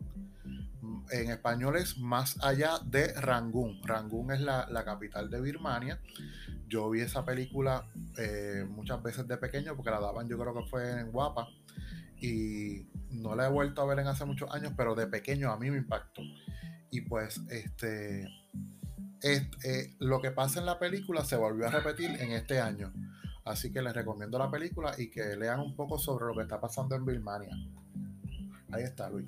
En 1.12 1.30
español 1.30 1.78
es 1.78 1.98
Más 1.98 2.38
allá 2.44 2.80
de 2.86 3.14
Rangoon. 3.14 3.82
Rangoon 3.84 4.32
es 4.32 4.42
la, 4.42 4.84
capital 4.86 5.30
de 5.30 5.42
Birmania. 5.42 6.00
Yo 6.68 6.90
vi 6.90 7.02
esa 7.02 7.26
película 7.26 7.86
eh, 8.18 8.66
muchas 8.70 9.02
veces 9.04 9.28
de 9.28 9.38
pequeño 9.38 9.76
porque 9.76 9.92
la 9.92 10.00
daban 10.00 10.28
yo 10.28 10.38
creo 10.38 10.54
que 10.54 10.70
fue 10.70 11.02
en 11.02 11.12
Guapa 11.12 11.48
y 12.22 12.88
no 13.10 13.36
la 13.36 13.48
he 13.48 13.50
vuelto 13.50 13.82
a 13.82 13.86
ver 13.86 14.00
en 14.00 14.08
hace 14.08 14.26
muchos 14.26 14.50
años, 14.54 14.74
pero 14.78 14.96
de 14.96 15.08
pequeño 15.08 15.52
a 15.52 15.58
mí 15.58 15.72
me 15.72 15.78
impactó. 15.78 16.22
Y 16.92 17.02
pues 17.02 17.42
este, 17.50 18.28
eh, 19.24 19.96
lo 20.00 20.22
que 20.22 20.32
pasa 20.32 20.60
en 20.60 20.66
la 20.66 20.80
película 20.80 21.26
se 21.26 21.36
volvió 21.36 21.68
a 21.68 21.72
repetir 21.72 22.12
en 22.22 22.32
este 22.32 22.60
año. 22.60 22.94
Así 23.44 23.72
que 23.74 23.82
les 23.82 23.94
recomiendo 23.94 24.38
la 24.38 24.52
película 24.52 24.94
y 24.98 25.10
que 25.10 25.36
lean 25.36 25.60
un 25.60 25.76
poco 25.76 25.98
sobre 25.98 26.26
lo 26.26 26.36
que 26.36 26.44
está 26.44 26.60
pasando 26.60 26.96
en 26.96 27.06
Birmania. 27.06 27.56
Ahí 28.72 28.84
está, 28.84 29.10
Luis. 29.10 29.28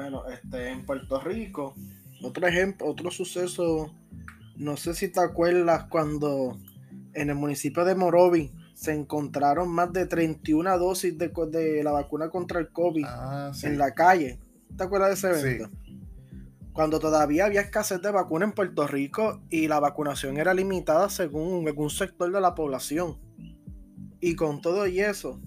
Bueno, 0.00 0.22
este, 0.28 0.70
en 0.70 0.86
Puerto 0.86 1.20
Rico, 1.20 1.74
otro 2.22 2.46
ejemplo, 2.46 2.86
otro 2.86 3.10
suceso, 3.10 3.92
no 4.56 4.76
sé 4.76 4.94
si 4.94 5.08
te 5.08 5.18
acuerdas 5.18 5.86
cuando 5.90 6.56
en 7.14 7.30
el 7.30 7.34
municipio 7.34 7.84
de 7.84 7.96
Morovi 7.96 8.52
se 8.74 8.94
encontraron 8.94 9.68
más 9.68 9.92
de 9.92 10.06
31 10.06 10.78
dosis 10.78 11.18
de, 11.18 11.32
de 11.50 11.82
la 11.82 11.90
vacuna 11.90 12.30
contra 12.30 12.60
el 12.60 12.68
COVID 12.68 13.04
ah, 13.08 13.50
en 13.64 13.76
la 13.76 13.92
calle. 13.92 14.38
¿Te 14.76 14.84
acuerdas 14.84 15.20
de 15.20 15.30
ese 15.30 15.40
evento? 15.40 15.76
Cuando 16.72 17.00
todavía 17.00 17.46
había 17.46 17.62
escasez 17.62 18.00
de 18.00 18.12
vacuna 18.12 18.44
en 18.44 18.52
Puerto 18.52 18.86
Rico 18.86 19.42
y 19.50 19.66
la 19.66 19.80
vacunación 19.80 20.36
era 20.36 20.54
limitada 20.54 21.10
según 21.10 21.66
algún 21.66 21.90
sector 21.90 22.30
de 22.30 22.40
la 22.40 22.54
población. 22.54 23.18
Y 24.20 24.36
con 24.36 24.60
todo 24.60 24.86
y 24.86 25.00
eso, 25.00 25.40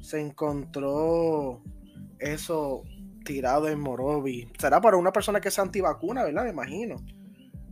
se 0.00 0.20
encontró 0.20 1.60
eso 2.20 2.84
tirado 3.26 3.68
en 3.68 3.78
Morovi. 3.78 4.50
Será 4.58 4.80
para 4.80 4.96
una 4.96 5.12
persona 5.12 5.42
que 5.42 5.48
es 5.48 5.58
antivacuna, 5.58 6.24
¿verdad? 6.24 6.44
Me 6.44 6.50
imagino. 6.50 7.04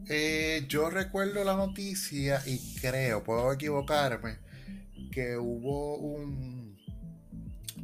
Eh, 0.07 0.67
yo 0.69 0.91
recuerdo 0.91 1.43
la 1.45 1.57
noticia 1.57 2.43
y 2.45 2.59
creo, 2.79 3.25
puedo 3.25 3.51
equivocarme, 3.55 4.37
que 5.11 5.39
hubo 5.39 5.97
un 5.97 6.77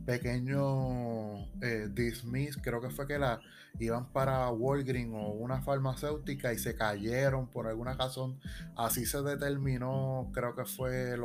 pequeño 0.05 1.39
eh, 1.63 1.89
dismiss, 1.91 2.59
creo 2.59 2.83
que 2.83 2.91
fue 2.91 3.07
que 3.07 3.19
la 3.19 3.41
iban 3.79 4.13
para 4.13 4.51
Walgreens 4.51 5.15
o 5.15 5.29
una 5.31 5.63
farmacéutica 5.63 6.53
y 6.53 6.59
se 6.59 6.75
cayeron 6.75 7.47
por 7.47 7.67
alguna 7.67 7.95
razón. 7.95 8.39
Así 8.77 9.07
se 9.07 9.23
determinó, 9.23 10.31
creo 10.35 10.55
que 10.55 10.67
fue 10.67 11.17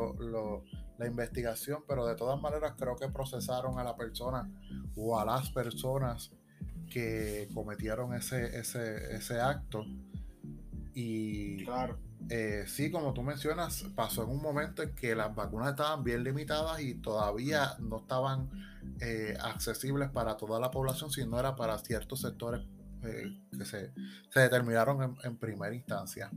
la 0.98 1.08
investigación, 1.08 1.84
pero 1.88 2.06
de 2.06 2.16
todas 2.16 2.41
maneras 2.41 2.74
creo 2.78 2.96
que 2.96 3.08
procesaron 3.10 3.80
a 3.80 3.84
la 3.84 3.96
persona 3.96 4.50
o 4.96 5.20
a 5.20 5.26
las 5.26 5.50
personas 5.52 6.32
que 6.89 7.50
cometieron 7.54 8.14
ese, 8.14 8.58
ese, 8.58 9.16
ese 9.16 9.39
acto. 9.39 9.86
Y 10.93 11.64
claro. 11.66 11.98
Eh, 12.30 12.64
sí, 12.68 12.89
como 12.89 13.14
tú 13.14 13.22
mencionas, 13.22 13.84
pasó 13.96 14.24
en 14.24 14.30
un 14.30 14.41
momento 14.41 14.82
en 14.82 14.96
que 14.96 15.16
las 15.16 15.36
vacunas 15.36 15.72
estaban 15.72 16.04
bien 16.04 16.24
limitadas 16.24 16.82
y 16.82 16.96
todavía 16.96 17.76
no 17.80 17.98
estaban 17.98 18.50
eh, 19.00 19.38
accesibles 19.41 20.10
para 20.10 20.38
toda 20.38 20.60
la 20.60 20.72
población, 20.72 21.12
sino 21.12 21.39
era 21.39 21.56
para 21.56 21.78
ciertos 21.80 22.22
sectores 22.22 22.62
eh, 23.04 23.38
que 23.56 23.66
se, 23.66 23.91
determinaron 24.34 25.18
en, 25.24 25.38
primera 25.38 25.76
instancia. 25.76 26.32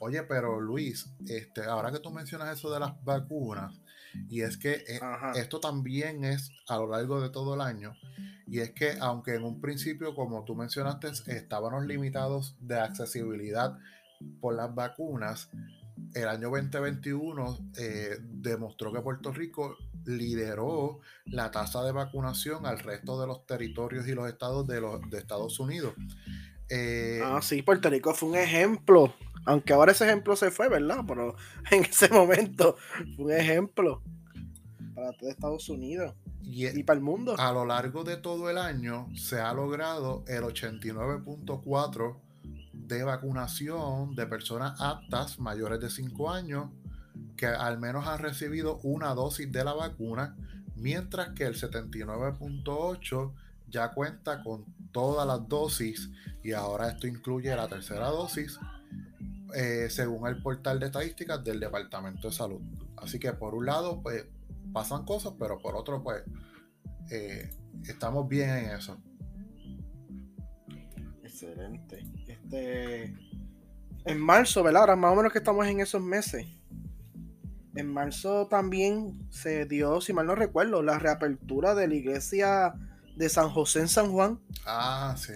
Oye, 0.00 0.22
pero 0.22 0.60
Luis, 0.60 1.10
este, 1.26 1.64
ahora 1.64 1.90
que 1.90 1.98
tú 1.98 2.10
mencionas 2.10 2.56
eso 2.56 2.72
de 2.72 2.80
las 2.80 3.02
vacunas, 3.04 3.80
y 4.28 4.42
es 4.42 4.56
que 4.56 4.84
esto 5.34 5.60
también 5.60 6.24
es 6.24 6.50
a 6.68 6.76
lo 6.76 6.88
largo 6.88 7.20
de 7.20 7.30
todo 7.30 7.54
el 7.54 7.60
año, 7.60 7.94
y 8.46 8.60
es 8.60 8.70
que 8.70 8.96
aunque 9.00 9.34
en 9.34 9.44
un 9.44 9.60
principio, 9.60 10.14
como 10.14 10.44
tú 10.44 10.54
mencionaste, 10.54 11.08
estábamos 11.26 11.84
limitados 11.84 12.56
de 12.60 12.78
accesibilidad 12.78 13.76
por 14.40 14.54
las 14.54 14.74
vacunas, 14.74 15.50
el 16.14 16.28
año 16.28 16.50
2021 16.50 17.72
eh, 17.76 18.16
demostró 18.20 18.92
que 18.92 19.00
Puerto 19.00 19.32
Rico 19.32 19.76
lideró 20.06 21.00
la 21.26 21.50
tasa 21.50 21.84
de 21.84 21.92
vacunación 21.92 22.66
al 22.66 22.78
resto 22.78 23.20
de 23.20 23.26
los 23.26 23.44
territorios 23.46 24.06
y 24.08 24.14
los 24.14 24.28
estados 24.28 24.66
de, 24.66 24.80
los, 24.80 25.00
de 25.10 25.18
Estados 25.18 25.58
Unidos. 25.60 25.94
Eh, 26.70 27.20
ah, 27.24 27.40
sí, 27.42 27.62
Puerto 27.62 27.90
Rico 27.90 28.14
fue 28.14 28.30
un 28.30 28.36
ejemplo. 28.36 29.14
Aunque 29.44 29.72
ahora 29.72 29.92
ese 29.92 30.04
ejemplo 30.04 30.36
se 30.36 30.50
fue, 30.50 30.68
¿verdad? 30.68 31.04
Pero 31.06 31.36
en 31.70 31.84
ese 31.84 32.08
momento 32.08 32.76
fue 33.16 33.24
un 33.24 33.32
ejemplo 33.32 34.02
para 34.94 35.12
todo 35.12 35.30
Estados 35.30 35.68
Unidos 35.68 36.14
y, 36.42 36.66
y 36.66 36.82
para 36.82 36.98
el 36.98 37.04
mundo. 37.04 37.34
A 37.38 37.52
lo 37.52 37.64
largo 37.64 38.04
de 38.04 38.16
todo 38.16 38.50
el 38.50 38.58
año 38.58 39.08
se 39.14 39.40
ha 39.40 39.52
logrado 39.52 40.24
el 40.26 40.42
89.4 40.42 42.16
de 42.72 43.04
vacunación 43.04 44.14
de 44.14 44.26
personas 44.26 44.80
aptas 44.80 45.38
mayores 45.38 45.80
de 45.80 45.90
5 45.90 46.30
años 46.30 46.70
que 47.36 47.46
al 47.46 47.78
menos 47.78 48.06
han 48.06 48.18
recibido 48.18 48.78
una 48.82 49.14
dosis 49.14 49.50
de 49.50 49.64
la 49.64 49.72
vacuna, 49.72 50.36
mientras 50.74 51.30
que 51.30 51.44
el 51.44 51.54
79.8 51.54 53.32
ya 53.70 53.92
cuenta 53.92 54.42
con 54.42 54.64
todas 54.92 55.26
las 55.26 55.48
dosis 55.48 56.10
y 56.42 56.52
ahora 56.52 56.88
esto 56.88 57.06
incluye 57.06 57.54
la 57.54 57.68
tercera 57.68 58.08
dosis, 58.08 58.58
eh, 59.54 59.88
según 59.90 60.26
el 60.28 60.42
portal 60.42 60.78
de 60.78 60.86
estadísticas 60.86 61.42
del 61.42 61.60
Departamento 61.60 62.28
de 62.28 62.34
Salud. 62.34 62.60
Así 62.96 63.18
que 63.18 63.32
por 63.32 63.54
un 63.54 63.66
lado, 63.66 64.02
pues 64.02 64.26
pasan 64.72 65.04
cosas, 65.04 65.34
pero 65.38 65.58
por 65.58 65.76
otro, 65.76 66.02
pues 66.02 66.22
eh, 67.10 67.50
estamos 67.84 68.28
bien 68.28 68.50
en 68.50 68.70
eso. 68.70 69.00
Excelente. 71.22 72.04
Este, 72.26 73.14
en 74.04 74.20
marzo, 74.20 74.62
¿verdad? 74.62 74.82
Ahora 74.82 74.96
más 74.96 75.12
o 75.12 75.16
menos 75.16 75.32
que 75.32 75.38
estamos 75.38 75.66
en 75.66 75.80
esos 75.80 76.02
meses. 76.02 76.46
En 77.74 77.92
marzo 77.92 78.48
también 78.48 79.30
se 79.30 79.64
dio, 79.66 80.00
si 80.00 80.12
mal 80.12 80.26
no 80.26 80.34
recuerdo, 80.34 80.82
la 80.82 80.98
reapertura 80.98 81.74
de 81.74 81.86
la 81.86 81.94
iglesia 81.94 82.74
de 83.18 83.28
San 83.28 83.50
José 83.50 83.80
en 83.80 83.88
San 83.88 84.12
Juan. 84.12 84.40
Ah, 84.64 85.16
sí. 85.18 85.32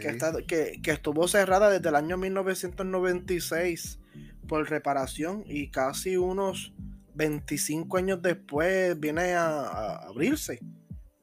Que, 0.46 0.80
que, 0.80 0.90
estuvo 0.92 1.26
cerrada 1.26 1.68
desde 1.68 1.88
el 1.88 1.96
año 1.96 2.16
1996 2.16 3.98
por 4.46 4.70
reparación 4.70 5.42
y 5.46 5.68
casi 5.68 6.16
unos 6.16 6.72
25 7.14 7.96
años 7.96 8.22
después 8.22 8.98
viene 8.98 9.34
a, 9.34 9.96
abrirse. 9.96 10.60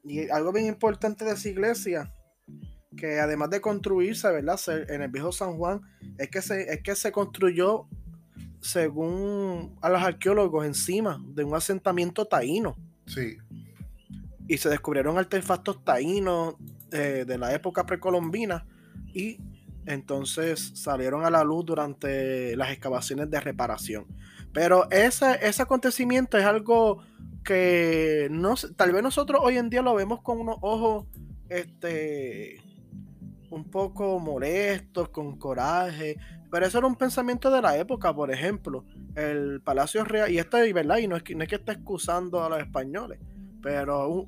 Y 0.04 0.28
algo 0.28 0.52
bien 0.52 0.66
importante 0.66 1.24
de 1.24 1.32
esa 1.32 1.48
iglesia, 1.48 2.14
que 2.94 3.20
además 3.20 3.48
de 3.48 3.62
construirse, 3.62 4.30
¿verdad? 4.30 4.60
En 4.88 5.00
el 5.00 5.10
viejo 5.10 5.32
San 5.32 5.56
Juan, 5.56 5.80
es 6.18 6.28
que 6.28 6.42
se, 6.42 6.74
es 6.74 6.82
que 6.82 6.94
se 6.94 7.10
construyó, 7.10 7.88
según 8.60 9.78
a 9.80 9.88
los 9.88 10.02
arqueólogos, 10.02 10.66
encima 10.66 11.24
de 11.26 11.42
un 11.42 11.54
asentamiento 11.54 12.26
taíno. 12.26 12.76
Sí. 13.06 13.38
Y 14.50 14.58
se 14.58 14.68
descubrieron 14.68 15.16
artefactos 15.16 15.84
taínos 15.84 16.56
eh, 16.90 17.24
de 17.24 17.38
la 17.38 17.54
época 17.54 17.86
precolombina 17.86 18.66
y 19.14 19.38
entonces 19.86 20.72
salieron 20.74 21.24
a 21.24 21.30
la 21.30 21.44
luz 21.44 21.64
durante 21.64 22.56
las 22.56 22.70
excavaciones 22.70 23.30
de 23.30 23.38
reparación. 23.38 24.06
Pero 24.52 24.90
ese, 24.90 25.38
ese 25.40 25.62
acontecimiento 25.62 26.36
es 26.36 26.44
algo 26.44 27.04
que 27.44 28.26
no, 28.32 28.56
tal 28.74 28.92
vez 28.92 29.04
nosotros 29.04 29.40
hoy 29.40 29.56
en 29.56 29.70
día 29.70 29.82
lo 29.82 29.94
vemos 29.94 30.20
con 30.20 30.40
unos 30.40 30.56
ojos 30.62 31.06
este, 31.48 32.60
un 33.50 33.70
poco 33.70 34.18
molestos, 34.18 35.10
con 35.10 35.38
coraje, 35.38 36.16
pero 36.50 36.66
eso 36.66 36.78
era 36.78 36.88
un 36.88 36.96
pensamiento 36.96 37.50
de 37.50 37.62
la 37.62 37.76
época, 37.76 38.12
por 38.12 38.32
ejemplo, 38.32 38.84
el 39.14 39.60
Palacio 39.62 40.02
Real, 40.04 40.30
y 40.30 40.38
esto 40.38 40.58
es 40.58 40.74
verdad, 40.74 40.98
y 40.98 41.06
no 41.06 41.16
es 41.16 41.22
que, 41.22 41.36
no 41.36 41.44
es 41.44 41.48
que 41.48 41.54
esté 41.56 41.72
excusando 41.72 42.42
a 42.42 42.48
los 42.48 42.60
españoles, 42.60 43.20
pero 43.62 44.26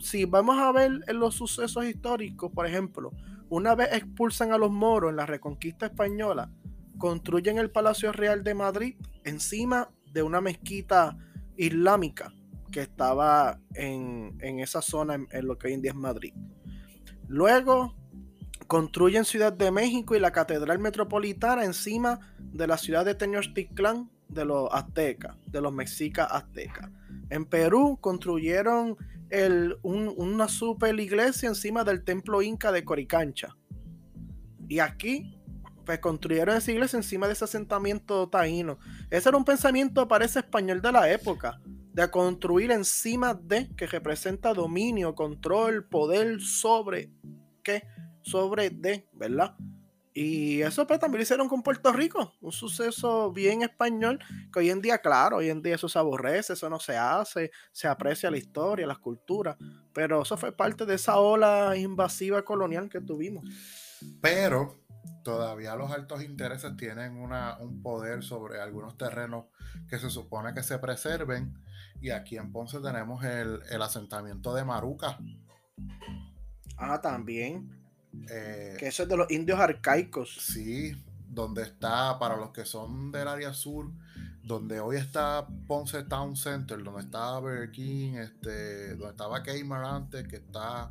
si 0.00 0.24
vamos 0.24 0.58
a 0.58 0.72
ver 0.72 1.04
en 1.06 1.18
los 1.18 1.34
sucesos 1.34 1.84
históricos, 1.84 2.50
por 2.52 2.66
ejemplo, 2.66 3.12
una 3.48 3.74
vez 3.74 3.88
expulsan 3.92 4.52
a 4.52 4.58
los 4.58 4.70
moros 4.70 5.10
en 5.10 5.16
la 5.16 5.26
reconquista 5.26 5.86
española, 5.86 6.50
construyen 6.98 7.58
el 7.58 7.70
Palacio 7.70 8.12
Real 8.12 8.44
de 8.44 8.54
Madrid 8.54 8.94
encima 9.24 9.90
de 10.12 10.22
una 10.22 10.40
mezquita 10.40 11.16
islámica 11.56 12.32
que 12.70 12.80
estaba 12.80 13.60
en, 13.74 14.38
esa 14.40 14.80
zona, 14.80 15.14
en, 15.14 15.46
lo 15.46 15.58
que 15.58 15.68
hoy 15.68 15.74
en 15.74 15.82
día 15.82 15.90
es 15.90 15.96
Madrid. 15.96 16.32
Luego 17.26 17.96
construyen 18.66 19.24
Ciudad 19.24 19.52
de 19.52 19.70
México 19.70 20.14
y 20.14 20.20
la 20.20 20.30
Catedral 20.30 20.78
Metropolitana 20.78 21.64
encima 21.64 22.20
de 22.38 22.66
la 22.66 22.78
ciudad 22.78 23.04
de 23.04 23.16
Tenochtitlán 23.16 24.10
de 24.28 24.44
los 24.44 24.68
aztecas, 24.72 25.36
de 25.46 25.60
los 25.60 25.72
mexicas 25.72 26.28
aztecas. 26.30 26.88
En 27.30 27.46
Perú 27.46 27.98
construyeron 28.00 28.96
una 29.82 30.48
super 30.48 30.98
iglesia 30.98 31.48
encima 31.48 31.84
del 31.84 32.02
templo 32.02 32.42
inca 32.42 32.72
de 32.72 32.84
Coricancha. 32.84 33.56
Y 34.68 34.80
aquí, 34.80 35.40
pues 35.84 36.00
construyeron 36.00 36.56
esa 36.56 36.72
iglesia 36.72 36.96
encima 36.96 37.26
de 37.26 37.34
ese 37.34 37.44
asentamiento 37.44 38.28
taíno. 38.28 38.78
Ese 39.08 39.28
era 39.28 39.38
un 39.38 39.44
pensamiento, 39.44 40.06
parece 40.08 40.40
español 40.40 40.82
de 40.82 40.92
la 40.92 41.10
época, 41.10 41.60
de 41.92 42.10
construir 42.10 42.72
encima 42.72 43.34
de, 43.34 43.68
que 43.76 43.86
representa 43.86 44.52
dominio, 44.52 45.14
control, 45.14 45.88
poder 45.88 46.40
sobre, 46.40 47.10
¿qué? 47.62 47.84
Sobre 48.22 48.70
de, 48.70 49.08
¿verdad? 49.12 49.54
Y 50.22 50.60
eso 50.60 50.86
pues 50.86 51.00
también 51.00 51.20
lo 51.20 51.22
hicieron 51.22 51.48
con 51.48 51.62
Puerto 51.62 51.94
Rico, 51.94 52.34
un 52.42 52.52
suceso 52.52 53.32
bien 53.32 53.62
español, 53.62 54.18
que 54.52 54.58
hoy 54.58 54.68
en 54.68 54.82
día, 54.82 54.98
claro, 54.98 55.38
hoy 55.38 55.48
en 55.48 55.62
día 55.62 55.76
eso 55.76 55.88
se 55.88 55.98
aborrece, 55.98 56.52
eso 56.52 56.68
no 56.68 56.78
se 56.78 56.94
hace, 56.94 57.50
se 57.72 57.88
aprecia 57.88 58.30
la 58.30 58.36
historia, 58.36 58.86
las 58.86 58.98
culturas, 58.98 59.56
pero 59.94 60.20
eso 60.20 60.36
fue 60.36 60.54
parte 60.54 60.84
de 60.84 60.96
esa 60.96 61.16
ola 61.16 61.74
invasiva 61.74 62.44
colonial 62.44 62.90
que 62.90 63.00
tuvimos. 63.00 63.48
Pero 64.20 64.84
todavía 65.24 65.74
los 65.74 65.90
altos 65.90 66.22
intereses 66.22 66.76
tienen 66.76 67.16
una, 67.16 67.56
un 67.58 67.80
poder 67.80 68.22
sobre 68.22 68.60
algunos 68.60 68.98
terrenos 68.98 69.46
que 69.88 69.98
se 69.98 70.10
supone 70.10 70.52
que 70.52 70.62
se 70.62 70.78
preserven, 70.78 71.54
y 72.02 72.10
aquí 72.10 72.36
en 72.36 72.52
Ponce 72.52 72.78
tenemos 72.80 73.24
el, 73.24 73.62
el 73.70 73.80
asentamiento 73.80 74.52
de 74.54 74.66
Maruca. 74.66 75.16
Ah, 76.76 77.00
también 77.00 77.79
eh, 78.28 78.76
que 78.78 78.88
eso 78.88 79.04
es 79.04 79.08
de 79.08 79.16
los 79.16 79.30
indios 79.30 79.58
arcaicos. 79.58 80.36
Sí, 80.40 80.94
donde 81.28 81.62
está, 81.62 82.18
para 82.18 82.36
los 82.36 82.50
que 82.50 82.64
son 82.64 83.12
del 83.12 83.28
área 83.28 83.52
sur, 83.52 83.90
donde 84.42 84.80
hoy 84.80 84.96
está 84.96 85.46
Ponce 85.66 86.02
Town 86.04 86.36
Center, 86.36 86.82
donde 86.82 87.02
está 87.02 87.38
Burger 87.38 87.70
King, 87.70 88.14
este, 88.14 88.90
donde 88.96 89.10
estaba 89.10 89.42
Kmart 89.42 89.86
antes, 89.86 90.26
que 90.26 90.36
está 90.36 90.90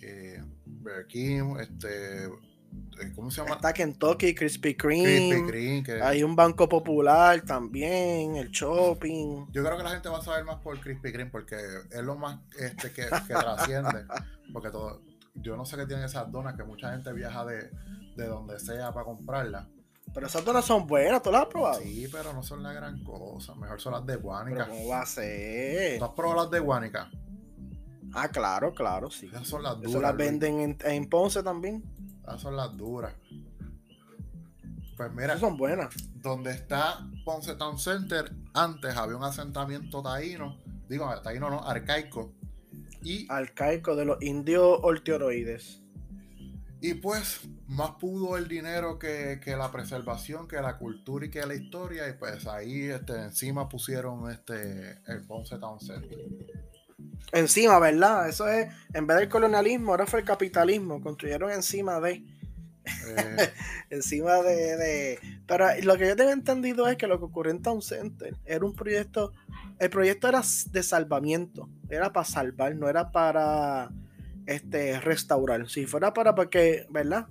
eh, 0.00 0.42
Burger 0.64 1.06
King, 1.06 1.56
este, 1.60 2.26
eh, 2.26 3.12
¿cómo 3.16 3.30
se 3.30 3.42
llama? 3.42 3.56
Está 3.56 3.72
Kentucky, 3.72 4.34
Krispy 4.34 4.76
Kreme. 4.76 5.82
Hay 6.02 6.22
un 6.22 6.36
banco 6.36 6.68
popular 6.68 7.40
también, 7.42 8.36
el 8.36 8.50
shopping. 8.50 9.46
Yo 9.50 9.64
creo 9.64 9.76
que 9.76 9.82
la 9.82 9.90
gente 9.90 10.08
va 10.08 10.18
a 10.18 10.22
saber 10.22 10.44
más 10.44 10.56
por 10.60 10.78
Krispy 10.78 11.12
Kreme 11.12 11.30
porque 11.30 11.56
es 11.90 12.02
lo 12.02 12.14
más 12.16 12.38
este, 12.58 12.92
que, 12.92 13.06
que 13.26 13.34
trasciende. 13.34 14.04
porque 14.52 14.70
todo, 14.70 15.02
yo 15.34 15.56
no 15.56 15.64
sé 15.64 15.76
qué 15.76 15.86
tienen 15.86 16.04
esas 16.04 16.30
donas 16.30 16.54
que 16.56 16.64
mucha 16.64 16.90
gente 16.92 17.12
viaja 17.12 17.44
de, 17.44 17.70
donde 18.16 18.58
sea 18.58 18.92
para 18.92 19.04
comprarlas. 19.04 19.66
Pero 20.12 20.26
esas 20.26 20.44
donas 20.44 20.64
son 20.64 20.86
buenas, 20.86 21.22
¿tú 21.22 21.30
las 21.30 21.42
has 21.42 21.48
probado? 21.48 21.80
Sí, 21.80 22.06
pero 22.12 22.32
no 22.34 22.42
son 22.42 22.62
la 22.62 22.72
gran 22.72 23.02
cosa. 23.02 23.54
Mejor 23.54 23.80
son 23.80 23.94
las 23.94 24.04
de 24.04 24.16
Guánica. 24.16 24.68
¿Cómo 24.68 24.88
va 24.88 25.02
a 25.02 25.06
ser? 25.06 25.98
¿Tú 25.98 26.04
has 26.04 26.10
probado 26.10 26.42
las 26.42 26.50
de 26.50 26.60
Guánica? 26.60 27.10
Ah, 28.12 28.28
claro, 28.28 28.74
claro, 28.74 29.10
sí. 29.10 29.26
Esas 29.26 29.48
son 29.48 29.62
las 29.62 29.76
duras. 29.76 29.90
¿Eso 29.90 30.00
las 30.02 30.16
venden 30.16 30.76
en, 30.78 31.08
Ponce 31.08 31.42
también? 31.42 31.82
Esas 32.22 32.42
son 32.42 32.56
las 32.56 32.76
duras. 32.76 33.14
Pues 34.96 35.12
mira. 35.14 35.38
son 35.38 35.56
buenas. 35.56 35.94
Donde 36.16 36.50
está 36.50 37.08
Ponce 37.24 37.54
Town 37.54 37.78
Center, 37.78 38.32
antes 38.52 38.94
había 38.94 39.16
un 39.16 39.24
asentamiento 39.24 40.02
taíno. 40.02 40.58
Digo, 40.88 41.10
taíno 41.22 41.48
no, 41.48 41.66
arcaico 41.66 42.34
y, 43.02 43.26
Arcaico 43.28 43.96
de 43.96 44.04
los 44.04 44.22
indios 44.22 44.78
orteoroides. 44.82 45.82
Y 46.80 46.94
pues, 46.94 47.42
más 47.68 47.92
pudo 47.92 48.36
el 48.36 48.48
dinero 48.48 48.98
que, 48.98 49.38
la 49.46 49.70
preservación, 49.70 50.48
que 50.48 50.56
la 50.56 50.78
cultura 50.78 51.26
y 51.26 51.30
que 51.30 51.46
la 51.46 51.54
historia. 51.54 52.08
Y 52.08 52.14
pues 52.14 52.46
ahí 52.46 52.82
este, 52.86 53.14
encima 53.14 53.68
pusieron 53.68 54.28
este 54.30 54.98
el 55.06 55.24
Ponce 55.26 55.58
Town 55.58 55.78
Center. 55.78 56.18
Encima, 57.32 57.78
¿verdad? 57.78 58.28
Eso 58.28 58.48
es, 58.48 58.68
en 58.92 59.06
vez 59.06 59.18
del 59.18 59.28
colonialismo, 59.28 59.92
ahora 59.92 60.06
fue 60.06 60.20
el 60.20 60.26
capitalismo. 60.26 61.00
Construyeron 61.00 61.52
encima 61.52 62.00
de. 62.00 62.24
Encima 63.90 64.42
de, 64.42 64.76
de, 64.76 65.18
Pero 65.46 65.66
lo 65.82 65.96
que 65.96 66.08
yo 66.08 66.16
tengo 66.16 66.30
entendido 66.30 66.88
es 66.88 66.96
que 66.96 67.06
lo 67.06 67.18
que 67.18 67.24
ocurrió 67.24 67.52
en 67.52 67.62
Town 67.62 67.82
Center 67.82 68.36
era 68.44 68.64
un 68.64 68.74
proyecto 68.74 69.32
el 69.82 69.90
proyecto 69.90 70.28
era 70.28 70.42
de 70.70 70.82
salvamiento, 70.84 71.68
era 71.90 72.12
para 72.12 72.24
salvar, 72.24 72.76
no 72.76 72.88
era 72.88 73.10
para 73.10 73.90
este, 74.46 75.00
restaurar. 75.00 75.68
Si 75.68 75.86
fuera 75.86 76.12
para, 76.12 76.36
porque, 76.36 76.86
¿verdad? 76.88 77.26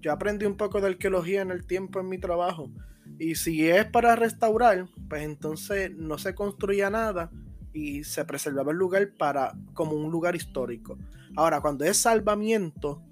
Yo 0.00 0.10
aprendí 0.10 0.46
un 0.46 0.56
poco 0.56 0.80
de 0.80 0.88
arqueología 0.88 1.42
en 1.42 1.50
el 1.50 1.66
tiempo 1.66 2.00
en 2.00 2.08
mi 2.08 2.16
trabajo. 2.16 2.70
Y 3.18 3.34
si 3.34 3.68
es 3.68 3.84
para 3.84 4.16
restaurar, 4.16 4.88
pues 5.10 5.22
entonces 5.22 5.94
no 5.94 6.16
se 6.16 6.34
construía 6.34 6.88
nada 6.88 7.30
y 7.74 8.04
se 8.04 8.24
preservaba 8.24 8.72
el 8.72 8.78
lugar 8.78 9.12
para 9.18 9.52
como 9.74 9.92
un 9.92 10.10
lugar 10.10 10.34
histórico. 10.34 10.96
Ahora, 11.36 11.60
cuando 11.60 11.84
es 11.84 11.98
salvamiento, 11.98 13.02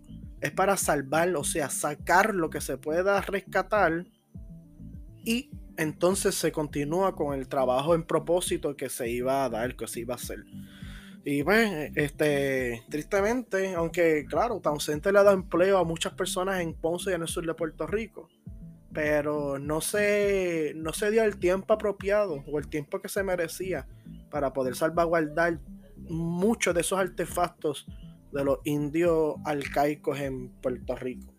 es 0.41 0.51
para 0.51 0.76
salvar, 0.76 1.34
o 1.36 1.45
sea, 1.45 1.68
sacar 1.68 2.34
lo 2.34 2.51
que 2.51 2.61
se 2.61 2.78
pueda 2.78 3.20
rescatar 3.20 4.07
y 5.24 5.51
entonces 5.76 6.34
se 6.34 6.53
continúa 6.53 7.14
con 7.14 7.38
el 7.38 7.49
trabajo 7.49 7.95
en 7.95 8.05
propósito 8.05 8.76
que 8.76 8.88
se 8.88 9.11
iba 9.11 9.45
a 9.45 9.49
dar, 9.49 9.76
que 9.76 9.86
se 9.86 10.01
iba 10.01 10.14
a 10.14 10.16
hacer. 10.16 10.45
Y 11.24 11.43
pues, 11.45 11.93
este, 11.95 12.82
tristemente, 12.88 13.74
aunque 13.74 14.24
claro, 14.28 14.61
Town 14.61 14.80
Center 14.80 15.12
le 15.12 15.18
ha 15.18 15.22
dado 15.22 15.36
empleo 15.36 15.78
a 15.78 15.84
muchas 15.84 16.14
personas 16.14 16.61
en 16.61 16.72
Ponce 16.72 17.11
y 17.11 17.14
en 17.14 17.22
el 17.22 17.28
sur 17.28 17.47
de 17.47 17.55
Puerto 17.55 17.86
Rico, 17.86 18.28
pero 18.93 19.59
no 19.59 19.82
se, 19.82 20.72
no 20.76 20.93
se 20.93 21.11
dio 21.11 21.22
el 21.22 21.38
tiempo 21.38 21.74
apropiado 21.74 22.43
o 22.47 22.59
el 22.59 22.68
tiempo 22.68 23.01
que 23.01 23.09
se 23.09 23.22
merecía 23.22 23.86
para 24.30 24.53
poder 24.53 24.74
salvaguardar 24.74 25.61
muchos 25.99 26.74
de 26.74 26.80
esos 26.80 26.99
artefactos 26.99 27.86
de 28.33 28.45
los 28.45 28.59
indios 28.64 29.37
arcaicos 29.45 30.18
en 30.20 30.49
Puerto 30.61 30.97
Rico. 30.97 31.33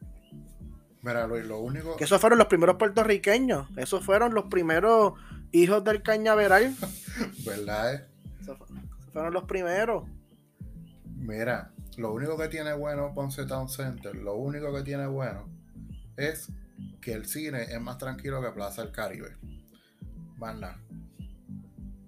Mira, 1.01 1.25
lo 1.27 1.59
único. 1.59 1.95
Que 1.95 2.03
esos 2.03 2.21
fueron 2.21 2.37
los 2.37 2.47
primeros 2.47 2.75
puertorriqueños. 2.75 3.67
Esos 3.75 4.05
fueron 4.05 4.33
los 4.33 4.45
primeros 4.45 5.13
hijos 5.51 5.83
del 5.83 6.03
cañaveral. 6.03 6.75
¿Verdad? 7.45 7.95
Eh? 7.95 8.07
Esos 8.41 8.57
fueron 9.11 9.33
los 9.33 9.45
primeros. 9.45 10.03
Mira, 11.15 11.71
lo 11.97 12.13
único 12.13 12.37
que 12.37 12.47
tiene 12.47 12.73
bueno 12.73 13.13
Ponce 13.13 13.45
Town 13.45 13.69
Center, 13.69 14.15
lo 14.15 14.35
único 14.35 14.73
que 14.73 14.83
tiene 14.83 15.07
bueno 15.07 15.49
es 16.17 16.51
que 16.99 17.13
el 17.13 17.25
cine 17.25 17.63
es 17.63 17.81
más 17.81 17.97
tranquilo 17.97 18.41
que 18.41 18.51
Plaza 18.51 18.83
del 18.83 18.91
Caribe. 18.91 19.35
Más 20.37 20.55
nada. 20.57 20.79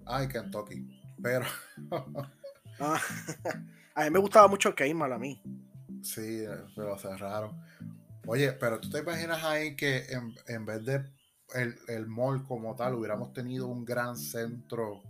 Ay, 0.06 0.28
Kentucky. 0.28 1.00
Pero. 1.22 1.46
Ah, 2.80 3.00
a 3.94 4.04
mí 4.04 4.10
me 4.10 4.18
gustaba 4.18 4.48
mucho 4.48 4.74
Kmart 4.74 5.12
a 5.12 5.18
mí. 5.18 5.42
Sí, 6.02 6.44
pero 6.74 6.98
cerraron. 6.98 7.56
Oye, 8.26 8.52
pero 8.52 8.80
tú 8.80 8.90
te 8.90 8.98
imaginas 9.00 9.42
ahí 9.44 9.76
que 9.76 10.06
en, 10.46 10.66
vez 10.66 10.84
de 10.84 11.04
el, 11.54 11.76
el, 11.88 12.06
mall 12.06 12.42
como 12.44 12.74
tal, 12.74 12.94
hubiéramos 12.94 13.32
tenido 13.32 13.68
un 13.68 13.84
gran 13.84 14.16
centro, 14.16 15.02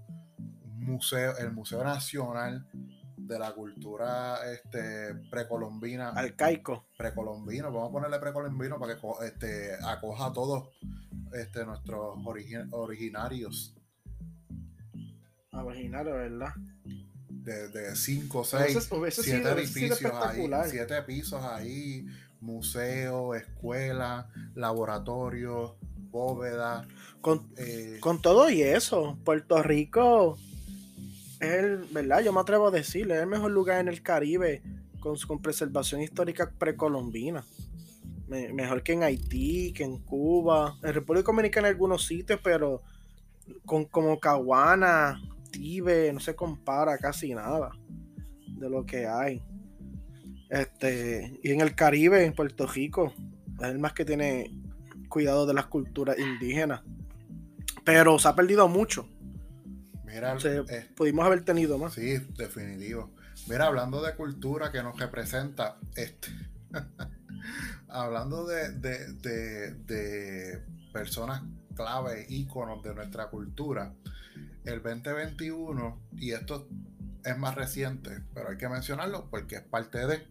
museo, 0.64 1.36
el 1.38 1.52
Museo 1.52 1.82
Nacional 1.84 2.66
de 3.16 3.38
la 3.38 3.52
cultura 3.52 4.38
este, 4.52 5.14
precolombina. 5.30 6.10
Arcaico. 6.10 6.86
Precolombino, 6.96 7.72
vamos 7.72 7.88
a 7.88 7.92
ponerle 7.92 8.18
precolombino 8.18 8.78
para 8.78 8.96
que 8.96 9.06
este, 9.26 9.74
acoja 9.84 10.26
a 10.26 10.32
todos 10.32 10.68
este, 11.32 11.64
nuestros 11.64 12.18
originarios. 12.72 13.74
Originarios, 15.52 16.16
¿verdad? 16.16 16.52
De 17.44 17.94
5, 17.94 18.44
6, 18.44 18.88
7 19.20 19.50
edificios 19.50 20.02
ahí, 20.02 20.48
siete 20.70 21.02
pisos 21.02 21.42
ahí, 21.44 22.06
museo, 22.40 23.34
escuela, 23.34 24.30
laboratorio, 24.54 25.76
bóveda. 26.10 26.86
Con, 27.20 27.50
eh, 27.58 27.98
con 28.00 28.22
todo 28.22 28.48
y 28.48 28.62
eso, 28.62 29.18
Puerto 29.24 29.62
Rico 29.62 30.38
es 31.40 31.52
el, 31.52 31.76
¿verdad? 31.90 32.22
Yo 32.22 32.32
me 32.32 32.40
atrevo 32.40 32.68
a 32.68 32.70
decirle, 32.70 33.16
es 33.16 33.20
el 33.20 33.26
mejor 33.26 33.50
lugar 33.50 33.80
en 33.80 33.88
el 33.88 34.02
Caribe 34.02 34.62
con, 35.00 35.18
con 35.26 35.42
preservación 35.42 36.00
histórica 36.00 36.50
precolombina. 36.58 37.44
mejor 38.28 38.82
que 38.82 38.92
en 38.94 39.02
Haití, 39.02 39.72
que 39.72 39.84
en 39.84 39.98
Cuba, 39.98 40.78
en 40.82 40.94
República 40.94 41.26
Dominicana 41.26 41.68
en 41.68 41.74
algunos 41.74 42.06
sitios, 42.06 42.40
pero 42.42 42.82
con 43.66 43.84
como 43.84 44.18
Caguana, 44.18 45.20
No 45.58 46.20
se 46.20 46.34
compara 46.34 46.98
casi 46.98 47.34
nada 47.34 47.70
de 48.46 48.70
lo 48.70 48.84
que 48.84 49.06
hay. 49.06 49.42
Este, 50.50 51.40
y 51.42 51.50
en 51.50 51.60
el 51.60 51.74
Caribe, 51.74 52.24
en 52.24 52.32
Puerto 52.32 52.66
Rico, 52.66 53.12
es 53.60 53.68
el 53.68 53.78
más 53.78 53.92
que 53.92 54.04
tiene 54.04 54.50
cuidado 55.08 55.46
de 55.46 55.54
las 55.54 55.66
culturas 55.66 56.18
indígenas. 56.18 56.82
Pero 57.84 58.18
se 58.18 58.28
ha 58.28 58.34
perdido 58.34 58.68
mucho. 58.68 59.08
Mira, 60.04 60.36
eh, 60.44 60.88
pudimos 60.96 61.24
haber 61.24 61.44
tenido 61.44 61.76
más. 61.76 61.94
Sí, 61.94 62.18
definitivo. 62.36 63.10
Mira, 63.48 63.66
hablando 63.66 64.00
de 64.00 64.14
cultura 64.14 64.70
que 64.70 64.82
nos 64.82 64.98
representa, 64.98 65.76
este, 65.96 66.28
hablando 67.88 68.46
de, 68.46 68.72
de, 68.72 70.62
personas 70.92 71.42
clave, 71.74 72.24
íconos 72.28 72.82
de 72.82 72.94
nuestra 72.94 73.28
cultura, 73.28 73.92
el 74.64 74.82
2021, 74.82 75.98
y 76.18 76.32
esto 76.32 76.68
es 77.24 77.38
más 77.38 77.54
reciente, 77.54 78.22
pero 78.34 78.50
hay 78.50 78.56
que 78.56 78.68
mencionarlo 78.68 79.28
porque 79.30 79.56
es 79.56 79.62
parte 79.62 80.06
de, 80.06 80.26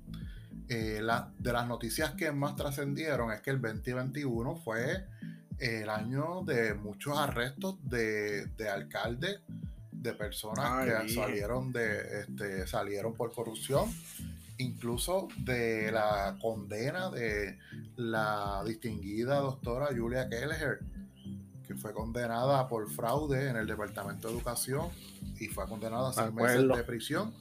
eh, 0.69 0.99
la, 1.01 1.31
de 1.39 1.53
las 1.53 1.67
noticias 1.67 2.11
que 2.11 2.31
más 2.31 2.55
trascendieron, 2.55 3.31
es 3.31 3.41
que 3.41 3.49
el 3.49 3.61
2021 3.61 4.55
fue 4.57 5.05
el 5.59 5.89
año 5.89 6.43
de 6.45 6.73
muchos 6.73 7.17
arrestos 7.17 7.77
de, 7.83 8.47
de 8.47 8.69
alcaldes 8.69 9.39
de 9.91 10.13
personas 10.13 10.85
que 10.85 11.09
salieron 11.09 11.71
de 11.71 12.21
este, 12.21 12.67
salieron 12.67 13.13
por 13.13 13.31
corrupción 13.31 13.89
incluso 14.57 15.29
de 15.37 15.91
la 15.91 16.37
condena 16.41 17.09
de 17.09 17.57
la 17.95 18.63
distinguida 18.65 19.37
doctora 19.37 19.87
Julia 19.95 20.29
Kelleher 20.29 20.79
que 21.67 21.75
fue 21.75 21.93
condenada 21.93 22.67
por 22.67 22.89
fraude 22.89 23.49
en 23.49 23.57
el 23.57 23.67
Departamento 23.67 24.27
de 24.27 24.35
Educación 24.35 24.89
y 25.39 25.47
fue 25.47 25.67
condenada 25.67 26.09
a 26.09 26.13
seis 26.13 26.33
meses 26.33 26.67
de 26.67 26.83
prisión 26.83 27.33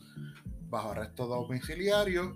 bajo 0.71 0.93
arresto 0.93 1.27
domiciliario 1.27 2.35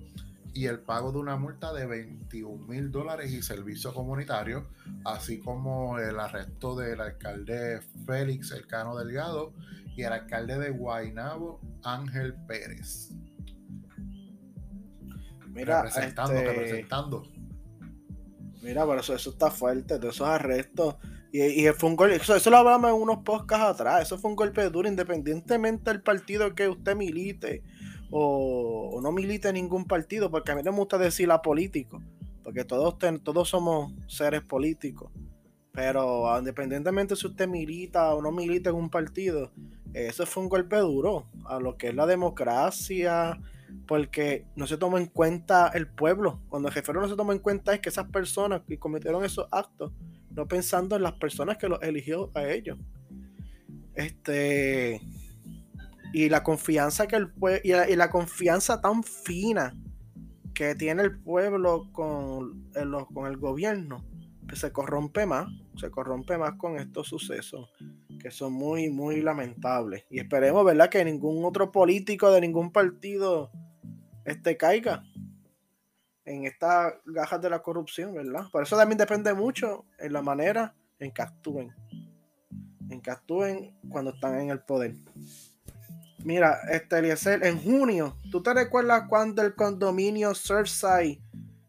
y 0.52 0.66
el 0.66 0.78
pago 0.78 1.12
de 1.12 1.18
una 1.18 1.36
multa 1.36 1.72
de 1.72 1.86
21 1.86 2.66
mil 2.66 2.90
dólares 2.90 3.30
y 3.30 3.42
servicio 3.42 3.92
comunitario, 3.92 4.66
así 5.04 5.38
como 5.38 5.98
el 5.98 6.18
arresto 6.18 6.74
del 6.74 7.00
alcalde 7.00 7.82
Félix 8.06 8.52
Elcano 8.52 8.96
Delgado 8.96 9.52
y 9.96 10.02
el 10.02 10.12
alcalde 10.12 10.58
de 10.58 10.70
Guaynabo, 10.70 11.60
Ángel 11.82 12.34
Pérez. 12.46 13.10
Mira, 15.48 15.82
representando, 15.82 16.34
este, 16.34 16.52
representando. 16.52 17.22
Mira, 18.62 18.84
por 18.84 18.98
eso, 18.98 19.14
eso 19.14 19.30
está 19.30 19.50
fuerte, 19.50 19.98
de 19.98 20.08
esos 20.08 20.26
arrestos. 20.26 20.96
Y, 21.38 21.66
fue 21.76 21.90
un 21.90 21.96
golpe, 21.96 22.16
eso, 22.16 22.50
lo 22.50 22.56
hablamos 22.56 22.90
en 22.90 22.96
unos 22.96 23.18
podcasts 23.18 23.66
atrás, 23.66 24.02
eso 24.02 24.16
fue 24.16 24.30
un 24.30 24.36
golpe 24.36 24.70
duro 24.70 24.88
independientemente 24.88 25.90
del 25.90 26.00
partido 26.00 26.54
que 26.54 26.66
usted 26.66 26.96
milite 26.96 27.62
o, 28.10 28.98
no 29.02 29.12
milite 29.12 29.48
en 29.48 29.54
ningún 29.54 29.84
partido, 29.84 30.30
porque 30.30 30.52
a 30.52 30.54
mí 30.54 30.62
no 30.62 30.72
me 30.72 30.78
gusta 30.78 30.96
decir 30.96 31.30
a 31.30 31.42
político, 31.42 32.00
porque 32.42 32.64
todos, 32.64 32.96
todos 33.22 33.48
somos 33.50 33.92
seres 34.06 34.42
políticos. 34.42 35.12
Pero 35.72 36.38
independientemente 36.38 37.14
si 37.16 37.26
usted 37.26 37.46
milita 37.46 38.14
o 38.14 38.22
no 38.22 38.32
milita 38.32 38.70
en 38.70 38.76
un 38.76 38.88
partido, 38.88 39.50
eso 39.92 40.24
fue 40.24 40.44
un 40.44 40.48
golpe 40.48 40.76
duro 40.76 41.26
a 41.44 41.60
lo 41.60 41.76
que 41.76 41.88
es 41.88 41.94
la 41.94 42.06
democracia, 42.06 43.38
porque 43.86 44.46
no 44.56 44.66
se 44.66 44.78
tomó 44.78 44.96
en 44.96 45.06
cuenta 45.06 45.70
el 45.74 45.86
pueblo. 45.86 46.40
Cuando 46.48 46.68
el 46.68 46.74
jefe 46.74 46.94
no 46.94 47.06
se 47.06 47.16
tomó 47.16 47.32
en 47.32 47.40
cuenta 47.40 47.74
es 47.74 47.80
que 47.80 47.90
esas 47.90 48.10
personas 48.10 48.62
que 48.66 48.78
cometieron 48.78 49.22
esos 49.22 49.48
actos, 49.50 49.92
no 50.36 50.46
pensando 50.46 50.96
en 50.96 51.02
las 51.02 51.14
personas 51.14 51.58
que 51.58 51.68
los 51.68 51.82
eligió 51.82 52.30
a 52.34 52.46
ellos. 52.48 52.78
Este 53.94 55.00
y 56.12 56.28
la 56.28 56.42
confianza 56.42 57.08
que 57.08 57.16
el 57.16 57.32
pueblo 57.32 57.60
y, 57.64 57.96
la, 57.96 58.10
confianza 58.10 58.80
tan 58.80 59.02
fina 59.02 59.74
que 60.54 60.74
tiene 60.74 61.02
el 61.02 61.18
pueblo 61.18 61.90
con 61.92 62.70
con 63.12 63.26
el 63.26 63.36
gobierno 63.38 64.04
pues 64.46 64.60
se 64.60 64.72
corrompe 64.72 65.26
más, 65.26 65.48
se 65.76 65.90
corrompe 65.90 66.38
más 66.38 66.52
con 66.56 66.78
estos 66.78 67.08
sucesos 67.08 67.68
que 68.20 68.30
son 68.30 68.52
muy, 68.52 68.90
muy 68.90 69.20
lamentables. 69.20 70.04
Y 70.10 70.18
esperemos, 70.18 70.64
¿verdad?, 70.64 70.88
que 70.88 71.04
ningún 71.04 71.44
otro 71.44 71.72
político 71.72 72.30
de 72.30 72.40
ningún 72.40 72.72
partido 72.72 73.50
este, 74.24 74.56
caiga 74.56 75.02
en 76.26 76.44
estas 76.44 76.94
gajas 77.06 77.40
de 77.40 77.48
la 77.48 77.62
corrupción, 77.62 78.14
¿verdad? 78.14 78.44
Por 78.52 78.62
eso 78.62 78.76
también 78.76 78.98
depende 78.98 79.32
mucho 79.32 79.86
en 79.98 80.12
la 80.12 80.22
manera 80.22 80.74
en 80.98 81.12
que 81.12 81.22
actúen. 81.22 81.74
En 82.90 83.00
que 83.00 83.10
actúen 83.10 83.76
cuando 83.88 84.10
están 84.12 84.38
en 84.40 84.50
el 84.50 84.60
poder. 84.60 84.94
Mira, 86.24 86.58
este 86.70 86.98
Eliezer, 86.98 87.44
en 87.46 87.62
junio, 87.62 88.16
¿tú 88.30 88.42
te 88.42 88.52
recuerdas 88.52 89.04
cuando 89.08 89.42
el 89.42 89.54
condominio 89.54 90.34
Surfside 90.34 91.20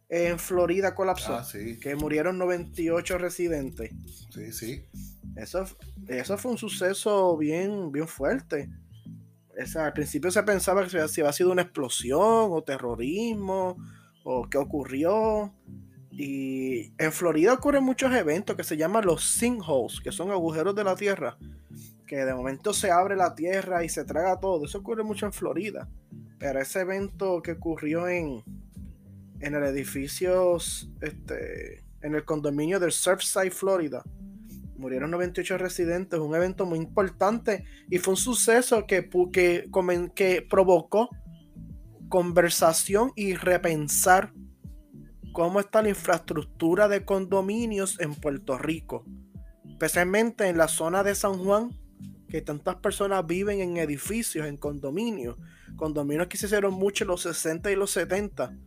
en 0.09 0.39
Florida 0.39 0.95
colapsó. 0.95 1.35
Ah, 1.35 1.47
que 1.81 1.95
murieron 1.95 2.37
98 2.37 3.17
residentes. 3.17 3.91
Sí, 4.29 4.51
sí. 4.53 4.85
Eso, 5.35 5.65
eso 6.07 6.37
fue 6.37 6.51
un 6.51 6.57
suceso 6.57 7.35
bien, 7.37 7.91
bien 7.91 8.07
fuerte. 8.07 8.69
al 9.75 9.93
principio 9.93 10.31
se 10.31 10.43
pensaba 10.43 10.83
que 10.83 11.07
si 11.07 11.21
había 11.21 11.33
sido 11.33 11.51
una 11.51 11.63
explosión 11.63 12.49
o 12.51 12.63
terrorismo 12.63 13.77
o 14.30 14.49
qué 14.49 14.57
ocurrió. 14.57 15.53
Y 16.11 16.91
en 16.97 17.11
Florida 17.13 17.53
ocurren 17.53 17.84
muchos 17.84 18.13
eventos 18.13 18.57
que 18.57 18.63
se 18.63 18.75
llaman 18.75 19.05
los 19.05 19.23
sinkholes, 19.23 20.01
que 20.01 20.11
son 20.11 20.32
agujeros 20.32 20.75
de 20.75 20.84
la 20.84 20.95
tierra, 20.95 21.38
que 22.05 22.17
de 22.17 22.34
momento 22.34 22.73
se 22.73 22.91
abre 22.91 23.15
la 23.15 23.36
tierra 23.36 23.86
y 23.86 23.89
se 23.89 24.03
traga 24.03 24.39
todo. 24.39 24.65
Eso 24.65 24.80
ocurre 24.80 25.03
mucho 25.03 25.25
en 25.25 25.34
Florida. 25.34 25.88
Pero 26.39 26.59
ese 26.59 26.82
evento 26.82 27.41
que 27.41 27.53
ocurrió 27.53 28.07
en, 28.09 28.43
en 29.39 29.55
el 29.55 29.63
edificio, 29.63 30.57
este, 31.01 31.86
en 32.01 32.15
el 32.15 32.25
condominio 32.25 32.80
del 32.80 32.91
Surfside, 32.91 33.51
Florida. 33.51 34.03
Murieron 34.78 35.09
98 35.09 35.57
residentes, 35.57 36.19
un 36.19 36.36
evento 36.36 36.65
muy 36.65 36.78
importante 36.78 37.63
y 37.89 37.97
fue 37.97 38.11
un 38.13 38.17
suceso 38.17 38.86
que, 38.86 39.09
que, 39.32 39.69
que 40.13 40.47
provocó 40.47 41.09
conversación 42.09 43.11
y 43.15 43.35
repensar 43.35 44.33
cómo 45.33 45.59
está 45.59 45.81
la 45.81 45.89
infraestructura 45.89 46.87
de 46.87 47.05
condominios 47.05 47.99
en 47.99 48.15
Puerto 48.15 48.57
Rico, 48.57 49.05
especialmente 49.69 50.47
en 50.47 50.57
la 50.57 50.67
zona 50.67 51.03
de 51.03 51.15
San 51.15 51.37
Juan, 51.37 51.71
que 52.27 52.41
tantas 52.41 52.75
personas 52.77 53.25
viven 53.25 53.61
en 53.61 53.77
edificios, 53.77 54.47
en 54.47 54.57
condominios, 54.57 55.37
condominios 55.75 56.27
que 56.27 56.37
se 56.37 56.47
hicieron 56.47 56.73
mucho 56.73 57.03
en 57.03 57.09
los 57.09 57.21
60 57.21 57.71
y 57.71 57.75
los 57.75 57.91
70 57.91 58.57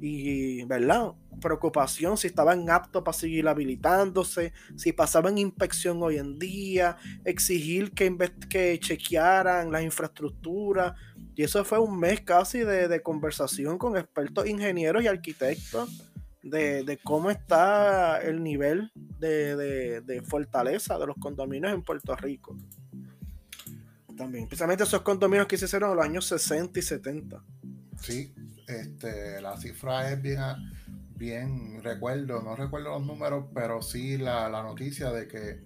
y, 0.00 0.64
¿verdad? 0.64 1.12
Preocupación 1.40 2.16
si 2.16 2.26
estaban 2.26 2.70
aptos 2.70 3.02
para 3.02 3.16
seguir 3.16 3.46
habilitándose, 3.48 4.52
si 4.76 4.92
pasaban 4.92 5.36
inspección 5.36 6.02
hoy 6.02 6.16
en 6.16 6.38
día, 6.38 6.96
exigir 7.24 7.92
que, 7.92 8.16
que 8.48 8.78
chequearan 8.80 9.70
las 9.70 9.82
infraestructuras. 9.82 10.94
Y 11.40 11.42
eso 11.42 11.64
fue 11.64 11.78
un 11.78 11.98
mes 11.98 12.20
casi 12.20 12.58
de, 12.58 13.00
conversación 13.02 13.78
con 13.78 13.96
expertos 13.96 14.46
ingenieros 14.46 15.02
y 15.02 15.06
arquitectos 15.06 15.88
de, 16.42 17.00
cómo 17.02 17.30
está 17.30 18.20
el 18.20 18.42
nivel 18.42 18.92
de, 18.94 20.22
fortaleza 20.26 20.98
de 20.98 21.06
los 21.06 21.16
condominios 21.16 21.72
en 21.72 21.82
Puerto 21.82 22.14
Rico. 22.14 22.58
También, 24.18 24.44
especialmente 24.44 24.84
esos 24.84 25.00
condominios 25.00 25.46
que 25.46 25.56
se 25.56 25.64
hicieron 25.64 25.92
en 25.92 25.96
los 25.96 26.04
años 26.04 26.26
60 26.26 26.78
y 26.78 26.82
70. 26.82 27.42
Sí, 27.98 28.34
este, 28.68 29.40
la 29.40 29.56
cifra 29.56 30.12
es 30.12 30.20
bien, 30.20 30.44
bien, 31.16 31.82
recuerdo, 31.82 32.42
no 32.42 32.54
recuerdo 32.54 32.90
los 32.90 33.06
números, 33.06 33.46
pero 33.54 33.80
sí 33.80 34.18
la, 34.18 34.50
noticia 34.50 35.10
de 35.10 35.26
que 35.26 35.62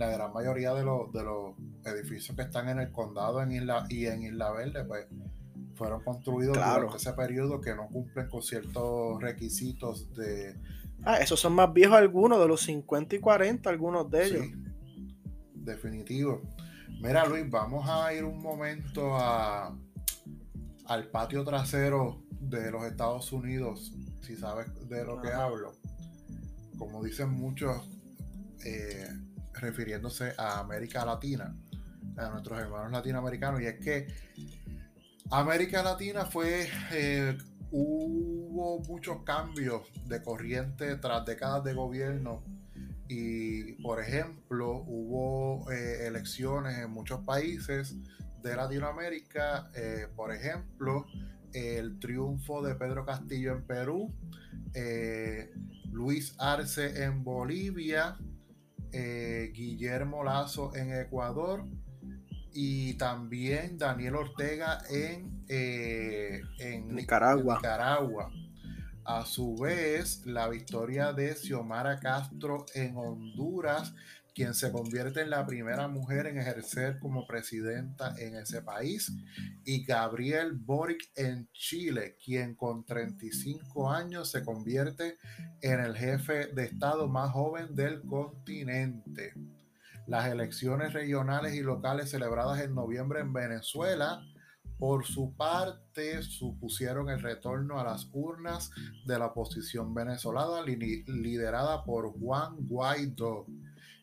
la 0.00 0.08
gran 0.08 0.32
mayoría 0.32 0.72
de 0.72 0.82
los, 0.82 1.12
de 1.12 1.22
los 1.22 1.54
edificios 1.84 2.34
que 2.34 2.42
están 2.42 2.70
en 2.70 2.80
el 2.80 2.90
condado 2.90 3.42
en 3.42 3.52
Isla, 3.52 3.84
y 3.90 4.06
en 4.06 4.22
Isla 4.22 4.50
Verde, 4.50 4.82
pues 4.84 5.06
fueron 5.74 6.02
construidos 6.02 6.56
durante 6.56 6.96
ese 6.96 7.12
periodo 7.12 7.60
que 7.60 7.74
no 7.74 7.86
cumplen 7.88 8.28
con 8.28 8.42
ciertos 8.42 9.20
requisitos 9.20 10.12
de... 10.14 10.58
Ah, 11.04 11.18
esos 11.18 11.38
son 11.38 11.52
más 11.52 11.72
viejos 11.72 11.96
algunos, 11.96 12.40
de 12.40 12.48
los 12.48 12.62
50 12.62 13.16
y 13.16 13.18
40, 13.20 13.68
algunos 13.68 14.10
de 14.10 14.26
ellos. 14.26 14.46
definitivo. 15.54 16.42
Mira 17.02 17.26
Luis, 17.26 17.48
vamos 17.48 17.86
a 17.88 18.12
ir 18.14 18.24
un 18.24 18.42
momento 18.42 19.16
a, 19.16 19.76
al 20.86 21.08
patio 21.08 21.44
trasero 21.44 22.22
de 22.40 22.70
los 22.70 22.84
Estados 22.84 23.32
Unidos, 23.32 23.94
si 24.22 24.34
sabes 24.34 24.66
de 24.88 25.04
lo 25.04 25.20
que 25.20 25.28
hablo. 25.28 25.72
Como 26.78 27.02
dicen 27.02 27.30
muchos, 27.30 27.88
eh, 28.64 29.08
refiriéndose 29.60 30.34
a 30.36 30.60
América 30.60 31.04
Latina, 31.04 31.54
a 32.16 32.28
nuestros 32.30 32.58
hermanos 32.60 32.92
latinoamericanos, 32.92 33.60
y 33.60 33.66
es 33.66 33.78
que 33.78 34.06
América 35.30 35.80
Latina 35.82 36.24
fue, 36.24 36.68
eh, 36.92 37.38
hubo 37.70 38.80
muchos 38.80 39.22
cambios 39.22 39.82
de 40.06 40.20
corriente 40.22 40.96
tras 40.96 41.24
décadas 41.24 41.62
de 41.62 41.72
gobierno. 41.72 42.42
Y, 43.08 43.74
por 43.82 44.00
ejemplo, 44.00 44.84
hubo 44.86 45.70
eh, 45.70 46.06
elecciones 46.06 46.78
en 46.78 46.90
muchos 46.90 47.20
países 47.24 47.94
de 48.42 48.56
Latinoamérica, 48.56 49.70
eh, 49.74 50.08
por 50.16 50.32
ejemplo, 50.34 51.06
el 51.52 51.98
triunfo 52.00 52.62
de 52.62 52.74
Pedro 52.74 53.04
Castillo 53.04 53.52
en 53.52 53.62
Perú, 53.62 54.12
Luis 55.90 56.34
Arce 56.38 57.04
en 57.04 57.24
Bolivia, 57.24 58.16
Guillermo 58.92 60.24
Lazo 60.24 60.74
en 60.74 60.92
Ecuador, 60.92 61.64
y 62.52 62.94
también 62.94 63.78
Daniel 63.78 64.16
Ortega 64.16 64.78
en, 64.90 65.44
eh, 65.48 66.42
en 66.58 66.94
Nicaragua. 66.94 67.56
Nicaragua. 67.56 68.30
A 69.04 69.24
su 69.24 69.56
vez, 69.56 70.24
la 70.26 70.48
victoria 70.48 71.12
de 71.12 71.34
Xiomara 71.34 71.98
Castro 71.98 72.66
en 72.74 72.96
Honduras, 72.96 73.94
quien 74.40 74.54
se 74.54 74.72
convierte 74.72 75.20
en 75.20 75.28
la 75.28 75.44
primera 75.44 75.86
mujer 75.86 76.26
en 76.26 76.38
ejercer 76.38 76.98
como 76.98 77.26
presidenta 77.26 78.14
en 78.16 78.36
ese 78.36 78.62
país, 78.62 79.12
y 79.66 79.84
Gabriel 79.84 80.54
Boric 80.54 81.10
en 81.14 81.50
Chile, 81.52 82.16
quien 82.24 82.54
con 82.54 82.86
35 82.86 83.90
años 83.90 84.30
se 84.30 84.42
convierte 84.42 85.18
en 85.60 85.80
el 85.80 85.94
jefe 85.94 86.46
de 86.54 86.64
Estado 86.64 87.06
más 87.06 87.32
joven 87.32 87.74
del 87.74 88.00
continente. 88.00 89.34
Las 90.06 90.28
elecciones 90.28 90.94
regionales 90.94 91.54
y 91.54 91.60
locales 91.60 92.08
celebradas 92.08 92.62
en 92.62 92.74
noviembre 92.74 93.20
en 93.20 93.34
Venezuela, 93.34 94.22
por 94.78 95.04
su 95.04 95.36
parte, 95.36 96.22
supusieron 96.22 97.10
el 97.10 97.20
retorno 97.20 97.78
a 97.78 97.84
las 97.84 98.08
urnas 98.14 98.70
de 99.04 99.18
la 99.18 99.26
oposición 99.26 99.92
venezolana 99.92 100.62
liderada 100.62 101.84
por 101.84 102.18
Juan 102.18 102.56
Guaidó 102.60 103.44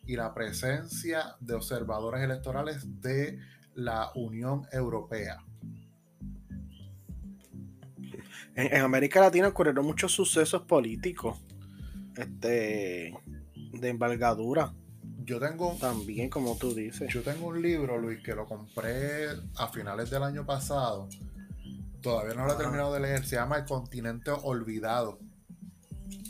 y 0.07 0.15
la 0.15 0.33
presencia 0.33 1.35
de 1.39 1.53
observadores 1.53 2.23
electorales 2.23 3.01
de 3.01 3.39
la 3.75 4.11
Unión 4.15 4.65
Europea. 4.71 5.37
En, 8.55 8.81
América 8.81 9.19
Latina 9.19 9.49
ocurrieron 9.49 9.85
muchos 9.85 10.11
sucesos 10.11 10.63
políticos 10.63 11.37
este, 12.15 13.13
de 13.73 13.89
envergadura 13.89 14.73
yo 15.27 15.39
tengo. 15.39 15.75
También, 15.79 16.29
como 16.29 16.57
tú 16.57 16.73
dices. 16.73 17.13
Yo 17.13 17.21
tengo 17.21 17.47
un 17.47 17.61
libro, 17.61 17.97
Luis, 17.97 18.23
que 18.23 18.33
lo 18.33 18.45
compré 18.45 19.27
a 19.57 19.67
finales 19.67 20.09
del 20.09 20.23
año 20.23 20.45
pasado. 20.45 21.09
Todavía 22.01 22.33
no 22.33 22.45
lo 22.45 22.53
he 22.53 22.55
terminado 22.57 22.93
de 22.93 23.01
leer. 23.01 23.25
Se 23.25 23.35
llama 23.35 23.57
El 23.57 23.65
continente 23.65 24.31
olvidado. 24.31 25.19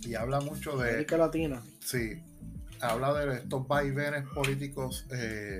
Y 0.01 0.15
habla 0.15 0.41
mucho 0.41 0.75
de. 0.77 0.89
América 0.89 1.17
Latina. 1.17 1.61
Sí. 1.79 2.23
Habla 2.81 3.13
de 3.13 3.37
estos 3.37 3.67
vaivenes 3.67 4.23
políticos. 4.29 5.05
Eh, 5.11 5.59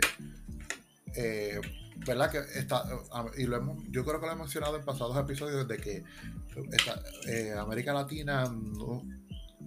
eh, 1.16 1.62
¿Verdad? 2.06 2.32
Que 2.32 2.60
está, 2.60 2.84
y 3.38 3.46
lo 3.46 3.58
hemos, 3.58 3.84
yo 3.90 4.06
creo 4.06 4.20
que 4.20 4.28
lo 4.28 4.34
he 4.34 4.36
mencionado 4.36 4.78
en 4.78 4.86
pasados 4.86 5.18
episodios 5.18 5.68
de 5.68 5.78
que 5.78 6.04
eh, 7.28 7.54
América 7.58 7.92
Latina 7.92 8.44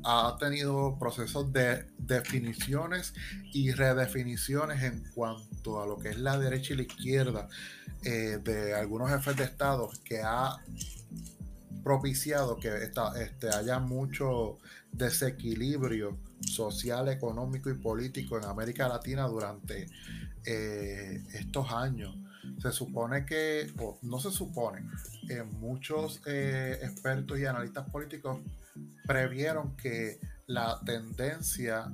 ha 0.05 0.37
tenido 0.39 0.97
procesos 0.99 1.53
de 1.53 1.87
definiciones 1.99 3.15
y 3.53 3.73
redefiniciones 3.73 4.83
en 4.85 5.03
cuanto 5.13 5.83
a 5.83 5.87
lo 5.87 5.99
que 5.99 6.11
es 6.11 6.19
la 6.19 6.39
derecha 6.39 6.73
y 6.75 6.77
la 6.77 6.83
izquierda 6.83 7.49
de 8.03 8.75
algunos 8.75 9.11
jefes 9.11 9.37
de 9.37 9.45
Estado 9.45 9.91
que 10.05 10.23
ha 10.23 10.57
propiciado 11.83 12.57
que 12.59 12.71
este, 12.85 13.49
haya 13.51 13.79
mucho 13.79 14.59
desequilibrio 14.93 16.17
social, 16.41 17.09
económico 17.09 17.71
y 17.71 17.75
político 17.75 18.39
en 18.39 18.45
América 18.45 18.89
Latina 18.89 19.27
durante 19.27 19.87
eh, 20.45 21.23
estos 21.35 21.71
años. 21.73 22.17
Se 22.61 22.73
supone 22.73 23.25
que, 23.27 23.73
o 23.79 23.99
no 24.03 24.19
se 24.19 24.31
supone, 24.31 24.83
eh, 25.29 25.43
muchos 25.43 26.21
expertos 26.27 27.39
y 27.39 27.47
analistas 27.47 27.89
políticos 27.91 28.39
previeron 29.07 29.77
que 29.77 30.19
la 30.47 30.81
tendencia 30.85 31.87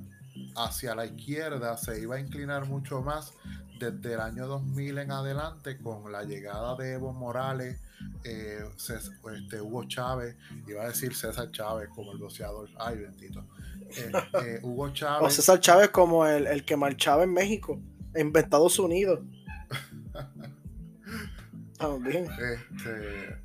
hacia 0.55 0.95
la 0.95 1.05
izquierda 1.05 1.77
se 1.77 1.99
iba 2.01 2.15
a 2.15 2.19
inclinar 2.19 2.65
mucho 2.65 3.01
más 3.01 3.33
desde 3.79 4.13
el 4.13 4.19
año 4.19 4.47
2000 4.47 4.97
en 4.97 5.11
adelante 5.11 5.77
con 5.77 6.11
la 6.11 6.23
llegada 6.23 6.75
de 6.75 6.93
Evo 6.93 7.13
Morales, 7.13 7.79
eh, 8.23 8.63
este, 8.77 9.61
Hugo 9.61 9.83
Chávez, 9.85 10.35
iba 10.67 10.83
a 10.83 10.87
decir 10.87 11.15
César 11.15 11.51
Chávez 11.51 11.89
como 11.89 12.11
el 12.11 12.17
boxeador, 12.17 12.69
ay 12.79 12.97
bendito, 12.97 13.45
eh, 13.89 14.11
eh, 14.43 14.59
Hugo 14.63 14.89
Chávez. 14.93 15.27
O 15.27 15.29
César 15.29 15.59
Chávez 15.59 15.89
como 15.89 16.25
el, 16.25 16.47
el, 16.47 16.65
que 16.65 16.75
marchaba 16.75 17.23
en 17.23 17.33
México, 17.33 17.79
en 18.13 18.35
Estados 18.35 18.79
Unidos. 18.79 19.19
También. 21.77 22.25
Este, 22.25 23.37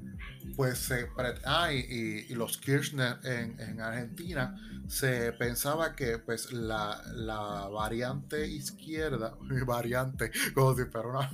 pues 0.56 0.78
se 0.78 1.08
ah, 1.44 1.72
y, 1.72 2.34
los 2.34 2.58
Kirchner 2.58 3.18
en, 3.24 3.80
Argentina 3.80 4.56
se 4.88 5.32
pensaba 5.32 5.94
que 5.94 6.18
pues 6.18 6.52
la, 6.52 7.68
variante 7.72 8.46
izquierda, 8.46 9.36
variante, 9.66 10.30
como 10.54 10.76
si 10.76 10.84
fuera 10.84 11.08
una 11.08 11.30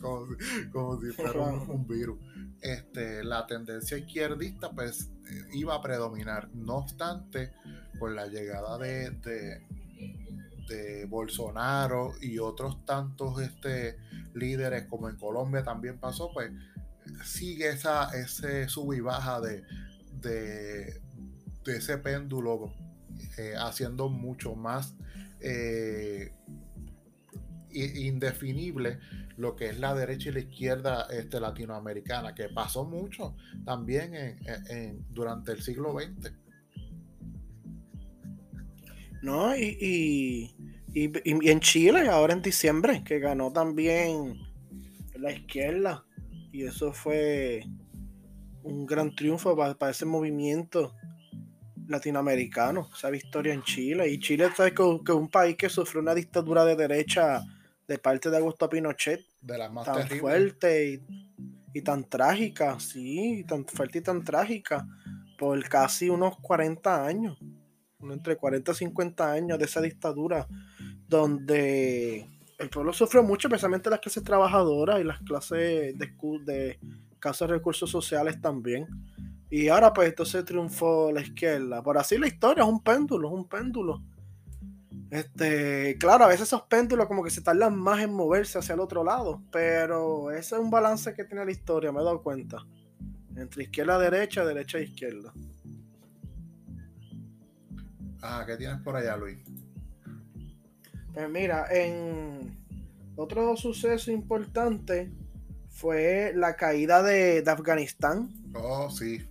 como 0.00 1.00
si, 1.00 1.12
fuera 1.12 1.40
un, 1.40 1.86
virus. 1.86 2.18
Este, 2.60 3.24
la 3.24 3.46
tendencia 3.46 3.98
izquierdista 3.98 4.70
pues 4.70 5.10
iba 5.52 5.74
a 5.74 5.82
predominar. 5.82 6.48
No 6.54 6.76
obstante, 6.76 7.52
con 7.98 8.14
la 8.14 8.26
llegada 8.26 8.78
de, 8.78 9.10
de, 9.10 9.66
de 10.68 11.04
Bolsonaro 11.06 12.12
y 12.20 12.38
otros 12.38 12.84
tantos 12.84 13.40
este, 13.40 13.96
líderes 14.34 14.86
como 14.86 15.08
en 15.08 15.16
Colombia 15.16 15.62
también 15.62 15.98
pasó, 15.98 16.30
pues 16.32 16.50
sigue 17.24 17.70
esa, 17.70 18.10
ese 18.16 18.68
sub 18.68 18.92
y 18.92 19.00
baja 19.00 19.40
de, 19.40 19.64
de, 20.20 21.00
ese 21.66 21.98
péndulo, 21.98 22.72
eh, 23.38 23.54
haciendo 23.56 24.08
mucho 24.08 24.54
más 24.54 24.94
eh, 25.40 26.01
indefinible 27.74 28.98
lo 29.36 29.56
que 29.56 29.70
es 29.70 29.78
la 29.78 29.94
derecha 29.94 30.28
y 30.28 30.32
la 30.32 30.40
izquierda 30.40 31.06
este, 31.10 31.40
latinoamericana, 31.40 32.34
que 32.34 32.48
pasó 32.48 32.84
mucho 32.84 33.34
también 33.64 34.14
en, 34.14 35.04
durante 35.10 35.52
el 35.52 35.62
siglo 35.62 35.94
XX. 35.98 36.32
No, 39.22 39.56
y, 39.56 40.52
y, 40.94 41.50
en 41.50 41.60
Chile, 41.60 42.08
ahora 42.08 42.32
en 42.32 42.42
diciembre, 42.42 43.02
que 43.04 43.18
ganó 43.20 43.52
también 43.52 44.40
la 45.14 45.32
izquierda 45.32 46.04
y 46.52 46.64
eso 46.64 46.92
fue 46.92 47.64
un 48.62 48.84
gran 48.84 49.14
triunfo 49.14 49.56
para, 49.56 49.90
ese 49.90 50.04
movimiento 50.04 50.94
latinoamericano, 51.88 52.88
esa 52.94 53.10
victoria 53.10 53.54
en 53.54 53.62
Chile. 53.62 54.08
Y 54.10 54.18
Chile 54.18 54.46
es 54.46 54.78
un 54.78 55.28
país 55.28 55.56
que 55.56 55.68
sufrió 55.68 56.00
una 56.00 56.14
dictadura 56.14 56.64
de 56.64 56.76
derecha 56.76 57.42
de 57.92 57.98
parte 57.98 58.30
de 58.30 58.38
Augusto 58.38 58.70
Pinochet. 58.70 59.20
De 59.42 59.58
la 59.58 59.68
más 59.68 59.84
tan 59.84 60.08
fuerte 60.08 61.02
y, 61.74 61.82
tan 61.82 62.08
trágica, 62.08 62.80
sí, 62.80 63.44
tan 63.46 63.66
fuerte 63.66 63.98
y 63.98 64.00
tan 64.00 64.24
trágica. 64.24 64.86
por 65.38 65.62
casi 65.68 66.08
unos 66.08 66.38
40 66.38 67.04
años, 67.04 67.38
entre 68.00 68.36
40 68.36 68.72
y 68.72 68.74
50 68.74 69.30
años 69.30 69.58
de 69.58 69.64
esa 69.64 69.82
dictadura, 69.82 70.46
donde 71.06 72.26
el 72.58 72.70
pueblo 72.70 72.92
sufrió 72.94 73.22
mucho, 73.22 73.48
especialmente 73.48 73.90
las 73.90 74.00
clases 74.00 74.22
trabajadoras 74.22 75.00
y 75.00 75.04
las 75.04 75.20
clases 75.20 75.98
de, 75.98 76.12
de 76.44 76.78
casos 77.18 77.48
de 77.48 77.54
recursos 77.54 77.90
sociales 77.90 78.40
también. 78.40 78.86
Y 79.50 79.68
ahora 79.68 79.92
pues 79.92 80.08
entonces 80.08 80.44
triunfó 80.46 81.12
la 81.12 81.20
izquierda. 81.20 81.82
Por 81.82 81.98
así 81.98 82.16
la 82.16 82.26
historia 82.26 82.62
es 82.62 82.70
un 82.70 82.82
péndulo, 82.82 83.28
es 83.28 83.34
un 83.34 83.48
péndulo. 83.48 84.02
Este, 85.12 85.98
claro, 85.98 86.24
a 86.24 86.28
veces 86.28 86.48
esos 86.48 86.62
péndulos 86.62 87.06
como 87.06 87.22
que 87.22 87.28
se 87.28 87.42
tardan 87.42 87.78
más 87.78 88.00
en 88.00 88.14
moverse 88.14 88.58
hacia 88.58 88.72
el 88.72 88.80
otro 88.80 89.04
lado, 89.04 89.42
pero 89.52 90.30
ese 90.30 90.54
es 90.54 90.60
un 90.62 90.70
balance 90.70 91.12
que 91.12 91.24
tiene 91.24 91.44
la 91.44 91.50
historia, 91.50 91.92
me 91.92 92.00
he 92.00 92.02
dado 92.02 92.22
cuenta. 92.22 92.66
Entre 93.36 93.64
izquierda 93.64 93.96
a 93.96 93.98
derecha, 93.98 94.42
derecha 94.42 94.78
a 94.78 94.80
izquierda. 94.80 95.34
Ah, 98.22 98.42
¿qué 98.46 98.56
tienes 98.56 98.80
por 98.80 98.96
allá, 98.96 99.18
Luis? 99.18 99.36
Pues 101.12 101.28
mira, 101.28 101.66
en 101.70 102.56
otro 103.14 103.54
suceso 103.58 104.10
importante 104.10 105.12
fue 105.68 106.32
la 106.34 106.56
caída 106.56 107.02
de, 107.02 107.42
de 107.42 107.50
Afganistán. 107.50 108.32
Oh, 108.54 108.88
sí 108.88 109.28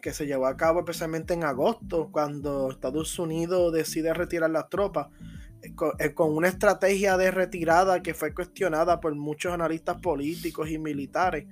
que, 0.00 0.12
se 0.12 0.26
llevó 0.26 0.46
a 0.46 0.56
cabo 0.56 0.80
especialmente 0.80 1.34
en 1.34 1.44
agosto, 1.44 2.08
cuando 2.10 2.70
Estados 2.70 3.18
Unidos 3.18 3.72
decide 3.72 4.14
retirar 4.14 4.50
las 4.50 4.68
tropas, 4.68 5.08
eh, 5.62 5.72
eh, 5.98 6.14
con, 6.14 6.34
una 6.34 6.48
estrategia 6.48 7.16
de 7.16 7.30
retirada 7.30 8.02
que 8.02 8.14
fue 8.14 8.34
cuestionada 8.34 9.00
por 9.00 9.14
muchos 9.14 9.52
analistas 9.52 10.00
políticos 10.00 10.70
y 10.70 10.78
militares. 10.78 11.46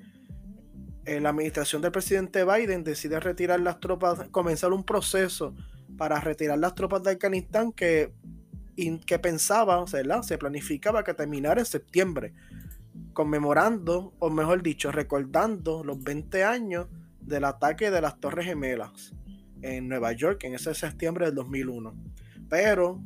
En 1.04 1.22
la 1.22 1.30
administración 1.30 1.82
del 1.82 1.92
presidente 1.92 2.44
Biden 2.44 2.84
decide 2.84 3.18
retirar 3.20 3.60
las 3.60 3.80
tropas, 3.80 4.28
comenzar 4.30 4.72
un 4.72 4.84
proceso 4.84 5.54
para 5.96 6.20
retirar 6.20 6.58
las 6.58 6.74
tropas 6.74 7.02
de 7.02 7.12
Afganistán 7.12 7.72
que, 7.72 8.12
que 9.06 9.18
pensaba, 9.18 9.84
se 9.86 10.38
planificaba 10.38 11.02
que 11.02 11.14
terminara 11.14 11.60
en 11.60 11.66
septiembre, 11.66 12.34
conmemorando, 13.12 14.14
o 14.18 14.30
mejor 14.30 14.62
dicho, 14.62 14.92
recordando 14.92 15.82
los 15.84 16.02
20 16.02 16.44
años 16.44 16.86
del 17.20 17.44
ataque 17.44 17.90
de 17.90 18.00
las 18.00 18.18
Torres 18.20 18.46
Gemelas 18.46 19.12
en 19.62 19.88
Nueva 19.88 20.12
York 20.12 20.44
en 20.44 20.54
ese 20.54 20.74
septiembre 20.74 21.26
del 21.26 21.34
2001. 21.34 21.94
Pero 22.48 23.02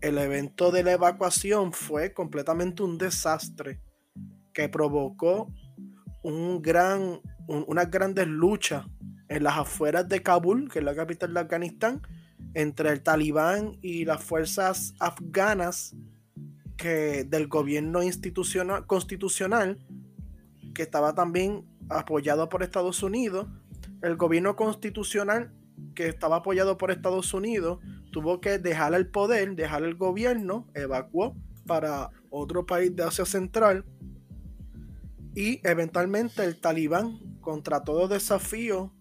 el 0.00 0.18
evento 0.18 0.70
de 0.70 0.82
la 0.82 0.92
evacuación 0.92 1.72
fue 1.72 2.12
completamente 2.12 2.82
un 2.82 2.98
desastre 2.98 3.80
que 4.52 4.68
provocó 4.68 5.52
un 6.22 6.62
gran, 6.62 7.20
unas 7.46 7.90
grandes 7.90 8.26
luchas 8.26 8.86
en 9.28 9.44
las 9.44 9.58
afueras 9.58 10.08
de 10.08 10.22
Kabul, 10.22 10.70
que 10.70 10.78
es 10.78 10.84
la 10.84 10.94
capital 10.94 11.34
de 11.34 11.40
Afganistán, 11.40 12.02
entre 12.54 12.90
el 12.90 13.02
talibán 13.02 13.78
y 13.82 14.04
las 14.04 14.22
fuerzas 14.22 14.94
afganas 14.98 15.94
que, 16.76 17.24
del 17.24 17.48
gobierno 17.48 18.02
institucional, 18.02 18.86
constitucional, 18.86 19.78
que 20.74 20.82
estaba 20.82 21.14
también 21.14 21.64
apoyado 21.88 22.48
por 22.48 22.62
Estados 22.62 23.02
Unidos, 23.02 23.46
el 24.02 24.16
gobierno 24.16 24.56
constitucional 24.56 25.52
que 25.94 26.08
estaba 26.08 26.36
apoyado 26.36 26.78
por 26.78 26.90
Estados 26.90 27.32
Unidos 27.34 27.80
tuvo 28.10 28.40
que 28.40 28.58
dejar 28.58 28.94
el 28.94 29.08
poder, 29.08 29.56
dejar 29.56 29.82
el 29.82 29.94
gobierno, 29.94 30.66
evacuó 30.74 31.34
para 31.66 32.10
otro 32.30 32.64
país 32.64 32.94
de 32.94 33.02
Asia 33.02 33.24
Central 33.24 33.84
y 35.34 35.60
eventualmente 35.68 36.44
el 36.44 36.60
talibán 36.60 37.18
contra 37.40 37.84
todo 37.84 38.08
desafío 38.08 38.92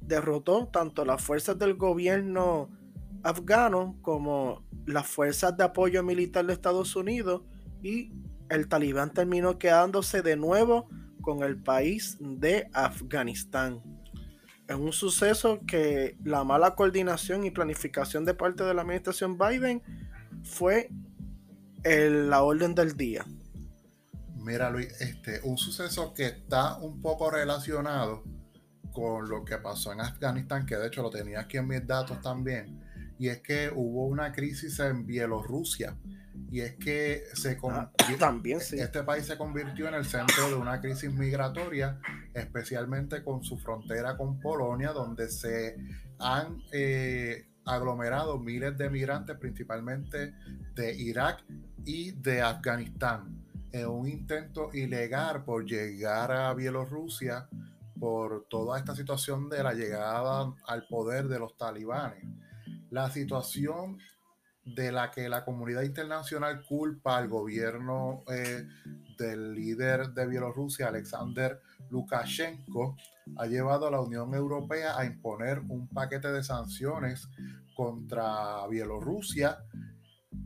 derrotó 0.00 0.68
tanto 0.68 1.04
las 1.04 1.22
fuerzas 1.22 1.58
del 1.58 1.74
gobierno 1.74 2.70
afgano 3.22 3.96
como 4.02 4.64
las 4.86 5.06
fuerzas 5.06 5.56
de 5.56 5.64
apoyo 5.64 6.02
militar 6.02 6.46
de 6.46 6.52
Estados 6.52 6.96
Unidos 6.96 7.42
y 7.82 8.12
el 8.48 8.68
talibán 8.68 9.12
terminó 9.12 9.58
quedándose 9.58 10.22
de 10.22 10.36
nuevo 10.36 10.88
con 11.28 11.42
el 11.42 11.62
país 11.62 12.16
de 12.20 12.70
Afganistán. 12.72 13.82
Es 14.66 14.76
un 14.76 14.94
suceso 14.94 15.60
que 15.66 16.16
la 16.24 16.42
mala 16.42 16.74
coordinación 16.74 17.44
y 17.44 17.50
planificación 17.50 18.24
de 18.24 18.32
parte 18.32 18.64
de 18.64 18.72
la 18.72 18.80
administración 18.80 19.36
Biden 19.36 19.82
fue 20.42 20.88
la 21.84 22.42
orden 22.42 22.74
del 22.74 22.96
día. 22.96 23.26
Mira 24.36 24.70
Luis, 24.70 24.88
este, 25.02 25.42
un 25.42 25.58
suceso 25.58 26.14
que 26.14 26.28
está 26.28 26.78
un 26.78 27.02
poco 27.02 27.30
relacionado 27.30 28.24
con 28.90 29.28
lo 29.28 29.44
que 29.44 29.58
pasó 29.58 29.92
en 29.92 30.00
Afganistán, 30.00 30.64
que 30.64 30.76
de 30.76 30.86
hecho 30.86 31.02
lo 31.02 31.10
tenía 31.10 31.40
aquí 31.40 31.58
en 31.58 31.68
mis 31.68 31.86
datos 31.86 32.22
también, 32.22 32.82
y 33.18 33.28
es 33.28 33.42
que 33.42 33.70
hubo 33.74 34.06
una 34.06 34.32
crisis 34.32 34.80
en 34.80 35.04
Bielorrusia 35.04 35.94
y 36.50 36.60
es 36.60 36.76
que 36.76 37.24
se 37.34 37.58
ah, 37.64 37.90
también 38.18 38.58
este 38.58 39.02
país 39.02 39.26
se 39.26 39.36
convirtió 39.36 39.88
en 39.88 39.94
el 39.94 40.04
centro 40.04 40.48
de 40.48 40.54
una 40.54 40.80
crisis 40.80 41.12
migratoria, 41.12 42.00
especialmente 42.32 43.22
con 43.22 43.42
su 43.42 43.58
frontera 43.58 44.16
con 44.16 44.40
Polonia, 44.40 44.92
donde 44.92 45.28
se 45.28 45.76
han 46.18 46.62
eh, 46.72 47.48
aglomerado 47.64 48.38
miles 48.38 48.76
de 48.78 48.88
migrantes, 48.88 49.36
principalmente 49.36 50.34
de 50.74 50.94
Irak 50.96 51.44
y 51.84 52.12
de 52.12 52.40
Afganistán, 52.40 53.44
en 53.70 53.86
un 53.86 54.08
intento 54.08 54.70
ilegal 54.72 55.44
por 55.44 55.66
llegar 55.66 56.32
a 56.32 56.54
Bielorrusia 56.54 57.46
por 58.00 58.46
toda 58.48 58.78
esta 58.78 58.94
situación 58.94 59.48
de 59.48 59.62
la 59.62 59.74
llegada 59.74 60.54
al 60.66 60.86
poder 60.86 61.28
de 61.28 61.38
los 61.38 61.56
talibanes. 61.56 62.24
La 62.90 63.10
situación 63.10 63.98
de 64.74 64.92
la 64.92 65.10
que 65.10 65.28
la 65.28 65.44
comunidad 65.44 65.82
internacional 65.82 66.62
culpa 66.62 67.16
al 67.16 67.28
gobierno 67.28 68.24
eh, 68.30 68.66
del 69.18 69.54
líder 69.54 70.10
de 70.10 70.26
Bielorrusia, 70.26 70.88
Alexander 70.88 71.60
Lukashenko, 71.90 72.96
ha 73.36 73.46
llevado 73.46 73.86
a 73.86 73.90
la 73.90 74.00
Unión 74.00 74.34
Europea 74.34 74.98
a 74.98 75.04
imponer 75.04 75.60
un 75.68 75.88
paquete 75.88 76.32
de 76.32 76.42
sanciones 76.42 77.28
contra 77.74 78.66
Bielorrusia 78.68 79.58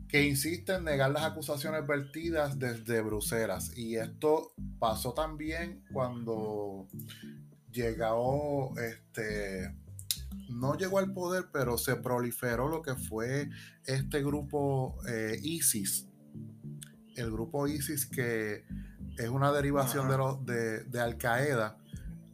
que 0.07 0.23
insiste 0.23 0.75
en 0.75 0.83
negar 0.83 1.11
las 1.11 1.23
acusaciones 1.23 1.87
vertidas 1.87 2.59
desde 2.59 3.01
Bruselas. 3.01 3.75
Y 3.75 3.95
esto 3.95 4.53
pasó 4.77 5.13
también 5.13 5.83
cuando 5.91 6.87
llegó 7.71 8.75
este 8.77 9.73
no 10.49 10.75
llegó 10.75 10.99
al 10.99 11.13
poder, 11.13 11.49
pero 11.51 11.77
se 11.77 11.95
proliferó 11.95 12.67
lo 12.67 12.81
que 12.81 12.95
fue 12.95 13.49
este 13.85 14.23
grupo 14.23 14.97
eh, 15.07 15.39
ISIS. 15.41 16.07
El 17.15 17.31
grupo 17.31 17.67
ISIS 17.67 18.05
que 18.05 18.65
es 19.17 19.29
una 19.29 19.51
derivación 19.51 20.09
de, 20.45 20.83
de, 20.85 20.99
Al 20.99 21.17
Qaeda, 21.17 21.77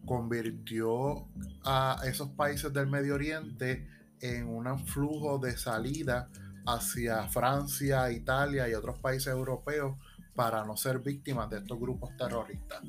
convirtió 0.05 1.27
a 1.63 2.01
esos 2.05 2.29
países 2.29 2.73
del 2.73 2.87
Medio 2.87 3.15
Oriente 3.15 3.87
en 4.21 4.47
un 4.47 4.85
flujo 4.85 5.37
de 5.39 5.57
salida 5.57 6.29
hacia 6.65 7.27
Francia, 7.27 8.11
Italia 8.11 8.67
y 8.69 8.73
otros 8.73 8.99
países 8.99 9.27
europeos 9.27 9.97
para 10.35 10.63
no 10.63 10.77
ser 10.77 10.99
víctimas 10.99 11.49
de 11.49 11.57
estos 11.57 11.79
grupos 11.79 12.15
terroristas. 12.17 12.81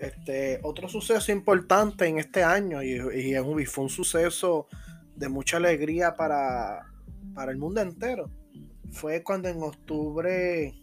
Este, 0.00 0.58
otro 0.62 0.88
suceso 0.88 1.30
importante 1.30 2.06
en 2.06 2.18
este 2.18 2.42
año, 2.42 2.82
y, 2.82 2.94
y, 2.94 3.66
fue 3.66 3.84
un 3.84 3.90
suceso 3.90 4.66
de 5.14 5.28
mucha 5.28 5.58
alegría 5.58 6.16
para, 6.16 6.86
para 7.34 7.52
el 7.52 7.58
mundo 7.58 7.82
entero, 7.82 8.30
fue 8.90 9.22
cuando 9.22 9.50
en 9.50 9.62
octubre 9.62 10.74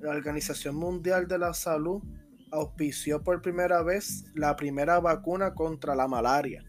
la 0.00 0.10
Organización 0.12 0.76
Mundial 0.76 1.28
de 1.28 1.38
la 1.38 1.52
Salud 1.52 2.02
auspició 2.50 3.22
por 3.22 3.42
primera 3.42 3.82
vez 3.82 4.24
la 4.34 4.56
primera 4.56 4.98
vacuna 4.98 5.54
contra 5.54 5.94
la 5.94 6.08
malaria. 6.08 6.64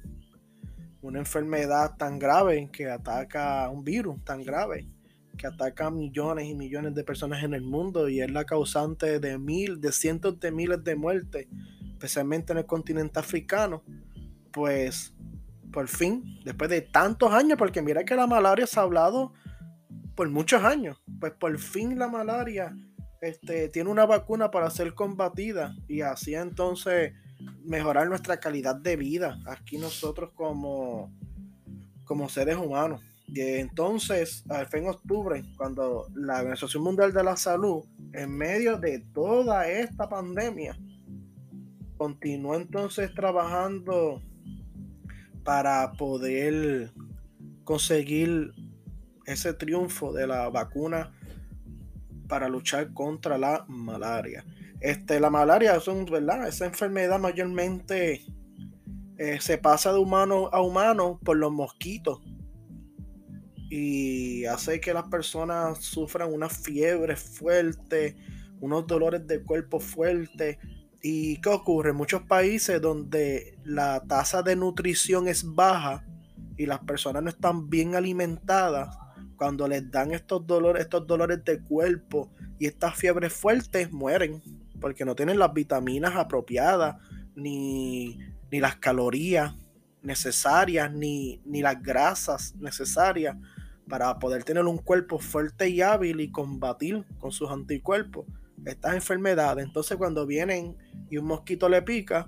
Una 1.02 1.20
enfermedad 1.20 1.96
tan 1.96 2.20
grave 2.20 2.70
que 2.74 2.90
ataca 2.90 3.70
un 3.70 3.86
virus 3.86 4.22
tan 4.26 4.44
grave 4.44 4.86
que 5.40 5.48
ataca 5.48 5.88
a 5.88 5.92
millones 5.92 6.48
y 6.48 6.54
millones 6.54 6.94
de 6.94 7.04
personas 7.06 7.44
en 7.44 7.54
el 7.54 7.64
mundo 7.64 8.10
y 8.10 8.20
es 8.20 8.30
la 8.30 8.46
causante 8.46 9.20
de 9.20 9.40
mil, 9.40 9.80
de 9.80 9.94
cientos 9.94 10.38
de 10.40 10.52
miles 10.52 10.84
de 10.84 10.96
muertes, 10.96 11.48
especialmente 11.94 12.52
en 12.52 12.60
el 12.60 12.66
continente 12.66 13.20
africano, 13.20 13.84
pues 14.52 15.14
por 15.72 15.88
fin, 15.88 16.40
después 16.44 16.70
de 16.70 16.82
tantos 16.82 17.32
años, 17.32 17.58
porque 17.58 17.82
mira 17.82 18.04
que 18.04 18.16
la 18.16 18.28
malaria 18.28 18.68
se 18.68 18.80
ha 18.80 18.84
hablado 18.84 19.32
por 20.14 20.30
muchos 20.30 20.62
años, 20.64 21.02
pues 21.22 21.32
por 21.32 21.58
fin 21.58 21.98
la 21.98 22.10
malaria 22.10 22.76
este, 23.22 23.70
tiene 23.70 23.90
una 23.90 24.06
vacuna 24.06 24.52
para 24.52 24.70
ser 24.70 24.94
combatida 24.94 25.74
y 25.88 26.02
así 26.02 26.36
entonces 26.36 27.14
mejorar 27.64 28.10
nuestra 28.10 28.42
calidad 28.42 28.76
de 28.76 28.98
vida 28.98 29.40
aquí 29.48 29.78
nosotros 29.78 30.32
como, 30.36 31.14
como 32.04 32.28
seres 32.28 32.58
humanos. 32.58 33.02
Y 33.34 33.42
entonces, 33.42 34.44
al 34.50 34.66
fin 34.68 34.84
en 34.84 34.90
octubre, 34.90 35.44
cuando 35.56 36.08
la 36.16 36.40
Organización 36.40 36.84
Mundial 36.84 37.14
de 37.14 37.24
la 37.24 37.38
Salud, 37.38 37.84
en 38.14 38.36
medio 38.36 38.78
de 38.78 39.00
toda 39.14 39.70
esta 39.70 40.10
pandemia, 40.10 40.78
continuó 41.98 42.56
entonces 42.56 43.14
trabajando 43.14 44.22
para 45.44 45.92
poder 45.92 46.92
conseguir 47.64 48.52
ese 49.26 49.54
triunfo 49.54 50.12
de 50.12 50.26
la 50.26 50.50
vacuna 50.50 51.14
para 52.28 52.50
luchar 52.50 52.94
contra 52.94 53.38
la 53.38 53.64
malaria. 53.68 54.44
Este, 54.80 55.20
la 55.20 55.30
malaria 55.30 55.76
es 55.76 55.86
¿verdad? 56.10 56.48
Esa 56.48 56.66
enfermedad 56.66 57.20
mayormente 57.20 58.26
eh, 59.18 59.38
se 59.40 59.58
pasa 59.60 59.94
de 59.94 60.00
humano 60.00 60.50
a 60.52 60.62
humano 60.62 61.20
por 61.24 61.38
los 61.38 61.52
mosquitos 61.52 62.22
y 63.70 64.46
hace 64.46 64.82
que 64.82 64.94
las 64.94 65.04
personas 65.06 65.80
sufran 65.80 66.34
una 66.34 66.50
fiebre 66.50 67.16
fuerte, 67.16 68.16
unos 68.60 68.88
dolores 68.88 69.26
de 69.28 69.44
cuerpo 69.44 69.80
fuertes. 69.80 70.58
¿Y 71.02 71.40
qué 71.42 71.50
ocurre? 71.50 71.92
En 71.92 71.96
muchos 71.96 72.24
países 72.24 72.82
donde 72.82 73.58
la 73.64 74.02
tasa 74.02 74.42
de 74.42 74.56
nutrición 74.56 75.28
es 75.28 75.44
baja 75.44 76.04
y 76.58 76.66
las 76.66 76.80
personas 76.80 77.24
no 77.24 77.30
están 77.30 77.70
bien 77.70 77.96
alimentadas, 77.96 78.98
cuando 79.38 79.68
les 79.68 79.90
dan 79.90 80.12
estos 80.12 80.46
dolores, 80.46 80.82
estos 80.82 81.08
dolores 81.08 81.46
de 81.46 81.62
cuerpo 81.62 82.30
y 82.58 82.66
estas 82.66 82.96
fiebres 82.96 83.32
fuertes, 83.32 83.90
mueren 83.90 84.42
porque 84.82 85.06
no 85.06 85.16
tienen 85.16 85.40
las 85.40 85.54
vitaminas 85.54 86.16
apropiadas, 86.16 86.98
ni, 87.36 88.20
ni 88.52 88.60
las 88.60 88.76
calorías 88.78 89.54
necesarias, 90.02 90.92
ni, 90.92 91.42
ni 91.46 91.62
las 91.62 91.82
grasas 91.82 92.56
necesarias 92.56 93.38
para 93.90 94.20
poder 94.20 94.44
tener 94.44 94.64
un 94.66 94.78
cuerpo 94.78 95.20
fuerte 95.20 95.68
y 95.70 95.82
hábil 95.82 96.22
y 96.22 96.32
combatir 96.32 97.06
con 97.18 97.32
sus 97.32 97.50
anticuerpos 97.50 98.26
estas 98.66 98.94
enfermedades. 98.94 99.66
Entonces 99.66 99.98
cuando 99.98 100.26
vienen 100.26 100.78
y 101.10 101.18
un 101.18 101.26
mosquito 101.26 101.68
le 101.68 101.82
pica, 101.82 102.28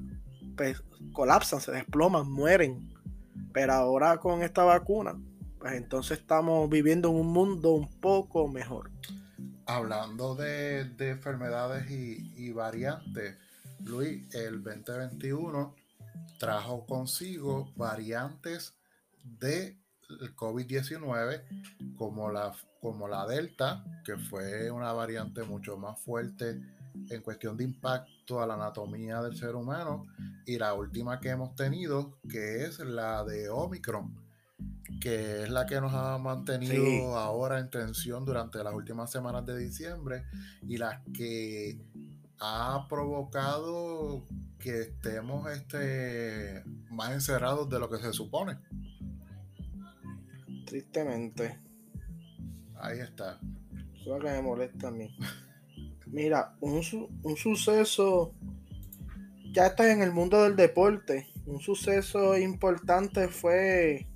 pues 0.57 0.83
colapsan, 1.13 1.61
se 1.61 1.71
desploman, 1.71 2.29
mueren. 2.29 2.91
Pero 3.53 3.73
ahora 3.73 4.17
con 4.17 4.41
esta 4.41 4.63
vacuna, 4.63 5.15
pues 5.59 5.73
entonces 5.73 6.19
estamos 6.19 6.69
viviendo 6.69 7.09
en 7.09 7.15
un 7.15 7.27
mundo 7.27 7.71
un 7.71 7.89
poco 7.99 8.47
mejor. 8.47 8.89
Hablando 9.67 10.35
de, 10.35 10.81
enfermedades 10.99 11.89
y, 11.91 12.33
y 12.35 12.51
variantes, 12.51 13.37
Luis, 13.83 14.33
el 14.33 14.63
2021 14.63 15.75
trajo 16.39 16.85
consigo 16.85 17.71
variantes 17.75 18.73
de 19.23 19.80
el 20.19 20.35
COVID-19 20.35 21.95
como 21.95 22.31
la, 22.31 22.53
como 22.81 23.07
la 23.07 23.25
Delta, 23.25 23.83
que 24.03 24.17
fue 24.17 24.69
una 24.71 24.91
variante 24.93 25.43
mucho 25.43 25.77
más 25.77 25.99
fuerte 25.99 26.61
en 27.09 27.21
cuestión 27.21 27.55
de 27.57 27.63
impacto 27.63 28.41
a 28.41 28.47
la 28.47 28.55
anatomía 28.55 29.21
del 29.21 29.35
ser 29.37 29.55
humano, 29.55 30.07
y 30.45 30.57
la 30.57 30.73
última 30.73 31.19
que 31.19 31.29
hemos 31.29 31.55
tenido, 31.55 32.17
que 32.29 32.65
es 32.65 32.79
la 32.79 33.23
de 33.23 33.49
Omicron, 33.49 34.13
que 34.99 35.43
es 35.43 35.49
la 35.49 35.65
que 35.65 35.79
nos 35.79 35.93
ha 35.93 36.17
mantenido 36.17 37.17
ahora 37.17 37.59
en 37.59 37.69
tensión 37.69 38.25
durante 38.25 38.63
las 38.63 38.73
últimas 38.73 39.11
semanas 39.11 39.45
de 39.45 39.57
diciembre 39.57 40.23
y 40.67 40.77
la 40.77 41.01
que 41.13 41.79
ha 42.39 42.87
provocado 42.89 44.25
que 44.59 44.81
estemos 44.81 45.49
este, 45.51 46.63
más 46.89 47.11
encerrados 47.11 47.69
de 47.69 47.79
lo 47.79 47.89
que 47.89 47.97
se 47.97 48.13
supone. 48.13 48.57
Tristemente. 50.71 51.59
Ahí 52.79 52.99
está. 52.99 53.41
Eso 53.93 53.99
es 53.99 54.05
lo 54.05 54.19
que 54.19 54.31
me 54.31 54.41
molesta 54.41 54.87
a 54.87 54.91
mí. 54.91 55.13
Mira, 56.07 56.55
un, 56.61 56.81
un 57.23 57.35
suceso, 57.35 58.33
ya 59.51 59.67
está 59.67 59.91
en 59.91 60.01
el 60.01 60.13
mundo 60.13 60.41
del 60.43 60.55
deporte, 60.55 61.27
un 61.45 61.59
suceso 61.59 62.37
importante 62.37 63.27
fue 63.27 64.07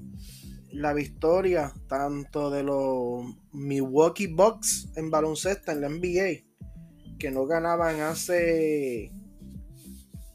la 0.71 0.93
victoria 0.93 1.73
tanto 1.89 2.49
de 2.49 2.63
los 2.63 3.35
Milwaukee 3.51 4.27
Bucks 4.27 4.93
en 4.95 5.11
baloncesto 5.11 5.73
en 5.73 5.81
la 5.81 5.89
NBA, 5.89 7.17
que 7.19 7.31
no 7.31 7.45
ganaban 7.45 7.99
hace 7.99 9.11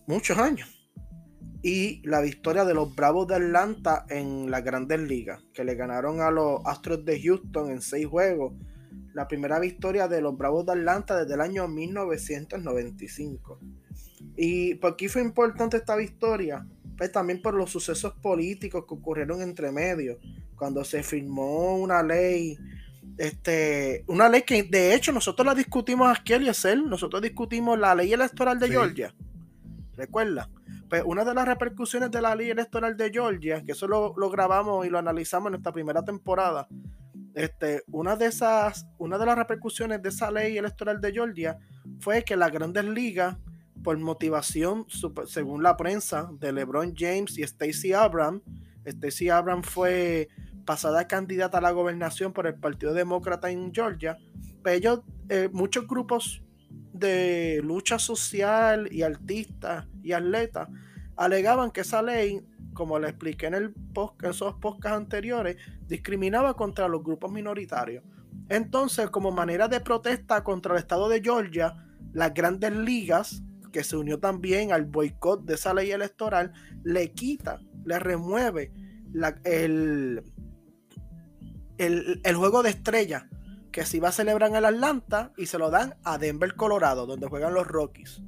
muchos 0.06 0.36
años 0.36 0.79
y 1.62 2.00
la 2.06 2.20
victoria 2.20 2.64
de 2.64 2.74
los 2.74 2.94
Bravos 2.94 3.26
de 3.28 3.34
Atlanta 3.36 4.06
en 4.08 4.50
las 4.50 4.64
grandes 4.64 5.00
ligas, 5.00 5.42
que 5.52 5.64
le 5.64 5.74
ganaron 5.74 6.20
a 6.20 6.30
los 6.30 6.60
Astros 6.64 7.04
de 7.04 7.20
Houston 7.20 7.70
en 7.70 7.82
seis 7.82 8.06
juegos. 8.06 8.54
La 9.12 9.28
primera 9.28 9.58
victoria 9.58 10.08
de 10.08 10.22
los 10.22 10.36
Bravos 10.36 10.64
de 10.66 10.72
Atlanta 10.72 11.18
desde 11.18 11.34
el 11.34 11.40
año 11.40 11.68
1995. 11.68 13.60
Y 14.36 14.76
por 14.76 14.96
qué 14.96 15.08
fue 15.08 15.20
importante 15.20 15.76
esta 15.76 15.96
victoria, 15.96 16.66
pues 16.96 17.12
también 17.12 17.42
por 17.42 17.54
los 17.54 17.70
sucesos 17.70 18.14
políticos 18.22 18.84
que 18.88 18.94
ocurrieron 18.94 19.42
entre 19.42 19.70
medios, 19.70 20.18
cuando 20.56 20.84
se 20.84 21.02
firmó 21.02 21.76
una 21.76 22.02
ley, 22.02 22.56
este, 23.18 24.04
una 24.06 24.28
ley 24.28 24.42
que 24.42 24.62
de 24.62 24.94
hecho 24.94 25.12
nosotros 25.12 25.44
la 25.44 25.54
discutimos 25.54 26.08
aquí, 26.16 26.32
Eliezer, 26.32 26.82
nosotros 26.82 27.20
discutimos 27.20 27.78
la 27.78 27.94
ley 27.94 28.12
electoral 28.12 28.58
de 28.58 28.68
Georgia, 28.68 29.14
¿recuerda? 29.96 30.48
Pues 30.90 31.04
una 31.06 31.24
de 31.24 31.32
las 31.32 31.46
repercusiones 31.46 32.10
de 32.10 32.20
la 32.20 32.34
ley 32.34 32.50
electoral 32.50 32.96
de 32.96 33.10
Georgia, 33.10 33.62
que 33.64 33.72
eso 33.72 33.86
lo, 33.86 34.12
grabamos 34.28 34.84
y 34.84 34.90
lo 34.90 34.98
analizamos 34.98 35.46
en 35.46 35.52
nuestra 35.52 35.72
primera 35.72 36.04
temporada, 36.04 36.66
este, 37.32 37.84
una 37.92 38.16
de 38.16 38.26
esas, 38.26 38.88
una 38.98 39.16
de 39.16 39.24
las 39.24 39.38
repercusiones 39.38 40.02
de 40.02 40.08
esa 40.08 40.32
ley 40.32 40.58
electoral 40.58 41.00
de 41.00 41.12
Georgia 41.12 41.58
fue 42.00 42.24
que 42.24 42.36
las 42.36 42.50
grandes 42.50 42.84
ligas, 42.84 43.36
por 43.84 43.96
motivación, 43.98 44.84
según 45.26 45.62
la 45.62 45.76
prensa, 45.76 46.28
de 46.40 46.52
LeBron 46.52 46.92
James 46.96 47.38
y 47.38 47.44
Stacey 47.44 47.92
Abrams, 47.92 48.42
Stacey 48.84 49.28
Abrams 49.28 49.68
fue 49.68 50.28
pasada 50.66 51.06
candidata 51.06 51.58
a 51.58 51.60
la 51.60 51.70
gobernación 51.70 52.32
por 52.32 52.48
el 52.48 52.56
Partido 52.56 52.94
Demócrata 52.94 53.48
en 53.48 53.72
Georgia, 53.72 54.18
pero 54.18 54.60
pues 54.62 54.76
ellos, 54.76 55.00
eh, 55.28 55.48
muchos 55.52 55.86
grupos 55.86 56.42
de 57.00 57.60
lucha 57.64 57.98
social 57.98 58.88
y 58.92 59.02
artistas 59.02 59.86
y 60.02 60.12
atletas 60.12 60.68
alegaban 61.16 61.70
que 61.70 61.80
esa 61.80 62.02
ley, 62.02 62.40
como 62.72 62.98
le 62.98 63.08
expliqué 63.08 63.46
en, 63.46 63.54
el 63.54 63.72
post, 63.72 64.22
en 64.22 64.30
esos 64.30 64.54
podcasts 64.54 64.96
anteriores, 64.96 65.56
discriminaba 65.86 66.54
contra 66.54 66.88
los 66.88 67.02
grupos 67.02 67.32
minoritarios. 67.32 68.04
Entonces, 68.48 69.10
como 69.10 69.30
manera 69.30 69.68
de 69.68 69.80
protesta 69.80 70.42
contra 70.44 70.74
el 70.74 70.78
estado 70.78 71.08
de 71.08 71.20
Georgia, 71.20 71.74
las 72.12 72.32
grandes 72.32 72.72
ligas, 72.72 73.42
que 73.72 73.84
se 73.84 73.96
unió 73.96 74.18
también 74.18 74.72
al 74.72 74.84
boicot 74.84 75.44
de 75.44 75.54
esa 75.54 75.74
ley 75.74 75.90
electoral, 75.90 76.52
le 76.82 77.12
quita, 77.12 77.60
le 77.84 77.98
remueve 77.98 78.72
el, 79.44 80.22
el, 81.78 82.20
el 82.24 82.36
juego 82.36 82.62
de 82.62 82.70
estrella 82.70 83.28
que 83.70 83.84
se 83.84 83.98
iba 83.98 84.08
a 84.08 84.12
celebrar 84.12 84.50
en 84.50 84.56
el 84.56 84.64
Atlanta 84.64 85.32
y 85.36 85.46
se 85.46 85.58
lo 85.58 85.70
dan 85.70 85.96
a 86.04 86.18
Denver, 86.18 86.54
Colorado, 86.54 87.06
donde 87.06 87.28
juegan 87.28 87.54
los 87.54 87.66
Rockies. 87.66 88.22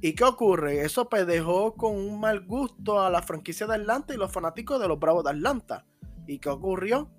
¿Y 0.00 0.14
qué 0.14 0.24
ocurre? 0.24 0.82
Eso 0.82 1.08
pues 1.08 1.26
dejó 1.26 1.74
con 1.74 1.96
un 1.96 2.20
mal 2.20 2.44
gusto 2.44 3.00
a 3.00 3.08
la 3.08 3.22
franquicia 3.22 3.66
de 3.66 3.76
Atlanta 3.76 4.12
y 4.12 4.18
los 4.18 4.30
fanáticos 4.30 4.80
de 4.80 4.88
los 4.88 4.98
Bravos 4.98 5.24
de 5.24 5.30
Atlanta. 5.30 5.86
¿Y 6.26 6.38
qué 6.38 6.50
ocurrió? 6.50 7.10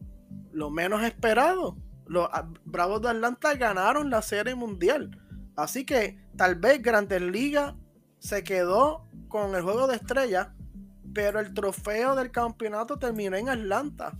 Lo 0.51 0.69
menos 0.69 1.03
esperado. 1.03 1.77
Los 2.05 2.29
ah, 2.31 2.47
Bravos 2.63 3.01
de 3.01 3.09
Atlanta 3.09 3.55
ganaron 3.55 4.09
la 4.09 4.21
Serie 4.21 4.53
Mundial. 4.53 5.19
Así 5.55 5.85
que 5.85 6.19
tal 6.37 6.55
vez 6.55 6.81
Grandes 6.81 7.21
Liga 7.21 7.75
se 8.19 8.43
quedó 8.43 9.07
con 9.29 9.55
el 9.55 9.63
juego 9.63 9.87
de 9.87 9.95
estrella, 9.95 10.53
pero 11.13 11.39
el 11.39 11.53
trofeo 11.53 12.15
del 12.15 12.31
campeonato 12.31 12.99
terminó 12.99 13.35
en 13.35 13.49
Atlanta. 13.49 14.17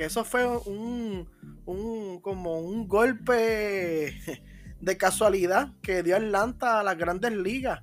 Que 0.00 0.06
eso 0.06 0.24
fue 0.24 0.46
un, 0.46 1.28
un, 1.66 2.20
como 2.22 2.58
un 2.58 2.88
golpe 2.88 4.16
de 4.80 4.96
casualidad 4.96 5.74
que 5.82 6.02
dio 6.02 6.16
Atlanta 6.16 6.80
a 6.80 6.82
las 6.82 6.96
grandes 6.96 7.34
ligas 7.34 7.82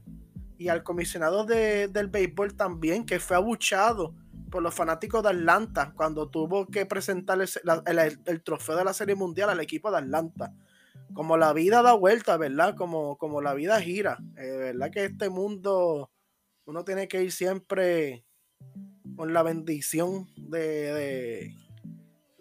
y 0.57 0.69
al 0.69 0.81
comisionado 0.81 1.45
del 1.45 2.07
béisbol 2.07 2.55
también, 2.55 3.05
que 3.05 3.19
fue 3.19 3.37
abuchado 3.37 4.15
por 4.49 4.63
los 4.63 4.73
fanáticos 4.73 5.21
de 5.21 5.29
Atlanta 5.29 5.93
cuando 5.95 6.27
tuvo 6.27 6.65
que 6.65 6.87
presentar 6.87 7.37
el, 7.39 8.41
trofeo 8.41 8.77
de 8.77 8.83
la 8.83 8.95
Serie 8.95 9.13
Mundial 9.13 9.51
al 9.51 9.59
equipo 9.59 9.91
de 9.91 9.97
Atlanta. 9.99 10.55
Como 11.13 11.37
la 11.37 11.53
vida 11.53 11.83
da 11.83 11.93
vuelta, 11.93 12.35
¿verdad? 12.37 12.75
Como, 12.75 13.19
como 13.19 13.43
la 13.43 13.53
vida 13.53 13.79
gira. 13.79 14.17
Eh, 14.37 14.73
¿Verdad 14.73 14.89
que 14.89 15.05
este 15.05 15.29
mundo 15.29 16.09
uno 16.65 16.83
tiene 16.83 17.07
que 17.07 17.21
ir 17.21 17.31
siempre 17.31 18.25
con 19.15 19.33
la 19.33 19.43
bendición 19.43 20.27
de 20.35 20.93
de, 20.93 21.66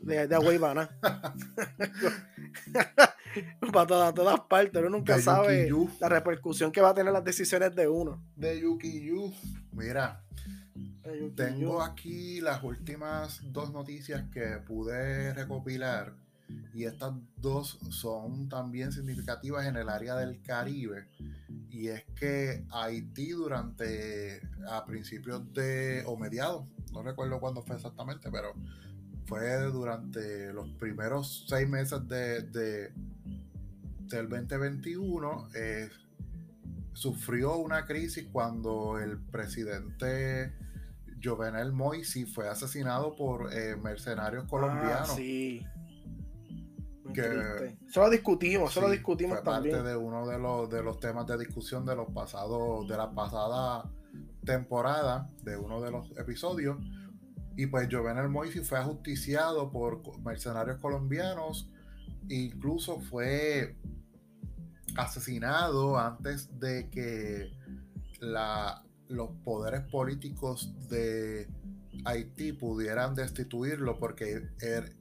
de 0.07 0.35
agua 0.35 0.55
y 0.55 0.59
Para 3.73 3.87
todas, 3.87 4.15
todas 4.15 4.41
partes, 4.49 4.81
uno 4.81 4.91
nunca 4.91 5.21
sabe 5.21 5.71
la 6.01 6.09
repercusión 6.09 6.73
que 6.73 6.81
va 6.81 6.91
a 6.91 6.95
tener 6.95 7.13
las 7.13 7.25
decisiones 7.25 7.75
de 7.75 7.89
uno. 7.89 8.23
De 8.35 8.61
Yuki 8.61 9.05
Yu. 9.05 9.33
Mira, 9.73 10.23
tengo 11.35 11.83
aquí 11.83 12.41
las 12.41 12.63
últimas 12.63 13.41
dos 13.53 13.73
noticias 13.73 14.25
que 14.33 14.59
pude 14.67 15.35
recopilar. 15.35 16.15
Y 16.73 16.85
estas 16.85 17.13
dos 17.37 17.79
son 17.91 18.49
también 18.49 18.93
significativas 18.93 19.67
en 19.67 19.77
el 19.77 19.89
área 19.89 20.15
del 20.15 20.41
Caribe. 20.43 21.09
y 21.71 21.89
es 21.89 22.05
que 22.15 22.65
Haití 22.71 23.31
durante, 23.31 24.41
a 24.69 24.85
principios 24.85 25.53
de, 25.53 26.05
o 26.07 26.17
mediados, 26.17 26.65
no 26.93 27.03
recuerdo 27.03 27.41
cuándo 27.41 27.63
fue 27.63 27.77
exactamente, 27.77 28.31
pero 28.31 28.55
fue 29.27 29.61
durante 29.65 30.53
los 30.53 30.69
primeros 30.71 31.45
seis 31.49 31.69
meses 31.69 32.07
de, 32.09 32.93
del 34.01 34.29
2021, 34.29 35.49
eh, 35.55 35.89
sufrió 36.93 37.57
una 37.57 37.85
crisis 37.85 38.27
cuando 38.33 38.99
el 38.99 39.19
presidente 39.19 40.55
Jovenel 41.23 41.73
Moisi 41.73 42.25
fue 42.25 42.49
asesinado 42.49 43.15
por 43.17 43.53
eh, 43.53 43.77
mercenarios 43.77 44.45
ah, 44.45 44.49
colombianos. 44.49 45.15
sí. 45.15 45.67
eso 47.15 48.01
lo 48.01 48.11
discutimos, 48.11 48.71
eso 48.71 48.81
lo 48.81 48.91
discutimos 48.91 49.39
fue 49.39 49.45
parte 49.45 49.83
de 49.83 49.97
uno 49.97 50.27
de 50.27 50.39
los, 50.39 50.71
de 50.71 50.83
los 50.83 51.01
temas 51.01 51.27
de 51.27 51.39
discusión 51.39 51.85
de 51.85 51.97
los 51.97 52.09
pasados, 52.13 52.87
de 52.87 52.97
la 52.97 53.11
pasada 53.11 53.91
temporada, 54.45 55.29
de 55.43 55.57
uno 55.57 55.81
de 55.81 55.91
los 55.91 56.11
episodios. 56.17 56.79
Y 57.57 57.67
pues 57.67 57.89
Jovenel 57.91 58.29
Moisi 58.29 58.61
fue 58.61 58.79
ajusticiado 58.79 59.71
por 59.71 60.03
mercenarios 60.21 60.79
colombianos. 60.79 61.71
Incluso 62.29 63.01
fue 63.01 63.77
asesinado 64.97 65.99
antes 65.99 66.59
de 66.59 66.91
que 66.91 67.51
la, 68.21 68.85
los 69.09 69.31
poderes 69.45 69.83
políticos 69.83 70.73
de 70.89 71.49
Haití 72.05 72.53
pudieran 72.53 73.15
destituirlo 73.15 73.99
porque 73.99 74.49
él, 74.61 74.97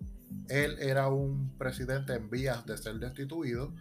él, 0.49 0.77
era 0.79 1.09
un 1.09 1.57
presidente 1.57 2.13
en 2.13 2.29
vías 2.29 2.65
de 2.65 2.77
ser 2.77 2.95
destituido, 2.95 3.73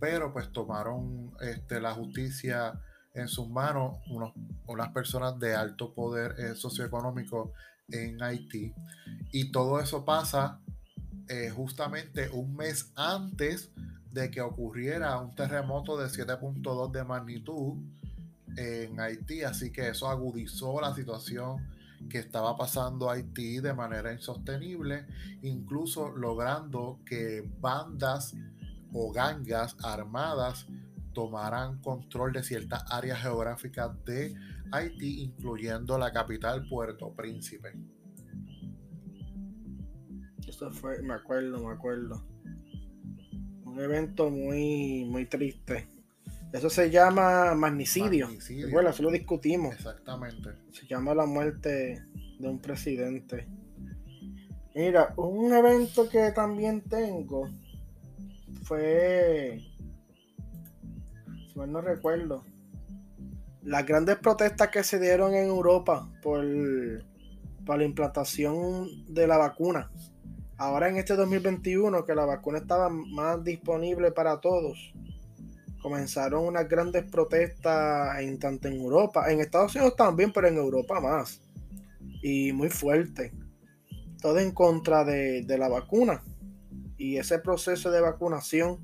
pero 0.00 0.32
pues 0.32 0.50
tomaron 0.52 1.32
este, 1.40 1.80
la 1.80 1.92
justicia 1.92 2.80
en 3.14 3.28
sus 3.28 3.48
manos 3.48 3.98
unos, 4.08 4.32
unas 4.66 4.88
personas 4.90 5.38
de 5.38 5.54
alto 5.54 5.92
poder 5.94 6.34
eh, 6.38 6.54
socioeconómico 6.54 7.52
en 7.92 8.22
Haití. 8.22 8.72
Y 9.30 9.50
todo 9.50 9.80
eso 9.80 10.04
pasa 10.04 10.60
eh, 11.28 11.50
justamente 11.50 12.28
un 12.30 12.56
mes 12.56 12.92
antes 12.96 13.70
de 14.10 14.30
que 14.30 14.40
ocurriera 14.40 15.18
un 15.18 15.34
terremoto 15.34 15.96
de 15.96 16.06
7.2 16.06 16.90
de 16.90 17.04
magnitud 17.04 17.78
en 18.56 19.00
Haití, 19.00 19.42
así 19.42 19.70
que 19.70 19.88
eso 19.88 20.08
agudizó 20.08 20.80
la 20.80 20.94
situación 20.94 21.66
que 22.10 22.18
estaba 22.18 22.56
pasando 22.56 23.08
Haití 23.08 23.60
de 23.60 23.72
manera 23.72 24.12
insostenible, 24.12 25.06
incluso 25.42 26.10
logrando 26.10 27.00
que 27.06 27.48
bandas 27.60 28.34
o 28.92 29.10
gangas 29.12 29.76
armadas 29.82 30.66
tomaran 31.14 31.78
control 31.80 32.32
de 32.32 32.42
ciertas 32.42 32.84
áreas 32.90 33.20
geográficas 33.20 33.92
de 34.04 34.34
Haití, 34.72 35.22
incluyendo 35.22 35.98
la 35.98 36.12
capital 36.12 36.66
Puerto 36.68 37.12
Príncipe. 37.14 37.72
Eso 40.46 40.70
fue, 40.72 41.02
me 41.02 41.14
acuerdo, 41.14 41.66
me 41.66 41.72
acuerdo. 41.72 42.26
Un 43.64 43.78
evento 43.78 44.30
muy, 44.30 45.04
muy 45.04 45.26
triste. 45.26 45.88
Eso 46.52 46.68
se 46.68 46.90
llama 46.90 47.54
magnicidio. 47.54 48.28
Bueno, 48.70 48.90
eso 48.90 49.02
lo 49.02 49.10
discutimos. 49.10 49.74
Exactamente. 49.74 50.50
Se 50.70 50.86
llama 50.86 51.14
la 51.14 51.24
muerte 51.24 52.04
de 52.38 52.48
un 52.48 52.60
presidente. 52.60 53.48
Mira, 54.74 55.14
un 55.16 55.52
evento 55.52 56.08
que 56.08 56.32
también 56.32 56.82
tengo 56.82 57.48
fue, 58.64 59.60
si 61.48 61.58
mal 61.58 61.72
no 61.72 61.80
recuerdo, 61.80 62.44
las 63.62 63.86
grandes 63.86 64.16
protestas 64.16 64.68
que 64.68 64.84
se 64.84 64.98
dieron 64.98 65.34
en 65.34 65.46
Europa 65.46 66.08
por, 66.22 66.44
por 67.64 67.78
la 67.78 67.84
implantación 67.84 69.04
de 69.12 69.26
la 69.26 69.38
vacuna. 69.38 69.90
Ahora 70.56 70.88
en 70.88 70.96
este 70.96 71.16
2021 71.16 72.04
que 72.04 72.14
la 72.14 72.24
vacuna 72.24 72.58
estaba 72.58 72.88
más 72.88 73.42
disponible 73.42 74.12
para 74.12 74.40
todos 74.40 74.92
comenzaron 75.82 76.46
unas 76.46 76.68
grandes 76.68 77.04
protestas 77.10 78.20
en 78.20 78.38
tanto 78.38 78.68
en 78.68 78.74
Europa, 78.74 79.30
en 79.30 79.40
Estados 79.40 79.74
Unidos 79.74 79.96
también, 79.96 80.32
pero 80.32 80.46
en 80.46 80.56
Europa 80.56 81.00
más. 81.00 81.40
Y 82.22 82.52
muy 82.52 82.70
fuerte. 82.70 83.32
Todo 84.20 84.38
en 84.38 84.52
contra 84.52 85.04
de, 85.04 85.44
la 85.58 85.68
vacuna. 85.68 86.22
Y 86.96 87.16
ese 87.16 87.40
proceso 87.40 87.90
de 87.90 88.00
vacunación. 88.00 88.78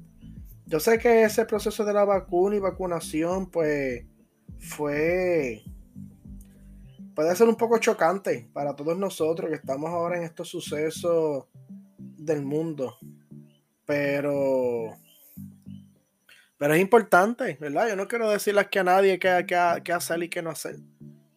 Yo 0.66 0.80
sé 0.80 0.98
que 0.98 1.22
ese 1.22 1.46
proceso 1.46 1.84
de 1.84 1.92
la 1.92 2.04
vacuna 2.04 2.56
y 2.56 2.58
vacunación, 2.58 3.48
pues, 3.48 4.04
fue. 4.58 5.62
Puede 7.14 7.34
ser 7.34 7.48
un 7.48 7.56
poco 7.56 7.78
chocante 7.78 8.48
para 8.52 8.76
todos 8.76 8.96
nosotros 8.96 9.50
que 9.50 9.56
estamos 9.56 9.90
ahora 9.90 10.18
en 10.18 10.24
estos 10.24 10.48
sucesos 10.48 11.46
del 11.98 12.42
mundo. 12.42 12.96
Pero 13.84 14.96
pero 16.58 16.74
es 16.74 16.80
importante, 16.80 17.56
¿verdad? 17.60 17.88
Yo 17.88 17.96
no 17.96 18.08
quiero 18.08 18.28
decirle 18.28 18.60
aquí 18.60 18.80
a 18.80 18.84
nadie 18.84 19.18
qué, 19.20 19.46
qué, 19.46 19.92
hacer 19.92 20.22
y 20.24 20.28
qué 20.28 20.42
no 20.42 20.50
hacer. 20.50 20.76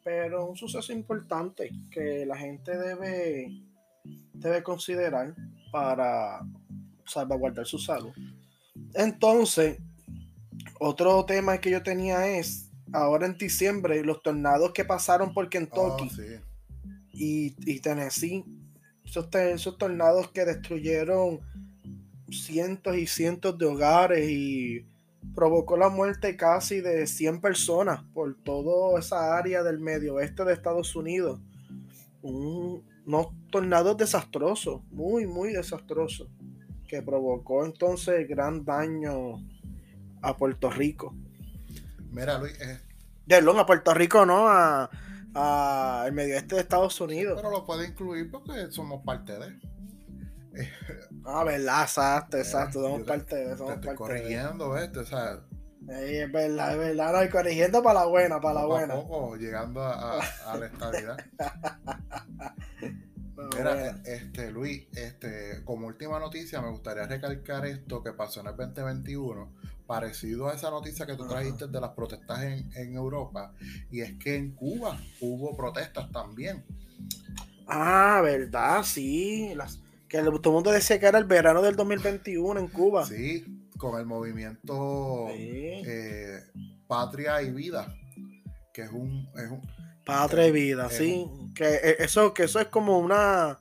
Pero 0.03 0.47
un 0.47 0.57
suceso 0.57 0.91
importante 0.91 1.71
que 1.91 2.25
la 2.25 2.35
gente 2.35 2.75
debe, 2.75 3.61
debe 4.33 4.63
considerar 4.63 5.35
para 5.71 6.41
salvaguardar 7.05 7.67
su 7.67 7.77
salud. 7.77 8.11
Entonces, 8.95 9.77
otro 10.79 11.23
tema 11.25 11.59
que 11.59 11.69
yo 11.69 11.83
tenía 11.83 12.27
es, 12.27 12.70
ahora 12.93 13.25
en 13.25 13.37
diciembre, 13.37 14.03
los 14.03 14.21
tornados 14.21 14.71
que 14.73 14.85
pasaron 14.85 15.33
por 15.33 15.49
Kentucky 15.49 16.09
oh, 16.09 16.41
y, 17.13 17.55
y, 17.65 17.79
Tennessee, 17.79 18.45
esos, 19.05 19.33
esos 19.33 19.77
tornados 19.77 20.29
que 20.31 20.45
destruyeron 20.45 21.39
cientos 22.29 22.95
y 22.95 23.07
cientos 23.07 23.57
de 23.57 23.65
hogares 23.65 24.29
y 24.29 24.85
provocó 25.35 25.77
la 25.77 25.89
muerte 25.89 26.35
casi 26.35 26.81
de 26.81 27.05
100 27.07 27.41
personas 27.41 28.03
por 28.13 28.35
toda 28.35 28.99
esa 28.99 29.37
área 29.37 29.63
del 29.63 29.79
medio 29.79 30.15
oeste 30.15 30.43
de 30.43 30.53
Estados 30.53 30.95
Unidos. 30.95 31.39
Un, 32.21 32.83
unos 33.05 33.27
tornados 33.51 33.97
desastrosos, 33.97 34.81
muy, 34.91 35.25
muy 35.25 35.53
desastrosos, 35.53 36.27
que 36.87 37.01
provocó 37.01 37.65
entonces 37.65 38.27
gran 38.27 38.63
daño 38.63 39.43
a 40.21 40.37
Puerto 40.37 40.69
Rico. 40.69 41.13
Mira, 42.11 42.37
Luis. 42.37 42.59
Eh... 42.61 42.79
a 43.29 43.65
Puerto 43.65 43.93
Rico 43.93 44.25
no, 44.25 44.47
a, 44.47 44.89
a 45.33 46.03
el 46.07 46.13
medio 46.13 46.35
oeste 46.35 46.55
de 46.55 46.61
Estados 46.61 46.99
Unidos. 47.01 47.33
pero 47.35 47.51
lo 47.51 47.65
puede 47.65 47.87
incluir 47.87 48.29
porque 48.29 48.71
somos 48.71 49.03
parte 49.03 49.37
de. 49.37 49.59
Ah, 51.23 51.43
verdad, 51.43 51.83
exacto, 51.83 52.37
exacto. 52.37 52.81
Somos 52.81 53.03
parte 53.03 53.35
de 53.35 53.53
eso. 53.53 53.65
Te 53.79 53.95
corrigiendo, 53.95 54.71
¿ves? 54.71 54.95
O 54.97 55.05
sea, 55.05 55.39
es 55.87 56.31
verdad, 56.31 56.73
es 56.73 56.77
verdad. 56.77 57.23
No, 57.23 57.31
corrigiendo 57.31 57.81
para 57.81 58.01
la 58.01 58.05
buena, 58.05 58.39
para 58.39 58.61
la 58.61 58.65
buena. 58.65 58.95
poco, 58.95 59.35
llegando 59.35 59.83
a, 59.83 60.21
la 60.57 60.65
estabilidad. 60.65 61.17
Mira, 63.57 64.01
este, 64.05 64.51
Luis, 64.51 64.87
este, 64.93 65.63
como 65.65 65.87
última 65.87 66.19
noticia, 66.19 66.61
me 66.61 66.69
gustaría 66.69 67.07
recalcar 67.07 67.65
esto 67.65 68.03
que 68.03 68.13
pasó 68.13 68.41
en 68.41 68.47
el 68.47 68.55
2021, 68.55 69.51
parecido 69.91 70.47
a 70.47 70.53
esa 70.53 70.69
noticia 70.69 71.05
que 71.05 71.17
tú 71.17 71.27
trajiste 71.27 71.67
de 71.67 71.81
las 71.81 71.89
protestas 71.89 72.43
en, 72.43 72.71
en 72.77 72.95
Europa, 72.95 73.53
y 73.91 73.99
es 73.99 74.13
que 74.13 74.37
en 74.37 74.55
Cuba 74.55 74.97
hubo 75.19 75.53
protestas 75.57 76.09
también. 76.13 76.63
Ah, 77.67 78.21
verdad, 78.23 78.83
sí. 78.83 79.51
Las, 79.53 79.81
que 80.07 80.19
todo 80.19 80.39
el 80.45 80.51
mundo 80.53 80.71
decía 80.71 80.97
que 80.97 81.07
era 81.07 81.17
el 81.17 81.25
verano 81.25 81.61
del 81.61 81.75
2021 81.75 82.57
en 82.57 82.67
Cuba. 82.69 83.05
Sí, 83.05 83.67
con 83.77 83.99
el 83.99 84.05
movimiento 84.05 85.27
eh, 85.31 86.41
Patria 86.87 87.41
y 87.41 87.51
Vida, 87.51 87.93
que 88.73 88.83
es 88.83 88.91
un... 88.91 89.29
Patria 90.05 90.47
y 90.47 90.51
Vida, 90.51 90.89
sí. 90.89 91.27
Que 91.53 91.65
eh, 91.65 91.95
eso, 91.99 92.33
que 92.33 92.43
eso 92.43 92.61
es 92.61 92.67
como 92.67 92.97
una... 92.97 93.57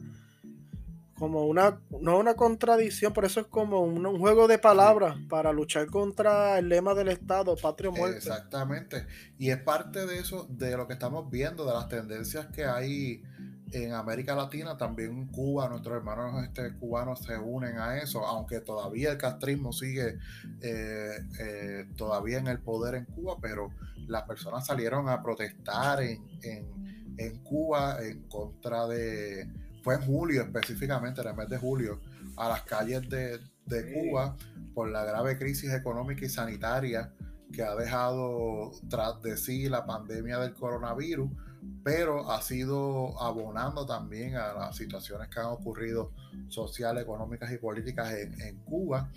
Como 1.20 1.44
una, 1.46 1.78
no 2.00 2.18
una 2.18 2.34
contradicción, 2.34 3.12
pero 3.12 3.26
eso 3.26 3.40
es 3.40 3.46
como 3.46 3.82
un, 3.82 4.18
juego 4.18 4.48
de 4.48 4.58
palabras 4.58 5.18
para 5.28 5.52
luchar 5.52 5.86
contra 5.86 6.58
el 6.58 6.70
lema 6.70 6.94
del 6.94 7.08
Estado, 7.08 7.54
patria 7.56 7.90
muerte. 7.90 8.16
Exactamente. 8.16 9.06
Y 9.38 9.50
es 9.50 9.58
parte 9.58 10.06
de 10.06 10.18
eso, 10.18 10.46
de 10.48 10.76
lo 10.78 10.86
que 10.86 10.94
estamos 10.94 11.30
viendo, 11.30 11.66
de 11.66 11.74
las 11.74 11.88
tendencias 11.88 12.46
que 12.46 12.64
hay 12.64 13.22
en 13.72 13.92
América 13.92 14.34
Latina, 14.34 14.76
también 14.76 15.10
en 15.10 15.26
Cuba, 15.26 15.68
nuestros 15.68 15.96
hermanos 15.96 16.42
este, 16.42 16.74
cubanos 16.78 17.20
se 17.20 17.36
unen 17.36 17.78
a 17.78 17.98
eso, 17.98 18.26
aunque 18.26 18.60
todavía 18.60 19.12
el 19.12 19.18
castrismo 19.18 19.72
sigue 19.72 20.18
eh, 20.62 21.18
eh, 21.38 21.86
todavía 21.96 22.38
en 22.38 22.46
el 22.46 22.60
poder 22.60 22.94
en 22.94 23.04
Cuba, 23.04 23.36
pero 23.40 23.70
las 24.08 24.22
personas 24.24 24.66
salieron 24.66 25.08
a 25.08 25.22
protestar 25.22 26.02
en, 26.02 26.20
Cuba 27.44 27.98
en 28.02 28.22
contra 28.28 28.86
de, 28.88 29.46
fue 29.82 29.94
en 29.94 30.02
julio 30.02 30.42
específicamente, 30.42 31.20
en 31.20 31.28
el 31.28 31.34
mes 31.34 31.48
de 31.48 31.58
julio, 31.58 32.00
a 32.36 32.48
las 32.48 32.62
calles 32.62 33.08
de, 33.08 33.40
Cuba 33.94 34.36
por 34.74 34.90
la 34.90 35.04
grave 35.04 35.38
crisis 35.38 35.72
económica 35.72 36.24
y 36.24 36.28
sanitaria 36.28 37.12
que 37.52 37.62
ha 37.62 37.76
dejado 37.76 38.72
tras 38.88 39.22
de 39.22 39.36
sí 39.36 39.68
la 39.68 39.86
pandemia 39.86 40.38
del 40.38 40.54
coronavirus, 40.54 41.30
pero 41.84 42.32
ha 42.32 42.42
sido 42.42 43.20
abonando 43.22 43.86
también 43.86 44.34
a 44.34 44.52
las 44.54 44.76
situaciones 44.76 45.28
que 45.28 45.38
han 45.38 45.46
ocurrido 45.46 46.12
sociales, 46.48 47.04
económicas 47.04 47.52
y 47.52 47.58
políticas 47.58 48.12
en, 48.12 48.56
Cuba. 48.64 49.08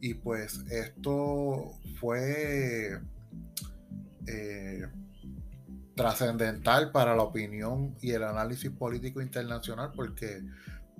Y 0.00 0.12
pues 0.12 0.60
esto 0.70 1.72
fue 1.98 3.00
eh, 4.26 4.86
trascendental 5.94 6.90
para 6.92 7.14
la 7.14 7.22
opinión 7.22 7.94
y 8.00 8.10
el 8.10 8.24
análisis 8.24 8.70
político 8.70 9.20
internacional 9.20 9.92
porque 9.94 10.42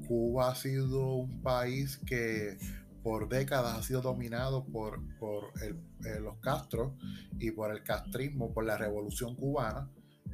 Cuba 0.07 0.51
ha 0.51 0.55
sido 0.55 1.15
un 1.15 1.43
país 1.43 1.99
que 2.07 2.59
por 3.05 3.29
décadas 3.29 3.79
ha 3.79 3.83
sido 3.83 4.01
dominado 4.01 4.65
por, 4.65 5.01
por 5.19 5.53
eh, 5.63 5.75
los 6.21 6.39
Castros 6.39 6.93
y 7.39 7.51
por 7.51 7.71
el 7.71 7.83
castrismo, 7.83 8.53
por 8.55 8.65
la 8.65 8.79
revolución 8.79 9.37
cubana, 9.37 9.91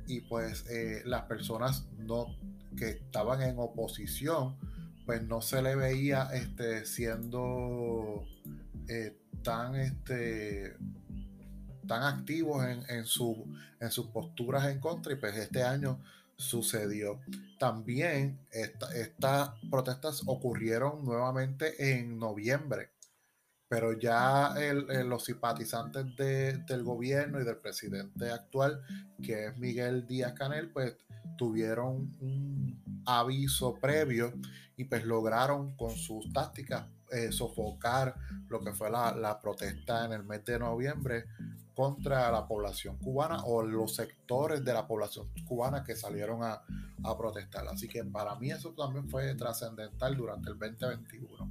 y 0.06 0.20
pues 0.20 0.64
eh, 0.70 1.02
las 1.04 1.22
personas 1.22 1.88
no, 1.98 2.26
que 2.76 2.90
estaban 2.90 3.42
en 3.42 3.58
oposición, 3.58 4.56
pues 5.04 5.22
no 5.22 5.40
se 5.40 5.62
le 5.62 5.74
veía 5.74 6.28
este, 6.32 6.86
siendo 6.86 8.24
eh, 8.88 9.16
tan, 9.42 9.74
este, 9.74 10.76
tan 11.86 12.02
activos 12.02 12.64
en, 12.64 12.82
en, 12.88 13.04
su, 13.04 13.46
en 13.80 13.90
sus 13.90 14.06
posturas 14.06 14.66
en 14.66 14.80
contra, 14.80 15.12
y 15.12 15.16
pues 15.16 15.36
este 15.36 15.62
año 15.62 16.00
sucedió. 16.40 17.20
También 17.58 18.38
estas 18.50 19.50
protestas 19.70 20.22
ocurrieron 20.26 21.04
nuevamente 21.04 21.92
en 21.98 22.18
noviembre, 22.18 22.90
pero 23.68 23.92
ya 23.92 24.54
los 25.04 25.24
simpatizantes 25.24 26.06
del 26.16 26.82
gobierno 26.82 27.40
y 27.40 27.44
del 27.44 27.58
presidente 27.58 28.30
actual, 28.30 28.82
que 29.22 29.46
es 29.46 29.58
Miguel 29.58 30.06
Díaz 30.06 30.32
Canel, 30.32 30.70
pues 30.70 30.96
tuvieron 31.36 32.16
un 32.20 33.02
aviso 33.04 33.74
previo 33.78 34.32
y 34.76 34.84
pues 34.84 35.04
lograron 35.04 35.76
con 35.76 35.90
sus 35.90 36.32
tácticas 36.32 36.86
eh, 37.12 37.32
sofocar 37.32 38.14
lo 38.48 38.60
que 38.60 38.72
fue 38.72 38.90
la, 38.90 39.14
la 39.14 39.40
protesta 39.40 40.06
en 40.06 40.12
el 40.12 40.24
mes 40.24 40.44
de 40.44 40.58
noviembre 40.58 41.26
contra 41.80 42.30
la 42.30 42.46
población 42.46 42.98
cubana 42.98 43.42
o 43.44 43.62
los 43.62 43.94
sectores 43.94 44.62
de 44.62 44.74
la 44.74 44.86
población 44.86 45.30
cubana 45.46 45.82
que 45.82 45.96
salieron 45.96 46.42
a, 46.42 46.62
protestar. 47.16 47.66
Así 47.68 47.88
que 47.88 48.04
para 48.04 48.34
mí 48.34 48.50
eso 48.50 48.74
también 48.74 49.08
fue 49.08 49.34
trascendental 49.34 50.14
durante 50.14 50.50
el 50.50 50.58
2021. 50.58 51.50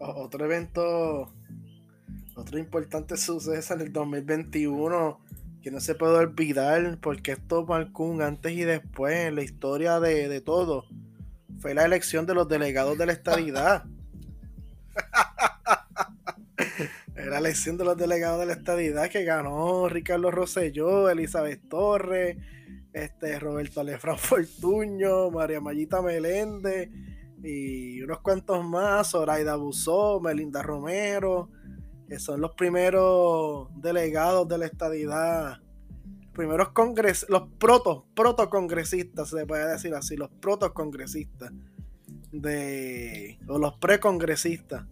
Otro 0.00 0.44
evento, 0.44 1.32
otro 2.34 2.58
importante 2.58 3.16
suceso 3.16 3.74
en 3.74 3.80
el 3.82 3.92
2021 3.92 5.20
que 5.62 5.70
no 5.70 5.78
se 5.78 5.94
puede 5.94 6.16
olvidar 6.16 6.98
porque 7.00 7.32
esto 7.32 7.64
marcó 7.64 8.12
antes 8.20 8.52
y 8.54 8.62
después 8.62 9.14
en 9.14 9.36
la 9.36 9.44
historia 9.44 10.00
de 10.00 10.40
todo. 10.40 10.84
Fue 11.60 11.74
la 11.74 11.84
elección 11.84 12.26
de 12.26 12.34
los 12.34 12.48
delegados 12.48 12.98
de 12.98 13.06
la 13.06 13.12
estadidad. 13.12 13.84
La 17.30 17.38
elección 17.38 17.76
de 17.76 17.84
los 17.84 17.96
delegados 17.96 18.40
de 18.40 18.46
la 18.46 18.52
estadidad 18.54 19.10
que 19.10 19.24
ganó 19.24 19.88
Ricardo 19.88 20.30
Rosselló, 20.30 21.10
Elizabeth 21.10 21.68
Torres, 21.68 22.36
este, 22.92 23.38
Roberto 23.38 23.80
Alefran 23.80 24.18
Fortuño, 24.18 25.30
María 25.30 25.60
Mayita 25.60 26.00
Meléndez 26.00 26.90
y 27.42 28.00
unos 28.02 28.20
cuantos 28.20 28.64
más, 28.64 29.10
Zoraida 29.10 29.56
Busó, 29.56 30.20
Melinda 30.20 30.62
Romero, 30.62 31.50
que 32.08 32.18
son 32.18 32.40
los 32.40 32.52
primeros 32.52 33.68
delegados 33.76 34.48
de 34.48 34.58
la 34.58 34.66
estadidad, 34.66 35.58
primeros 36.32 36.70
congres, 36.70 37.26
los 37.28 37.48
proto, 37.58 38.06
protocongresistas, 38.14 39.28
se 39.28 39.46
puede 39.46 39.70
decir 39.70 39.94
así, 39.94 40.16
los 40.16 40.30
protocongresistas 40.30 41.52
de, 42.32 43.38
o 43.46 43.58
los 43.58 43.74
precongresistas 43.74 44.86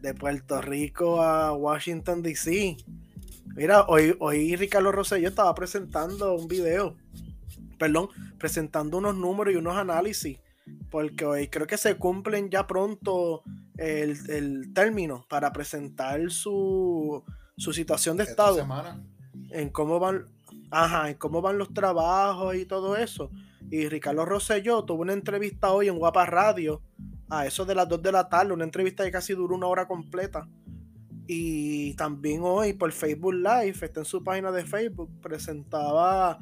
de 0.00 0.14
Puerto 0.14 0.60
Rico 0.60 1.22
a 1.22 1.52
Washington 1.52 2.22
DC. 2.22 2.76
Mira, 3.54 3.84
hoy, 3.88 4.16
hoy 4.20 4.56
Ricardo 4.56 4.92
Rosselló 4.92 5.28
estaba 5.28 5.54
presentando 5.54 6.34
un 6.34 6.48
video, 6.48 6.96
perdón, 7.78 8.08
presentando 8.38 8.98
unos 8.98 9.16
números 9.16 9.54
y 9.54 9.56
unos 9.56 9.76
análisis, 9.76 10.38
porque 10.90 11.24
hoy 11.24 11.48
creo 11.48 11.66
que 11.66 11.76
se 11.76 11.96
cumplen 11.96 12.48
ya 12.50 12.66
pronto 12.66 13.42
el, 13.76 14.72
término 14.72 15.26
para 15.28 15.52
presentar 15.52 16.30
su, 16.30 17.24
su 17.56 17.72
situación 17.72 18.16
de 18.16 18.24
estado. 18.24 18.56
Semana. 18.56 19.02
En 19.50 19.70
cómo 19.70 19.98
van, 19.98 20.26
ajá, 20.70 21.10
en 21.10 21.16
cómo 21.16 21.42
van 21.42 21.58
los 21.58 21.74
trabajos 21.74 22.54
y 22.54 22.64
todo 22.66 22.96
eso. 22.96 23.30
Y 23.70 23.88
Ricardo 23.88 24.24
Rosselló 24.24 24.84
tuvo 24.84 25.02
una 25.02 25.12
entrevista 25.12 25.72
hoy 25.72 25.88
en 25.88 25.98
Guapa 25.98 26.26
Radio 26.26 26.82
a 27.30 27.46
eso 27.46 27.64
de 27.64 27.74
las 27.74 27.88
2 27.88 28.02
de 28.02 28.12
la 28.12 28.28
tarde, 28.28 28.52
una 28.52 28.64
entrevista 28.64 29.04
que 29.04 29.12
casi 29.12 29.34
duró 29.34 29.54
una 29.54 29.68
hora 29.68 29.86
completa. 29.86 30.48
Y 31.26 31.94
también 31.94 32.40
hoy 32.42 32.72
por 32.72 32.90
Facebook 32.90 33.34
Live, 33.34 33.76
está 33.82 34.00
en 34.00 34.06
su 34.06 34.22
página 34.22 34.50
de 34.50 34.64
Facebook, 34.64 35.08
presentaba 35.22 36.38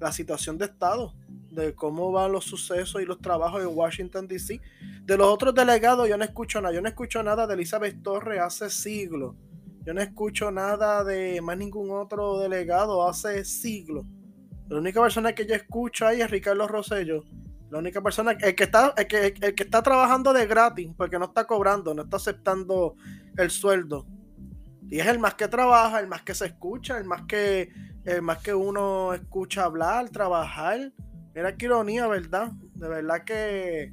la 0.00 0.10
situación 0.10 0.58
de 0.58 0.64
Estado, 0.64 1.14
de 1.50 1.74
cómo 1.74 2.10
van 2.10 2.32
los 2.32 2.44
sucesos 2.44 3.00
y 3.00 3.04
los 3.04 3.20
trabajos 3.20 3.62
en 3.62 3.68
Washington, 3.68 4.26
D.C. 4.26 4.60
De 5.04 5.16
los 5.16 5.28
otros 5.28 5.54
delegados 5.54 6.08
yo 6.08 6.16
no 6.16 6.24
escucho 6.24 6.60
nada, 6.60 6.74
yo 6.74 6.82
no 6.82 6.88
escucho 6.88 7.22
nada 7.22 7.46
de 7.46 7.54
Elizabeth 7.54 8.02
Torres 8.02 8.40
hace 8.40 8.68
siglos. 8.68 9.36
Yo 9.84 9.94
no 9.94 10.00
escucho 10.00 10.50
nada 10.50 11.04
de 11.04 11.40
más 11.40 11.56
ningún 11.56 11.90
otro 11.90 12.38
delegado 12.38 13.08
hace 13.08 13.44
siglos. 13.44 14.04
La 14.68 14.78
única 14.78 15.00
persona 15.00 15.34
que 15.34 15.46
yo 15.46 15.54
escucho 15.54 16.06
ahí 16.06 16.20
es 16.20 16.30
Ricardo 16.30 16.66
Rosello 16.66 17.24
la 17.72 17.78
única 17.78 18.02
persona, 18.02 18.32
el 18.32 18.54
que 18.54 18.64
está, 18.64 18.92
el 18.98 19.06
que, 19.06 19.34
el 19.40 19.54
que 19.54 19.62
está 19.62 19.82
trabajando 19.82 20.34
de 20.34 20.46
gratis, 20.46 20.90
porque 20.94 21.18
no 21.18 21.24
está 21.24 21.46
cobrando, 21.46 21.94
no 21.94 22.02
está 22.02 22.18
aceptando 22.18 22.96
el 23.38 23.50
sueldo. 23.50 24.06
Y 24.90 25.00
es 25.00 25.06
el 25.06 25.18
más 25.18 25.36
que 25.36 25.48
trabaja, 25.48 25.98
el 25.98 26.06
más 26.06 26.20
que 26.20 26.34
se 26.34 26.44
escucha, 26.44 26.98
el 26.98 27.04
más 27.04 27.22
que, 27.22 27.72
el 28.04 28.20
más 28.20 28.42
que 28.42 28.52
uno 28.52 29.14
escucha 29.14 29.64
hablar, 29.64 30.10
trabajar. 30.10 30.92
Mira 31.34 31.56
qué 31.56 31.64
ironía, 31.64 32.06
¿verdad? 32.08 32.52
De 32.74 32.88
verdad 32.88 33.24
que 33.24 33.90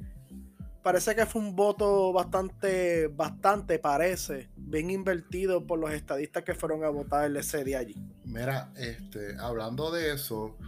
parece 0.82 1.14
que 1.14 1.24
fue 1.24 1.40
un 1.40 1.56
voto 1.56 2.12
bastante, 2.12 3.06
bastante, 3.06 3.78
parece, 3.78 4.50
bien 4.56 4.90
invertido 4.90 5.66
por 5.66 5.78
los 5.78 5.90
estadistas 5.90 6.44
que 6.44 6.54
fueron 6.54 6.84
a 6.84 6.90
votar 6.90 7.34
ese 7.34 7.64
día 7.64 7.78
allí. 7.78 7.96
Mira, 8.26 8.74
este, 8.76 9.38
hablando 9.38 9.90
de 9.90 10.12
eso, 10.12 10.58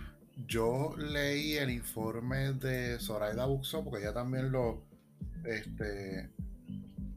yo 0.47 0.95
leí 0.97 1.55
el 1.55 1.71
informe 1.71 2.53
de 2.55 2.99
Zoraida 2.99 3.47
Buxo, 3.47 3.85
porque 3.85 4.03
ella 4.05 4.15
también 4.15 4.51
lo, 4.51 4.83
este, 5.45 6.31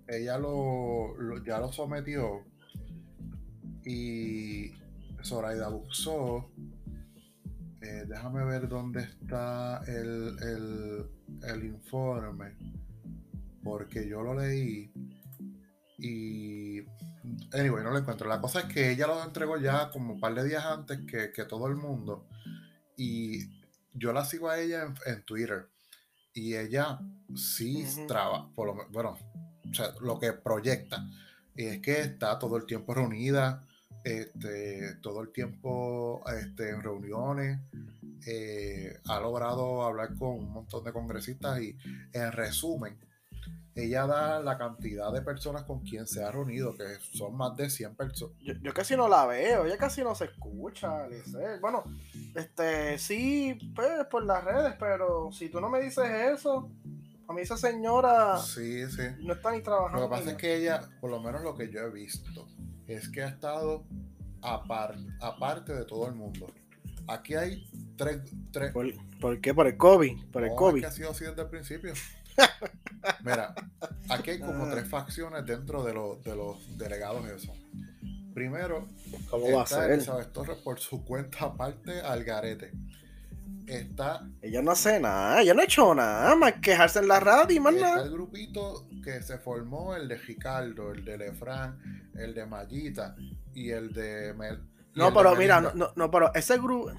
ella 0.07 0.37
lo, 0.37 1.43
ya 1.43 1.59
lo 1.59 1.71
sometió. 1.71 2.43
Y 3.83 4.71
Zoraida 5.23 5.69
Buxo, 5.69 6.49
eh, 7.81 8.05
déjame 8.07 8.43
ver 8.45 8.67
dónde 8.67 9.03
está 9.03 9.83
el, 9.87 11.07
el 11.43 11.63
informe, 11.63 12.55
porque 13.63 14.07
yo 14.07 14.21
lo 14.21 14.33
leí 14.33 14.91
y 15.97 16.79
anyway, 17.53 17.83
no 17.83 17.91
lo 17.91 17.97
encuentro. 17.97 18.27
La 18.27 18.41
cosa 18.41 18.61
es 18.61 18.65
que 18.65 18.91
ella 18.91 19.07
lo 19.07 19.23
entregó 19.23 19.57
ya 19.57 19.89
como 19.89 20.13
un 20.13 20.19
par 20.19 20.35
de 20.35 20.43
días 20.43 20.65
antes 20.65 20.99
que, 21.09 21.31
que 21.31 21.45
todo 21.45 21.67
el 21.67 21.75
mundo 21.75 22.27
y 22.97 23.49
yo 23.93 24.13
la 24.13 24.25
sigo 24.25 24.49
a 24.49 24.59
ella 24.59 24.93
en, 25.05 25.23
Twitter 25.23 25.67
y 26.33 26.55
ella 26.55 26.99
sí 27.35 27.85
traba, 28.07 28.49
por 28.53 28.67
lo, 28.67 28.89
bueno, 28.89 29.17
o 29.69 29.73
sea, 29.73 29.93
lo 30.01 30.19
que 30.19 30.33
proyecta 30.33 31.09
es 31.55 31.81
que 31.81 32.01
está 32.01 32.37
todo 32.37 32.57
el 32.57 32.65
tiempo 32.65 32.93
reunida, 32.93 33.65
este, 34.03 34.95
todo 35.01 35.21
el 35.21 35.31
tiempo 35.31 36.23
este, 36.27 36.69
en 36.69 36.83
reuniones, 36.83 37.59
eh, 38.27 38.99
ha 39.05 39.19
logrado 39.19 39.83
hablar 39.83 40.15
con 40.17 40.39
un 40.39 40.51
montón 40.51 40.83
de 40.83 40.91
congresistas 40.91 41.61
y 41.61 41.77
en 42.11 42.31
resumen, 42.31 42.97
ella 43.75 44.07
da 44.07 44.39
la 44.39 44.57
cantidad 44.57 45.11
de 45.11 45.21
personas 45.21 45.63
con 45.63 45.81
quien 45.81 46.07
se 46.07 46.23
ha 46.23 46.31
reunido, 46.31 46.73
que 46.75 46.83
son 47.13 47.35
más 47.35 47.55
de 47.57 47.69
100 47.69 47.95
personas. 47.95 48.35
Yo, 48.39 48.73
casi 48.73 48.95
no 48.95 49.09
la 49.09 49.25
veo, 49.25 49.65
ella 49.65 49.77
casi 49.77 50.01
no 50.01 50.15
se 50.15 50.25
escucha, 50.25 51.07
Bueno, 51.59 51.83
este, 52.35 52.97
sí, 52.97 53.73
pues 53.75 54.05
por 54.09 54.25
las 54.25 54.43
redes, 54.43 54.75
pero 54.79 55.29
si 55.33 55.49
tú 55.49 55.59
no 55.59 55.69
me 55.69 55.81
dices 55.81 56.09
eso, 56.33 56.71
a 57.27 57.33
mí 57.33 57.41
esa 57.41 57.57
señora 57.57 58.37
sí, 58.37 58.89
sí. 58.89 59.03
no 59.19 59.33
está 59.33 59.51
ni 59.51 59.61
trabajando. 59.61 59.99
Lo 59.99 60.09
que 60.09 60.15
pasa 60.15 60.31
es 60.31 60.37
que 60.37 60.55
ella, 60.55 60.89
por 61.01 61.11
lo 61.11 61.19
menos 61.21 61.41
lo 61.41 61.55
que 61.55 61.69
yo 61.69 61.81
he 61.81 61.91
visto, 61.91 62.47
es 62.87 63.09
que 63.09 63.23
ha 63.23 63.27
estado 63.27 63.83
aparte 64.41 65.73
de 65.73 65.83
todo 65.85 66.07
el 66.07 66.15
mundo. 66.15 66.47
Aquí 67.07 67.35
hay 67.35 67.67
tres... 67.97 68.21
tres... 68.51 68.71
¿Por, 69.19 69.41
qué? 69.41 69.53
Por 69.53 69.67
el 69.67 69.77
COVID. 69.77 70.27
Por 70.31 70.43
el 70.43 70.55
COVID. 70.55 70.81
que 70.81 70.87
ha 70.87 70.91
sido 70.91 71.11
así 71.11 71.25
desde 71.25 71.41
el 71.41 71.49
principio. 71.49 71.93
Mira, 73.23 73.53
aquí 74.09 74.31
hay 74.31 74.39
como 74.39 74.69
tres 74.69 74.87
facciones 74.87 75.45
dentro 75.45 75.83
de, 75.83 75.93
los, 75.93 76.23
de 76.23 76.35
los 76.35 76.77
delegados 76.77 77.25
eso. 77.29 77.53
Primero, 78.33 78.87
¿cómo 79.29 79.51
va 79.51 79.63
a 79.63 79.65
ser? 79.67 79.91
Elizabeth 79.91 80.33
Torres 80.33 80.57
por 80.57 80.79
su 80.79 81.03
cuenta 81.05 81.45
aparte 81.45 82.01
al 82.01 82.23
garete. 82.23 82.71
Está. 83.67 84.27
Ella 84.41 84.61
no 84.61 84.71
hace 84.71 84.99
nada, 84.99 85.41
ella 85.41 85.53
no 85.53 85.61
ha 85.61 85.65
hecho 85.65 85.95
nada, 85.95 86.35
más 86.35 86.53
quejarse 86.53 86.99
en 86.99 87.07
la 87.07 87.19
radio 87.19 87.55
y 87.55 87.59
más 87.59 87.73
está 87.73 87.89
nada. 87.89 88.03
el 88.03 88.11
grupito 88.11 88.87
que 89.03 89.21
se 89.23 89.37
formó, 89.37 89.95
el 89.95 90.07
de 90.07 90.17
Ricardo, 90.17 90.91
el 90.91 91.03
de 91.03 91.17
Lefran, 91.17 92.11
el 92.15 92.33
de 92.33 92.45
Mayita 92.45 93.15
y 93.53 93.69
el 93.71 93.93
de 93.93 94.33
Mel. 94.33 94.59
No, 94.95 95.13
pero 95.13 95.35
mira, 95.35 95.61
no, 95.61 95.91
no, 95.95 96.11
pero 96.11 96.33
ese 96.33 96.57
grupo, 96.57 96.91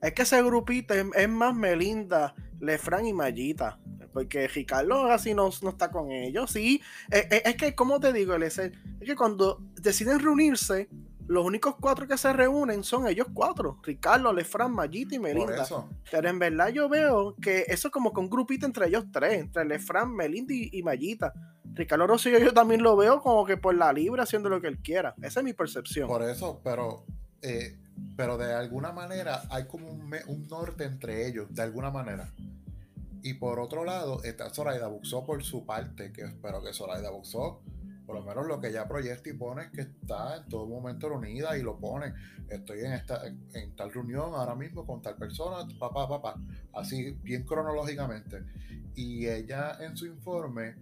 es 0.00 0.12
que 0.12 0.22
ese 0.22 0.42
grupito 0.42 0.94
es, 0.94 1.28
más 1.28 1.54
Melinda, 1.54 2.34
Lefran 2.64 3.06
y 3.06 3.12
Mayita. 3.12 3.78
Porque 4.12 4.46
Ricardo 4.46 5.10
así 5.10 5.34
no, 5.34 5.50
no 5.62 5.70
está 5.70 5.90
con 5.90 6.12
ellos. 6.12 6.50
Sí, 6.50 6.80
es, 7.10 7.26
es 7.30 7.56
que, 7.56 7.74
como 7.74 7.98
te 7.98 8.12
digo, 8.12 8.36
es 8.36 8.60
que 9.04 9.16
cuando 9.16 9.60
deciden 9.74 10.20
reunirse, 10.20 10.88
los 11.26 11.44
únicos 11.44 11.76
cuatro 11.80 12.06
que 12.06 12.18
se 12.18 12.32
reúnen 12.32 12.84
son 12.84 13.06
ellos 13.06 13.28
cuatro: 13.32 13.78
Ricardo, 13.82 14.32
Lefran, 14.32 14.72
Mayita 14.72 15.14
y 15.14 15.18
Melinda. 15.18 15.66
Pero 16.10 16.28
en 16.28 16.38
verdad 16.38 16.68
yo 16.68 16.88
veo 16.88 17.34
que 17.40 17.64
eso 17.68 17.88
es 17.88 17.92
como 17.92 18.12
que 18.12 18.20
un 18.20 18.28
grupito 18.28 18.66
entre 18.66 18.86
ellos 18.88 19.06
tres, 19.10 19.40
entre 19.40 19.64
Lefran, 19.64 20.14
Melinda 20.14 20.52
y, 20.54 20.82
Mayita. 20.82 21.32
Ricardo 21.72 22.06
Rosillo 22.06 22.38
yo 22.38 22.52
también 22.52 22.82
lo 22.82 22.96
veo 22.96 23.20
como 23.20 23.44
que 23.44 23.56
por 23.56 23.74
la 23.74 23.92
libre 23.92 24.22
haciendo 24.22 24.48
lo 24.48 24.60
que 24.60 24.68
él 24.68 24.78
quiera. 24.78 25.14
Esa 25.22 25.40
es 25.40 25.44
mi 25.44 25.54
percepción. 25.54 26.06
Por 26.06 26.22
eso, 26.22 26.60
pero, 26.62 27.04
eh, 27.42 27.78
pero 28.16 28.36
de 28.38 28.52
alguna 28.52 28.92
manera 28.92 29.42
hay 29.50 29.64
como 29.64 29.88
un, 29.88 30.48
norte 30.48 30.84
entre 30.84 31.26
ellos, 31.26 31.52
de 31.54 31.62
alguna 31.62 31.90
manera. 31.90 32.32
Y 33.22 33.34
por 33.34 33.58
otro 33.58 33.84
lado, 33.84 34.22
está 34.22 34.50
Zoraida 34.50 34.86
Buxó 34.88 35.24
por 35.24 35.42
su 35.42 35.64
parte, 35.64 36.12
que 36.12 36.22
espero 36.22 36.62
que 36.62 36.72
Zoraida 36.72 37.10
Buxó 37.10 37.62
por 38.06 38.16
lo 38.16 38.22
menos 38.22 38.46
lo 38.46 38.60
que 38.60 38.72
ya 38.72 38.86
proyecta 38.86 39.30
y 39.30 39.32
pone 39.32 39.62
es 39.62 39.70
que 39.70 39.80
está 39.82 40.36
en 40.36 40.48
todo 40.48 40.66
momento 40.66 41.08
reunida 41.08 41.56
y 41.56 41.62
lo 41.62 41.78
pone. 41.78 42.12
Estoy 42.48 42.80
en 42.80 42.92
esta 42.92 43.22
en, 43.26 43.74
tal 43.76 43.92
reunión 43.92 44.34
ahora 44.34 44.54
mismo 44.54 44.86
con 44.86 45.00
tal 45.00 45.16
persona, 45.16 45.66
papá, 45.78 46.08
papá, 46.08 46.34
así 46.74 47.12
bien 47.22 47.44
cronológicamente. 47.44 48.42
Y 48.94 49.26
ella 49.26 49.78
en 49.80 49.96
su 49.96 50.06
informe, 50.06 50.74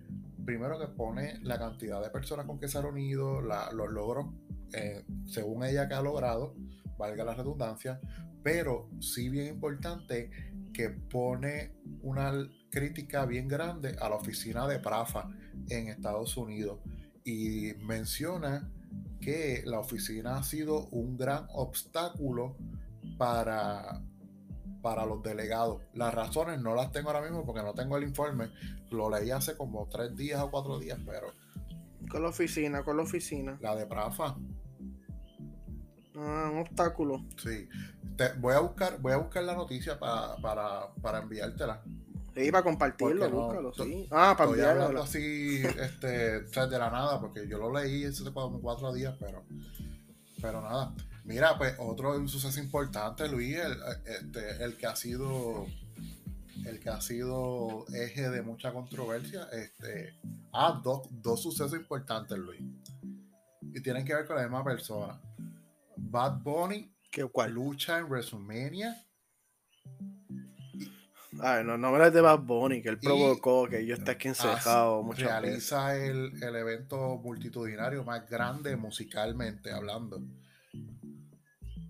primero 0.44 0.78
que 0.78 0.88
pone 0.88 1.38
la 1.42 1.58
cantidad 1.58 2.02
de 2.02 2.10
personas 2.10 2.46
con 2.46 2.58
que 2.58 2.68
se 2.68 2.78
ha 2.78 2.82
reunido, 2.82 3.40
los 3.40 3.90
logros, 3.90 4.26
eh, 4.72 5.04
según 5.26 5.64
ella 5.64 5.86
que 5.86 5.94
ha 5.94 6.02
logrado, 6.02 6.54
valga 7.02 7.24
la 7.24 7.34
redundancia, 7.34 8.00
pero 8.42 8.88
sí 9.00 9.28
bien 9.28 9.48
importante 9.48 10.30
que 10.72 10.90
pone 10.90 11.72
una 12.02 12.32
crítica 12.70 13.26
bien 13.26 13.48
grande 13.48 13.96
a 14.00 14.08
la 14.08 14.16
oficina 14.16 14.66
de 14.68 14.78
Prafa 14.78 15.28
en 15.68 15.88
Estados 15.88 16.36
Unidos 16.36 16.78
y 17.24 17.72
menciona 17.84 18.70
que 19.20 19.62
la 19.66 19.80
oficina 19.80 20.36
ha 20.36 20.42
sido 20.42 20.86
un 20.88 21.16
gran 21.16 21.46
obstáculo 21.52 22.56
para, 23.18 24.00
para 24.80 25.06
los 25.06 25.22
delegados. 25.22 25.82
Las 25.94 26.14
razones 26.14 26.60
no 26.60 26.74
las 26.74 26.90
tengo 26.92 27.10
ahora 27.10 27.22
mismo 27.22 27.44
porque 27.44 27.62
no 27.62 27.74
tengo 27.74 27.96
el 27.96 28.04
informe. 28.04 28.50
Lo 28.90 29.10
leí 29.10 29.30
hace 29.30 29.56
como 29.56 29.88
tres 29.88 30.16
días 30.16 30.40
o 30.40 30.50
cuatro 30.50 30.78
días, 30.78 30.98
pero... 31.04 31.32
Con 32.08 32.22
la 32.22 32.28
oficina, 32.28 32.82
con 32.84 32.96
la 32.96 33.04
oficina. 33.04 33.58
La 33.60 33.76
de 33.76 33.86
Prafa. 33.86 34.36
Ah, 36.16 36.50
un 36.52 36.58
obstáculo. 36.58 37.24
Sí. 37.42 37.68
voy 38.38 38.54
a 38.54 38.60
buscar, 38.60 39.00
voy 39.00 39.12
a 39.12 39.16
buscar 39.16 39.42
la 39.44 39.54
noticia 39.54 39.98
para, 39.98 40.92
para 41.00 41.18
enviártela. 41.20 41.82
Sí, 42.34 42.50
para 42.50 42.64
compartirlo, 42.64 43.30
búscalo, 43.30 43.74
sí. 43.74 44.08
Ah, 44.10 44.34
para 44.36 44.50
estoy 44.50 44.64
hablando 44.64 45.02
así, 45.02 45.62
este, 45.80 46.40
de 46.40 46.78
la 46.78 46.90
nada, 46.90 47.20
porque 47.20 47.46
yo 47.46 47.58
lo 47.58 47.72
leí 47.72 48.04
hace 48.04 48.24
como 48.32 48.60
cuatro 48.60 48.92
días, 48.92 49.14
pero, 49.20 49.44
pero 50.40 50.62
nada. 50.62 50.94
Mira, 51.24 51.58
pues 51.58 51.74
otro 51.78 52.26
suceso 52.26 52.58
importante, 52.58 53.28
Luis, 53.28 53.56
el, 53.56 53.76
este, 54.06 54.64
el 54.64 54.76
que 54.76 54.86
ha 54.86 54.96
sido 54.96 55.66
el 56.66 56.78
que 56.80 56.90
ha 56.90 57.00
sido 57.00 57.84
eje 57.92 58.30
de 58.30 58.42
mucha 58.42 58.72
controversia. 58.72 59.48
Este, 59.52 60.14
ah, 60.52 60.80
dos, 60.82 61.08
dos 61.10 61.42
sucesos 61.42 61.74
importantes, 61.74 62.38
Luis. 62.38 62.62
Y 63.60 63.80
tienen 63.80 64.04
que 64.04 64.14
ver 64.14 64.26
con 64.26 64.36
la 64.36 64.42
misma 64.42 64.64
persona. 64.64 65.20
Bad 66.02 66.42
Bunny, 66.42 66.94
¿Qué, 67.10 67.24
cuál? 67.24 67.52
lucha 67.52 67.98
en 67.98 68.06
WrestleMania 68.06 68.96
Ay, 71.40 71.64
no, 71.64 71.78
no 71.78 71.90
me 71.90 72.10
de 72.10 72.20
Bad 72.20 72.40
Bunny, 72.40 72.82
que 72.82 72.90
él 72.90 72.98
provocó 72.98 73.66
que 73.66 73.86
yo 73.86 73.94
esté 73.94 74.12
aquí 74.12 74.28
encejado. 74.28 75.02
Realiza 75.12 75.96
el, 75.96 76.32
el, 76.42 76.56
evento 76.56 77.16
multitudinario 77.16 78.04
más 78.04 78.28
grande 78.28 78.76
musicalmente 78.76 79.72
hablando. 79.72 80.22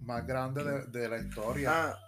Más 0.00 0.26
grande 0.26 0.86
de, 0.86 1.08
la 1.08 1.18
historia. 1.18 1.70
Ah. 1.72 1.98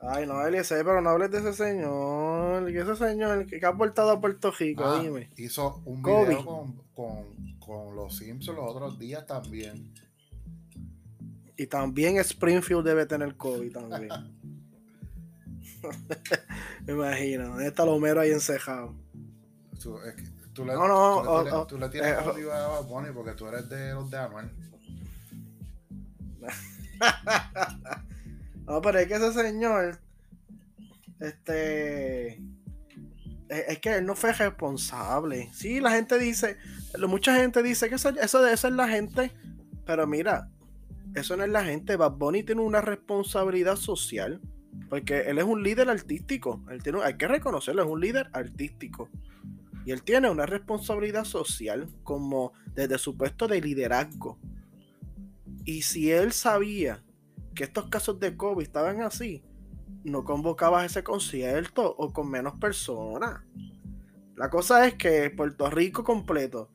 Ay, 0.00 0.26
no, 0.26 0.46
Eliezer, 0.46 0.84
pero 0.84 1.02
no 1.02 1.10
hables 1.10 1.30
de 1.32 1.38
ese 1.38 1.52
señor. 1.52 2.66
Que 2.66 2.78
ese 2.78 2.96
señor 2.96 3.46
que, 3.46 3.64
ha 3.64 3.76
portado 3.76 4.12
a 4.12 4.20
Puerto 4.20 4.52
Rico, 4.52 4.84
ah, 4.84 5.00
dime. 5.02 5.30
Hizo 5.36 5.82
un 5.84 6.02
video 6.02 6.44
con, 6.44 6.76
con, 6.94 7.58
con 7.58 7.96
los 7.96 8.16
Simpsons 8.16 8.56
los 8.56 8.70
otros 8.70 8.98
días 8.98 9.26
también. 9.26 9.92
Y 11.60 11.66
también 11.66 12.16
Springfield 12.16 12.86
debe 12.86 13.04
tener 13.04 13.36
COVID 13.36 13.70
también. 13.70 14.10
Me 16.86 16.94
imagino. 16.94 17.48
¿Dónde 17.48 17.66
está 17.66 17.82
el 17.82 17.90
Homero 17.90 18.22
ahí 18.22 18.30
encejado? 18.30 18.94
Tú, 19.78 19.98
tú 20.54 20.64
le, 20.64 20.72
no, 20.72 20.88
no, 20.88 21.66
tú, 21.66 21.76
le, 21.76 21.90
tienes 21.90 22.12
eh, 22.12 22.50
a 22.50 22.80
Bonnie 22.80 23.12
porque 23.12 23.32
tú 23.32 23.46
eres 23.46 23.68
de 23.68 23.92
los 23.92 24.10
de 24.10 24.16
Anuel. 24.16 24.50
no, 28.66 28.80
pero 28.80 28.98
es 28.98 29.06
que 29.06 29.14
ese 29.16 29.32
señor. 29.34 30.00
Este. 31.18 32.42
Es 33.50 33.78
que 33.80 33.96
él 33.96 34.06
no 34.06 34.14
fue 34.14 34.32
responsable. 34.32 35.50
Sí, 35.52 35.78
la 35.78 35.90
gente 35.90 36.18
dice. 36.18 36.56
Mucha 37.06 37.36
gente 37.36 37.62
dice 37.62 37.90
que 37.90 37.96
eso, 37.96 38.08
eso 38.08 38.40
debe 38.40 38.56
ser 38.56 38.72
la 38.72 38.88
gente. 38.88 39.30
Pero 39.84 40.06
mira, 40.06 40.48
eso 41.14 41.36
no 41.36 41.44
es 41.44 41.50
la 41.50 41.64
gente. 41.64 41.96
Bad 41.96 42.12
Bunny 42.12 42.42
tiene 42.42 42.62
una 42.62 42.80
responsabilidad 42.80 43.76
social 43.76 44.40
porque 44.88 45.20
él 45.22 45.38
es 45.38 45.44
un 45.44 45.62
líder 45.62 45.88
artístico. 45.88 46.62
Hay 46.68 47.16
que 47.16 47.28
reconocerlo, 47.28 47.82
es 47.82 47.88
un 47.88 48.00
líder 48.00 48.28
artístico. 48.32 49.08
Y 49.84 49.92
él 49.92 50.02
tiene 50.02 50.28
una 50.28 50.46
responsabilidad 50.46 51.24
social 51.24 51.88
como 52.02 52.52
desde 52.74 52.98
su 52.98 53.16
puesto 53.16 53.48
de 53.48 53.60
liderazgo. 53.60 54.38
Y 55.64 55.82
si 55.82 56.10
él 56.10 56.32
sabía 56.32 57.02
que 57.54 57.64
estos 57.64 57.88
casos 57.88 58.20
de 58.20 58.36
COVID 58.36 58.62
estaban 58.62 59.02
así, 59.02 59.42
no 60.04 60.24
convocaba 60.24 60.84
ese 60.84 61.02
concierto 61.02 61.94
o 61.96 62.12
con 62.12 62.30
menos 62.30 62.54
personas. 62.54 63.42
La 64.36 64.48
cosa 64.48 64.86
es 64.86 64.94
que 64.94 65.30
Puerto 65.30 65.68
Rico 65.70 66.02
completo, 66.02 66.70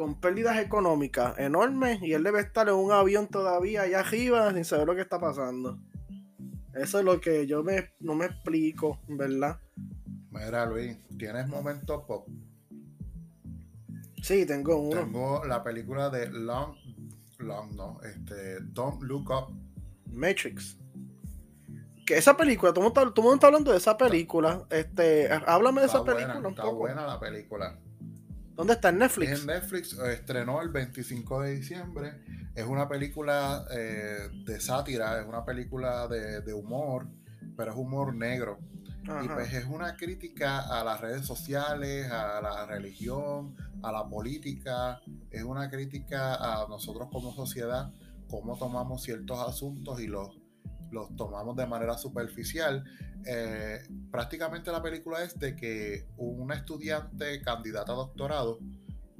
con 0.00 0.18
pérdidas 0.18 0.56
económicas 0.56 1.38
enormes, 1.38 2.00
y 2.00 2.14
él 2.14 2.24
debe 2.24 2.40
estar 2.40 2.66
en 2.70 2.74
un 2.74 2.90
avión 2.90 3.28
todavía 3.28 3.82
allá 3.82 4.00
arriba 4.00 4.50
sin 4.54 4.64
saber 4.64 4.86
lo 4.86 4.94
que 4.94 5.02
está 5.02 5.20
pasando. 5.20 5.78
Eso 6.72 7.00
es 7.00 7.04
lo 7.04 7.20
que 7.20 7.46
yo 7.46 7.62
me, 7.62 7.90
no 8.00 8.14
me 8.14 8.24
explico, 8.24 8.98
¿verdad? 9.08 9.60
Mira, 10.30 10.64
Luis, 10.64 10.96
¿tienes 11.18 11.46
momentos 11.48 12.02
pop? 12.04 12.26
Sí, 14.22 14.46
tengo 14.46 14.78
uno. 14.78 15.02
Tengo 15.02 15.44
la 15.44 15.62
película 15.62 16.08
de 16.08 16.30
Long, 16.30 16.74
Long, 17.36 17.76
no, 17.76 18.00
este, 18.02 18.58
Don't 18.60 19.02
Look 19.02 19.28
Up. 19.28 19.54
Matrix. 20.06 20.78
Que 22.06 22.16
esa 22.16 22.38
película, 22.38 22.72
todo 22.72 22.86
el 22.86 22.92
mundo 23.16 23.34
está, 23.34 23.46
hablando 23.48 23.70
de 23.70 23.76
esa 23.76 23.98
película. 23.98 24.64
Este, 24.70 25.30
háblame 25.30 25.82
de 25.82 25.88
esa 25.88 26.02
película 26.02 26.48
Está 26.48 26.70
buena 26.70 27.06
la 27.06 27.20
película. 27.20 27.78
¿Dónde 28.60 28.74
está? 28.74 28.90
¿En 28.90 28.98
Netflix? 28.98 29.40
En 29.40 29.46
Netflix, 29.46 29.98
estrenó 29.98 30.60
el 30.62 30.68
25 30.68 31.42
de 31.42 31.54
diciembre 31.56 32.14
es 32.54 32.66
una 32.66 32.88
película 32.88 33.64
eh, 33.70 34.28
de 34.44 34.60
sátira, 34.60 35.20
es 35.20 35.26
una 35.26 35.44
película 35.44 36.08
de, 36.08 36.52
humor, 36.52 37.06
pero 37.56 37.70
es 37.72 37.76
humor 37.76 38.14
negro. 38.14 38.58
Y 39.24 39.28
pues 39.28 39.52
es 39.54 39.64
una 39.64 39.96
crítica 39.96 40.60
a 40.60 40.84
las 40.84 41.00
redes 41.00 41.26
sociales, 41.26 42.10
a 42.10 42.40
la 42.40 42.66
religión, 42.66 43.56
a 43.82 43.90
la 43.90 44.06
política, 44.06 45.00
es 45.30 45.42
una 45.42 45.70
crítica 45.70 46.34
a 46.34 46.68
nosotros 46.68 47.08
como 47.10 47.32
sociedad, 47.34 47.92
cómo 48.28 48.56
tomamos 48.56 49.02
ciertos 49.02 49.38
asuntos 49.38 50.00
y 50.00 50.06
los, 50.06 50.36
los 50.90 51.14
tomamos 51.16 51.56
de 51.56 51.66
manera 51.66 51.96
superficial. 51.96 52.84
Eh, 53.26 53.80
prácticamente 54.10 54.70
la 54.72 54.82
película 54.82 55.22
es 55.22 55.38
de 55.38 55.54
que 55.54 56.06
un 56.16 56.52
estudiante 56.52 57.40
candidata 57.42 57.92
a 57.92 57.96
doctorado 57.96 58.58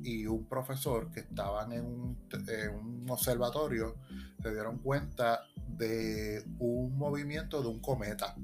y 0.03 0.27
un 0.27 0.47
profesor 0.47 1.11
que 1.11 1.21
estaban 1.21 1.73
en 1.73 1.85
un, 1.85 3.07
observatorio 3.09 3.97
se 4.43 4.51
dieron 4.51 4.79
cuenta 4.79 5.43
de 5.67 6.45
un 6.59 6.97
movimiento 6.97 7.61
de 7.61 7.69
un 7.69 7.81
cometa. 7.81 8.35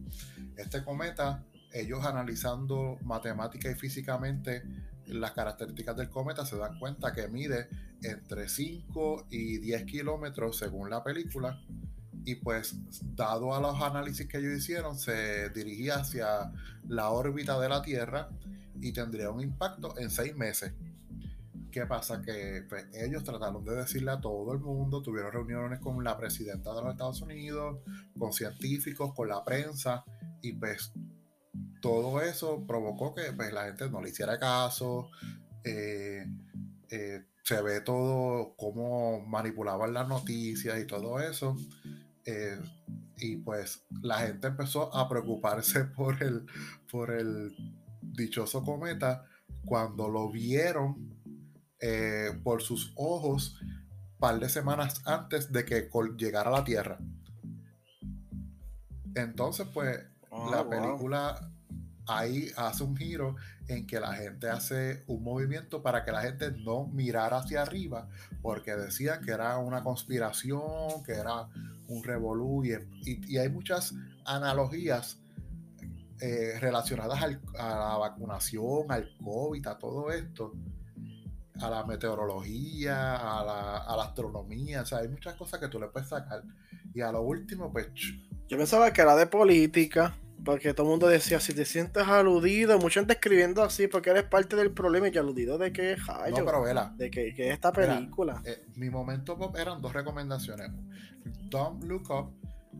Este 0.56 0.84
cometa, 0.84 1.44
ellos 1.72 2.04
analizando 2.04 2.98
matemática 3.04 3.70
y 3.70 3.74
físicamente 3.74 4.62
las 5.06 5.32
características 5.32 5.96
del 5.96 6.10
cometa, 6.10 6.44
se 6.44 6.56
dan 6.56 6.78
cuenta 6.78 7.12
que 7.12 7.28
mide 7.28 7.68
entre 8.02 8.48
5 8.48 9.26
y 9.30 9.58
10 9.58 9.84
kilómetros 9.84 10.58
según 10.58 10.90
la 10.90 11.02
película. 11.02 11.60
Y 12.26 12.34
pues, 12.34 12.76
dado 13.14 13.54
a 13.54 13.60
los 13.60 13.80
análisis 13.80 14.26
que 14.26 14.38
ellos 14.38 14.58
hicieron, 14.58 14.98
se 14.98 15.48
dirigía 15.50 15.94
hacia 15.94 16.52
la 16.88 17.10
órbita 17.10 17.58
de 17.58 17.68
la 17.68 17.80
Tierra 17.80 18.28
y 18.80 18.92
tendría 18.92 19.30
un 19.30 19.40
impacto 19.40 19.96
en 19.96 20.10
seis 20.10 20.36
meses. 20.36 20.72
¿Qué 21.70 21.86
pasa? 21.86 22.20
Que 22.20 22.64
pues, 22.68 22.86
ellos 22.94 23.22
trataron 23.22 23.64
de 23.64 23.76
decirle 23.76 24.10
a 24.10 24.20
todo 24.20 24.52
el 24.52 24.58
mundo, 24.58 25.02
tuvieron 25.02 25.32
reuniones 25.32 25.78
con 25.78 26.02
la 26.02 26.18
presidenta 26.18 26.74
de 26.74 26.82
los 26.82 26.90
Estados 26.90 27.22
Unidos, 27.22 27.78
con 28.18 28.32
científicos, 28.32 29.14
con 29.14 29.28
la 29.28 29.44
prensa, 29.44 30.04
y 30.42 30.52
pues 30.52 30.92
todo 31.80 32.20
eso 32.20 32.64
provocó 32.66 33.14
que 33.14 33.32
pues, 33.32 33.52
la 33.52 33.66
gente 33.66 33.88
no 33.88 34.02
le 34.02 34.10
hiciera 34.10 34.38
caso. 34.38 35.10
Eh, 35.62 36.26
eh, 36.90 37.24
se 37.46 37.62
ve 37.62 37.80
todo 37.80 38.54
cómo 38.56 39.20
manipulaban 39.20 39.94
las 39.94 40.08
noticias 40.08 40.80
y 40.80 40.84
todo 40.84 41.20
eso. 41.20 41.56
Eh, 42.26 42.60
y 43.18 43.36
pues 43.36 43.86
la 44.02 44.18
gente 44.18 44.48
empezó 44.48 44.94
a 44.94 45.08
preocuparse 45.08 45.84
por 45.96 46.22
el, 46.22 46.46
por 46.90 47.10
el 47.10 47.54
dichoso 48.02 48.62
cometa 48.62 49.24
cuando 49.64 50.08
lo 50.08 50.30
vieron 50.30 51.14
por 52.42 52.62
sus 52.62 52.92
ojos 52.96 53.60
un 53.60 54.18
par 54.18 54.40
de 54.40 54.48
semanas 54.48 55.02
antes 55.04 55.52
de 55.52 55.64
que 55.64 55.88
llegara 56.16 56.48
a 56.48 56.52
la 56.52 56.64
Tierra. 56.64 56.98
Entonces, 59.14 59.66
pues, 59.72 59.98
ah, 60.30 60.48
la 60.50 60.68
película 60.68 61.50
ahí 62.06 62.50
hace 62.56 62.84
un 62.84 62.96
giro 62.96 63.36
en 63.66 63.86
que 63.86 63.98
la 63.98 64.12
gente 64.14 64.48
hace 64.48 65.02
un 65.06 65.24
movimiento 65.24 65.82
para 65.82 66.04
que 66.04 66.12
la 66.12 66.22
gente 66.22 66.52
no 66.52 66.86
mirara 66.86 67.38
hacia 67.38 67.62
arriba, 67.62 68.08
porque 68.42 68.76
decían 68.76 69.22
que 69.22 69.32
era 69.32 69.58
una 69.58 69.82
conspiración, 69.82 71.02
que 71.04 71.12
era 71.12 71.48
un 71.88 72.02
revolú, 72.02 72.64
y, 72.64 73.36
hay 73.36 73.48
muchas 73.48 73.94
analogías 74.24 75.20
eh, 76.20 76.58
relacionadas 76.60 77.22
a 77.58 77.68
la 77.68 77.96
vacunación, 77.98 78.90
al 78.90 79.16
COVID, 79.22 79.66
a 79.66 79.78
todo 79.78 80.10
esto, 80.10 80.52
a 81.60 81.70
la 81.70 81.84
meteorología, 81.84 83.16
a 83.16 83.44
la, 83.44 83.76
a 83.78 83.96
la 83.96 84.04
astronomía, 84.04 84.82
o 84.82 84.86
sea, 84.86 84.98
hay 84.98 85.08
muchas 85.08 85.34
cosas 85.34 85.60
que 85.60 85.68
tú 85.68 85.78
le 85.78 85.88
puedes 85.88 86.08
sacar. 86.08 86.42
Y 86.94 87.00
a 87.00 87.12
lo 87.12 87.22
último, 87.22 87.72
pues... 87.72 87.88
Yo 88.48 88.56
pensaba 88.56 88.92
que 88.92 89.00
era 89.00 89.16
de 89.16 89.26
política 89.26 90.14
porque 90.46 90.74
todo 90.74 90.86
el 90.86 90.90
mundo 90.90 91.08
decía, 91.08 91.40
si 91.40 91.54
te 91.54 91.64
sientes 91.64 92.06
aludido, 92.06 92.78
mucha 92.78 93.00
gente 93.00 93.14
escribiendo 93.14 93.64
así, 93.64 93.88
porque 93.88 94.10
eres 94.10 94.22
parte 94.22 94.54
del 94.54 94.70
problema 94.70 95.08
y 95.08 95.18
aludido 95.18 95.58
de 95.58 95.72
que 95.72 95.92
es 95.92 95.98
No, 96.06 96.44
pero 96.44 96.62
vela. 96.62 96.94
De 96.96 97.10
que, 97.10 97.34
que 97.34 97.50
esta 97.50 97.72
película. 97.72 98.40
Eh, 98.44 98.64
mi 98.76 98.88
momento 98.88 99.36
pop 99.36 99.56
eran 99.56 99.82
dos 99.82 99.92
recomendaciones. 99.92 100.70
Don't 101.48 101.84
Look 101.84 102.10
Up, 102.10 102.32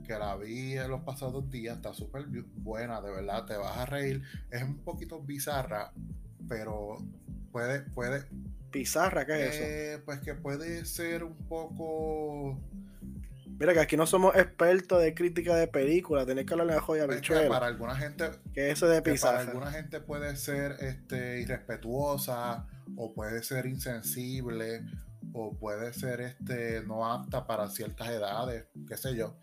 que 0.04 0.12
la 0.14 0.36
vi 0.36 0.72
en 0.76 0.90
los 0.90 1.02
pasados 1.02 1.50
días, 1.50 1.76
está 1.76 1.92
súper 1.92 2.26
buena, 2.56 3.00
de 3.00 3.10
verdad, 3.10 3.44
te 3.46 3.56
vas 3.56 3.76
a 3.76 3.86
reír. 3.86 4.22
Es 4.50 4.62
un 4.62 4.78
poquito 4.78 5.20
bizarra, 5.20 5.92
pero 6.48 6.98
puede, 7.52 7.80
puede. 7.80 8.24
¿Bizarra? 8.70 9.24
¿Qué 9.24 9.46
es 9.46 9.54
eso? 9.54 9.64
Eh, 9.64 10.02
pues 10.04 10.20
que 10.20 10.34
puede 10.34 10.84
ser 10.84 11.24
un 11.24 11.36
poco 11.48 12.60
Mira 13.58 13.72
que 13.72 13.80
aquí 13.80 13.96
no 13.96 14.06
somos 14.06 14.36
expertos 14.36 15.02
de 15.02 15.14
crítica 15.14 15.56
de 15.56 15.66
películas, 15.66 16.26
tenés 16.26 16.44
que 16.44 16.52
hablar 16.52 16.66
de 16.66 16.74
la 16.74 16.80
joya 16.80 17.06
bichuela. 17.06 17.48
Para 17.48 17.66
alguna 17.66 17.96
gente, 17.96 18.30
que 18.52 18.70
eso 18.70 18.86
de 18.86 19.00
Para 19.00 19.40
alguna 19.40 19.70
gente 19.72 20.00
puede 20.00 20.36
ser 20.36 20.76
este, 20.80 21.40
irrespetuosa, 21.40 22.66
o 22.96 23.14
puede 23.14 23.42
ser 23.42 23.66
insensible, 23.66 24.82
o 25.32 25.54
puede 25.54 25.92
ser 25.92 26.20
este, 26.20 26.82
no 26.82 27.10
apta 27.10 27.46
para 27.46 27.68
ciertas 27.68 28.08
edades, 28.08 28.66
qué 28.88 28.96
sé 28.96 29.16
yo. 29.16 29.36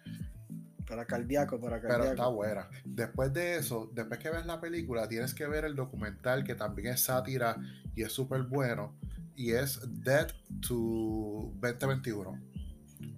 Para 0.87 1.05
cardíaco, 1.05 1.59
para 1.59 1.79
cardíaco. 1.79 2.01
Pero 2.01 2.11
está 2.11 2.27
buena. 2.27 2.69
Después 2.83 3.33
de 3.33 3.57
eso, 3.57 3.89
después 3.93 4.19
que 4.19 4.29
ves 4.29 4.45
la 4.45 4.59
película, 4.59 5.07
tienes 5.07 5.33
que 5.33 5.47
ver 5.47 5.65
el 5.65 5.75
documental 5.75 6.43
que 6.43 6.55
también 6.55 6.93
es 6.93 7.01
sátira 7.01 7.57
y 7.95 8.03
es 8.03 8.11
súper 8.11 8.43
bueno. 8.43 8.95
Y 9.35 9.51
es 9.51 9.79
Dead 10.03 10.27
to 10.67 11.51
2021. 11.61 12.39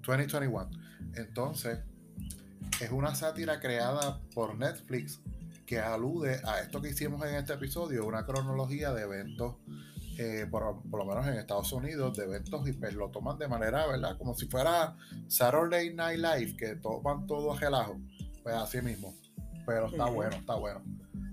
2021. 0.06 0.70
Entonces, 1.16 1.80
es 2.82 2.92
una 2.92 3.16
sátira 3.16 3.60
creada 3.60 4.20
por 4.34 4.56
Netflix 4.56 5.20
que 5.66 5.80
alude 5.80 6.42
a 6.46 6.60
esto 6.60 6.82
que 6.82 6.90
hicimos 6.90 7.26
en 7.26 7.36
este 7.36 7.54
episodio, 7.54 8.06
una 8.06 8.26
cronología 8.26 8.94
de 8.94 9.04
eventos, 9.04 9.56
eh, 10.18 10.48
por, 10.50 10.64
lo 10.64 11.06
menos 11.06 11.28
en 11.28 11.34
Estados 11.34 11.72
Unidos, 11.74 12.18
de 12.18 12.24
eventos 12.24 12.68
y 12.68 12.74
pues 12.74 12.94
lo 12.94 13.10
toman 13.10 13.38
de 13.38 13.48
manera, 13.48 13.86
¿verdad? 13.88 14.18
Como 14.18 14.34
si 14.34 14.48
fuera 14.48 14.96
Saturday 15.28 15.94
Night 15.94 16.20
Live, 16.20 16.56
que 16.58 16.76
toman 16.76 17.28
todo 17.28 17.54
a 17.54 17.60
relajo, 17.60 18.00
pues 18.44 18.56
así 18.56 18.82
mismo. 18.82 19.14
Pero 19.66 19.88
está 19.88 20.06
bueno, 20.06 20.36
está 20.36 20.56
bueno. 20.56 20.84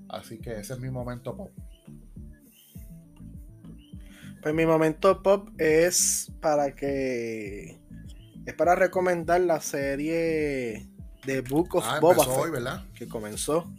Así 0.09 0.39
que 0.39 0.59
ese 0.59 0.75
es 0.75 0.81
mi 0.81 0.91
momento 0.91 1.37
pop. 1.37 1.53
Pues 4.43 4.55
mi 4.55 4.67
momento 4.67 5.23
pop 5.23 5.49
es 5.59 6.33
para 6.41 6.75
que 6.75 7.81
es 8.45 8.55
para 8.55 8.75
recomendar 8.75 9.41
la 9.41 9.61
serie 9.61 10.89
de 11.25 11.41
Book 11.43 11.77
of 11.77 11.85
ah, 11.87 12.01
Boba 12.01 12.25
Fett, 12.25 12.51
¿verdad? 12.51 12.85
que 12.95 13.07
comenzó. 13.07 13.73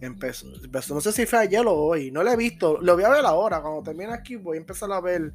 Empezó, 0.00 0.46
no 0.94 1.00
sé 1.00 1.10
si 1.10 1.26
fue 1.26 1.40
ayer 1.40 1.66
o 1.66 1.74
hoy, 1.74 2.12
no 2.12 2.22
lo 2.22 2.30
he 2.30 2.36
visto, 2.36 2.80
lo 2.80 2.94
voy 2.94 3.02
a 3.02 3.08
ver 3.08 3.24
ahora, 3.24 3.60
cuando 3.60 3.82
termine 3.82 4.12
aquí 4.12 4.36
voy 4.36 4.56
a 4.56 4.60
empezar 4.60 4.92
a 4.92 5.00
ver 5.00 5.32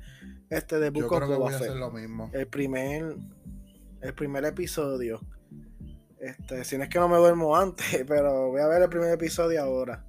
este 0.50 0.80
de 0.80 0.90
Book 0.90 1.10
Fett. 1.10 1.76
lo 1.76 1.92
mismo. 1.92 2.30
El 2.32 2.48
primer, 2.48 3.16
el 4.02 4.14
primer 4.14 4.46
episodio. 4.46 5.20
Este, 6.18 6.64
si 6.64 6.78
no 6.78 6.84
es 6.84 6.90
que 6.90 7.00
no 7.00 7.10
me 7.10 7.18
duermo 7.18 7.58
antes, 7.58 7.86
pero 8.08 8.52
voy 8.52 8.62
a 8.62 8.68
ver 8.68 8.82
el 8.84 8.90
primer 8.90 9.12
episodio 9.12 9.62
ahora. 9.62 10.06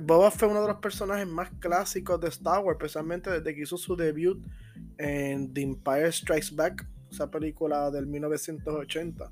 Boba 0.00 0.30
fue 0.30 0.46
uno 0.46 0.62
de 0.62 0.68
los 0.68 0.76
personajes 0.76 1.26
más 1.26 1.50
clásicos 1.58 2.20
de 2.20 2.28
Star 2.28 2.60
Wars, 2.60 2.76
especialmente 2.78 3.30
desde 3.30 3.52
que 3.52 3.62
hizo 3.62 3.76
su 3.76 3.96
debut 3.96 4.40
en 4.98 5.52
The 5.52 5.62
Empire 5.62 6.12
Strikes 6.12 6.54
Back, 6.54 6.86
esa 7.10 7.28
película 7.28 7.90
del 7.90 8.06
1980. 8.06 9.30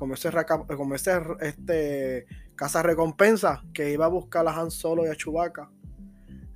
Como 0.00 0.94
este, 0.94 2.26
casa 2.56 2.82
recompensa 2.82 3.62
que 3.74 3.92
iba 3.92 4.06
a 4.06 4.08
buscar 4.08 4.48
a 4.48 4.58
Han 4.58 4.70
Solo 4.70 5.04
y 5.04 5.08
a 5.08 5.14
Chewbacca. 5.14 5.70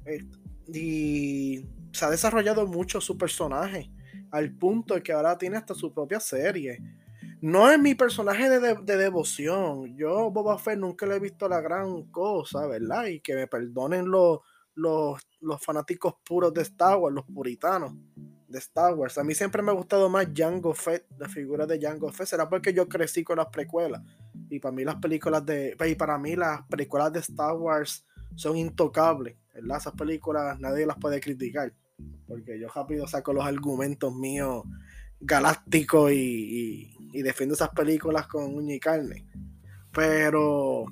Eh, 0.07 0.25
y 0.73 1.69
se 1.93 2.05
ha 2.05 2.11
desarrollado 2.11 2.67
mucho 2.67 3.01
su 3.01 3.19
personaje, 3.19 3.91
al 4.31 4.53
punto 4.53 4.95
de 4.95 5.03
que 5.03 5.13
ahora 5.13 5.37
tiene 5.37 5.59
hasta 5.59 5.75
su 5.75 5.93
propia 5.93 6.21
serie 6.21 6.79
no 7.45 7.71
es 7.71 7.79
mi 7.79 7.95
personaje 7.95 8.49
de, 8.49 8.97
devoción. 8.97 9.95
Yo, 9.99 10.31
Boba 10.31 10.57
Fett, 10.59 10.79
nunca 10.79 11.05
le 11.05 11.17
he 11.17 11.21
visto 11.21 11.47
la 11.47 11.61
gran 11.61 12.05
cosa, 12.05 12.67
¿verdad? 12.67 13.05
Y 13.05 13.21
que 13.21 13.35
me 13.35 13.47
perdonen 13.47 14.11
los, 14.11 14.41
los, 14.75 15.21
fanáticos 15.61 16.15
puros 16.25 16.55
de 16.55 16.63
Star 16.63 16.97
Wars, 16.97 17.15
los 17.15 17.27
puritanos 17.27 17.93
de 18.49 18.59
Star 18.59 18.95
Wars. 18.95 19.19
A 19.19 19.25
mí 19.25 19.35
siempre 19.35 19.63
me 19.63 19.71
ha 19.71 19.75
gustado 19.75 20.09
más 20.09 20.27
Jango 20.35 20.75
Fett, 20.75 21.07
la 21.19 21.29
figura 21.29 21.67
de 21.67 21.81
Jango 21.81 22.11
Fett. 22.13 22.27
Será 22.27 22.49
porque 22.49 22.73
yo 22.73 22.89
crecí 22.89 23.25
con 23.25 23.39
las 23.39 23.49
precuelas. 23.49 24.03
Y 24.51 24.59
para 24.61 24.75
mí 24.75 24.85
las 24.85 24.97
películas 24.97 25.45
de. 25.45 25.77
Y 25.87 25.95
para 25.95 26.19
mí 26.19 26.37
las 26.37 26.63
películas 26.63 27.13
de 27.13 27.21
Star 27.21 27.55
Wars 27.55 28.05
son 28.35 28.57
intocables. 28.57 29.37
Esas 29.55 29.93
películas 29.95 30.59
nadie 30.61 30.87
las 30.87 30.99
puede 30.99 31.21
criticar. 31.21 31.73
Porque 32.27 32.59
yo 32.59 32.69
rápido 32.69 33.07
saco 33.07 33.33
los 33.33 33.45
argumentos 33.45 34.15
míos 34.15 34.65
galácticos 35.21 36.13
y 36.13 36.95
y 37.15 37.23
defiendo 37.23 37.55
esas 37.55 37.71
películas 37.71 38.27
con 38.27 38.55
uña 38.55 38.75
y 38.75 38.81
carne. 38.81 39.25
Pero. 39.93 40.85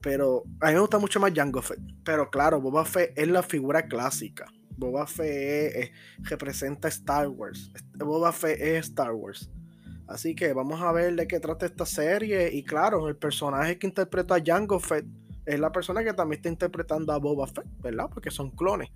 Pero 0.00 0.44
a 0.60 0.68
mí 0.68 0.74
me 0.74 0.80
gusta 0.80 1.00
mucho 1.00 1.18
más 1.18 1.32
Jango 1.34 1.60
Fett. 1.60 1.80
Pero 2.04 2.30
claro, 2.30 2.60
Boba 2.60 2.84
Fett 2.84 3.12
es 3.18 3.26
la 3.26 3.42
figura 3.42 3.88
clásica. 3.88 4.46
Boba 4.76 5.06
Fett 5.06 5.92
representa 6.20 6.88
Star 6.88 7.28
Wars. 7.28 7.72
Boba 7.94 8.32
Fett 8.32 8.60
es 8.60 8.88
Star 8.88 9.12
Wars. 9.12 9.50
Así 10.06 10.34
que 10.34 10.52
vamos 10.52 10.80
a 10.82 10.92
ver 10.92 11.14
de 11.16 11.26
qué 11.26 11.40
trata 11.40 11.66
esta 11.66 11.84
serie. 11.84 12.50
Y 12.52 12.62
claro, 12.62 13.08
el 13.08 13.16
personaje 13.16 13.78
que 13.78 13.86
interpreta 13.86 14.36
a 14.36 14.42
Jango 14.44 14.78
Fett 14.78 15.06
es 15.44 15.58
la 15.58 15.72
persona 15.72 16.04
que 16.04 16.12
también 16.12 16.38
está 16.38 16.48
interpretando 16.48 17.12
a 17.12 17.18
Boba 17.18 17.46
Fett, 17.46 17.66
¿verdad? 17.80 18.08
Porque 18.12 18.30
son 18.30 18.50
clones. 18.50 18.90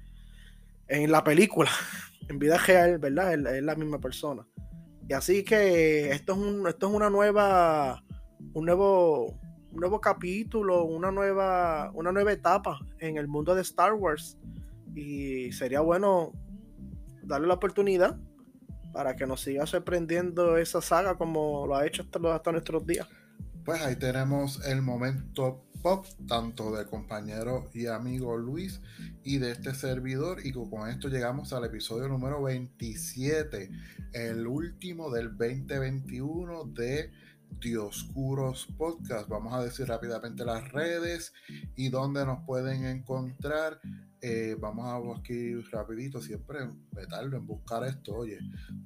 En 0.87 1.11
la 1.11 1.23
película, 1.23 1.71
en 2.29 2.39
vida 2.39 2.59
real, 2.59 2.99
¿verdad? 2.99 3.35
es 3.35 3.63
la 3.63 3.75
misma 3.75 3.99
persona. 3.99 4.47
Y 5.09 5.13
así 5.13 5.43
que 5.43 6.11
esto 6.11 6.35
es, 6.35 6.39
un, 6.39 6.69
esto 6.69 6.89
es 6.89 6.95
una 6.95 7.11
nueva, 7.11 8.01
un 8.53 8.65
nuevo, 8.65 9.27
un 9.73 9.81
nuevo 9.81 10.01
capítulo, 10.01 10.85
una 10.85 11.11
nueva, 11.11 11.91
una 11.95 12.13
nueva 12.13 12.33
etapa 12.33 12.79
en 13.01 13.17
el 13.17 13.27
mundo 13.27 13.57
de 13.57 13.63
Star 13.63 13.95
Wars. 13.95 14.39
Y 14.95 15.53
sería 15.53 15.81
bueno 15.81 16.33
darle 17.23 17.47
la 17.47 17.55
oportunidad 17.55 18.19
para 18.93 19.17
que 19.17 19.27
nos 19.27 19.43
siga 19.43 19.67
sorprendiendo 19.67 20.57
esa 20.57 20.81
saga 20.81 21.17
como 21.17 21.67
lo 21.67 21.77
ha 21.77 21.87
hecho 21.87 22.03
hasta, 22.03 22.53
nuestros 22.53 22.87
días. 22.87 23.09
Pues 23.65 23.81
ahí 23.83 23.97
tenemos 23.97 24.65
el 24.67 24.83
momento 24.83 25.65
pop, 25.83 26.07
tanto 26.27 26.75
del 26.75 26.87
compañero 26.87 27.71
y 27.73 27.87
amigo 27.87 28.37
Luis 28.37 28.81
y 29.23 29.39
de 29.39 29.53
este 29.53 29.75
servidor. 29.75 30.45
Y 30.45 30.53
con 30.53 30.89
esto 30.89 31.09
llegamos 31.09 31.53
al 31.53 31.65
episodio 31.65 32.09
número 32.09 32.43
27, 32.43 33.71
el 34.13 34.47
último 34.47 35.11
del 35.11 35.37
2021 35.37 36.65
de 36.65 37.13
Dioscuros 37.61 38.67
Podcast. 38.77 39.29
Vamos 39.29 39.55
a 39.55 39.63
decir 39.63 39.87
rápidamente 39.87 40.45
las 40.45 40.71
redes 40.73 41.33
y 41.77 41.91
dónde 41.91 42.25
nos 42.25 42.45
pueden 42.45 42.85
encontrar. 42.85 43.81
Eh, 44.23 44.55
vamos 44.61 44.85
a 44.87 45.19
aquí 45.19 45.55
rapidito, 45.73 46.21
siempre 46.21 46.59
me 46.95 47.07
tardo 47.07 47.39
en 47.39 47.47
buscar 47.47 47.85
esto, 47.85 48.17
oye, 48.17 48.39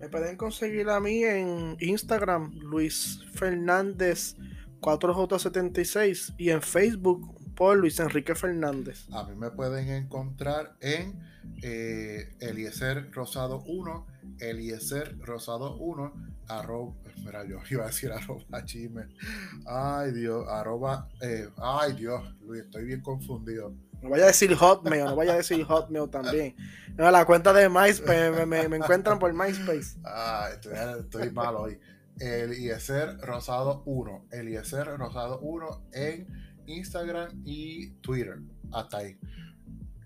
Me 0.00 0.08
pueden 0.08 0.36
conseguir 0.36 0.88
a 0.88 1.00
mí 1.00 1.24
en 1.24 1.76
Instagram, 1.80 2.54
Luis 2.60 3.20
Fernández 3.34 4.36
4J76 4.80 6.34
y 6.38 6.50
en 6.50 6.62
Facebook 6.62 7.36
por 7.54 7.76
Luis 7.76 8.00
Enrique 8.00 8.34
Fernández. 8.34 9.06
A 9.12 9.24
mí 9.24 9.36
me 9.36 9.50
pueden 9.50 9.90
encontrar 9.90 10.76
en 10.80 11.20
eh, 11.62 12.34
Eliezer 12.40 13.10
Rosado 13.12 13.62
1, 13.66 14.06
Eliezer 14.38 15.18
Rosado 15.20 15.76
1, 15.76 16.12
arroba, 16.48 16.92
mira, 17.24 17.44
yo 17.44 17.58
iba 17.70 17.84
a 17.84 17.86
decir 17.88 18.12
arroba 18.12 18.64
chisme. 18.64 19.08
Ay 19.66 20.12
Dios, 20.12 20.46
arroba, 20.48 21.08
eh, 21.20 21.48
ay 21.56 21.94
Dios, 21.94 22.22
Luis, 22.40 22.62
estoy 22.62 22.84
bien 22.84 23.00
confundido. 23.00 23.74
No 24.02 24.08
vaya 24.08 24.24
a 24.24 24.26
decir 24.28 24.54
Hotmail, 24.54 25.04
no 25.04 25.16
vaya 25.16 25.34
a 25.34 25.36
decir 25.36 25.62
Hotmail 25.64 26.08
también. 26.08 26.56
No, 26.96 27.10
la 27.10 27.24
cuenta 27.24 27.52
de 27.52 27.68
MySpace, 27.68 28.46
me, 28.46 28.68
me, 28.68 28.76
encuentran 28.76 29.18
por 29.18 29.32
MySpace. 29.32 29.98
Ay, 30.04 30.54
estoy, 30.54 30.72
estoy 31.00 31.30
mal 31.30 31.54
hoy. 31.56 31.78
Eliezer 32.18 33.18
Rosado 33.20 33.82
1, 33.86 34.26
Eliezer 34.30 34.86
Rosado 34.98 35.38
1 35.40 35.86
en 35.92 36.26
Instagram 36.66 37.42
y 37.44 37.90
Twitter. 38.02 38.38
Hasta 38.72 38.98
ahí. 38.98 39.18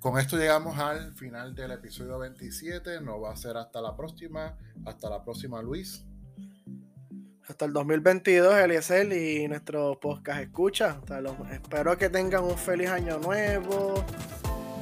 Con 0.04 0.18
esto 0.18 0.36
llegamos 0.36 0.78
al 0.78 1.14
final 1.14 1.54
del 1.54 1.70
episodio 1.70 2.18
27. 2.18 3.00
No 3.00 3.22
va 3.22 3.32
a 3.32 3.36
ser 3.36 3.56
hasta 3.56 3.80
la 3.80 3.96
próxima. 3.96 4.54
Hasta 4.84 5.08
la 5.08 5.24
próxima, 5.24 5.62
Luis. 5.62 6.04
Hasta 7.48 7.64
el 7.64 7.72
2022, 7.72 8.54
Eliezer, 8.54 9.10
y 9.10 9.48
nuestro 9.48 9.98
podcast 9.98 10.42
escucha. 10.42 11.00
espero 11.50 11.96
que 11.96 12.10
tengan 12.10 12.44
un 12.44 12.58
feliz 12.58 12.90
año 12.90 13.18
nuevo, 13.18 14.04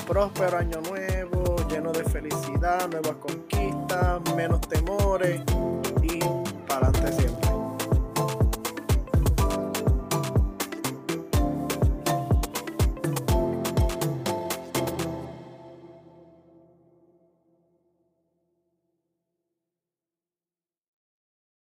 próspero 0.08 0.58
año 0.58 0.80
nuevo, 0.80 1.68
lleno 1.68 1.92
de 1.92 2.02
felicidad, 2.02 2.88
nuevas 2.90 3.14
conquistas, 3.18 4.20
menos 4.34 4.60
temores 4.62 5.40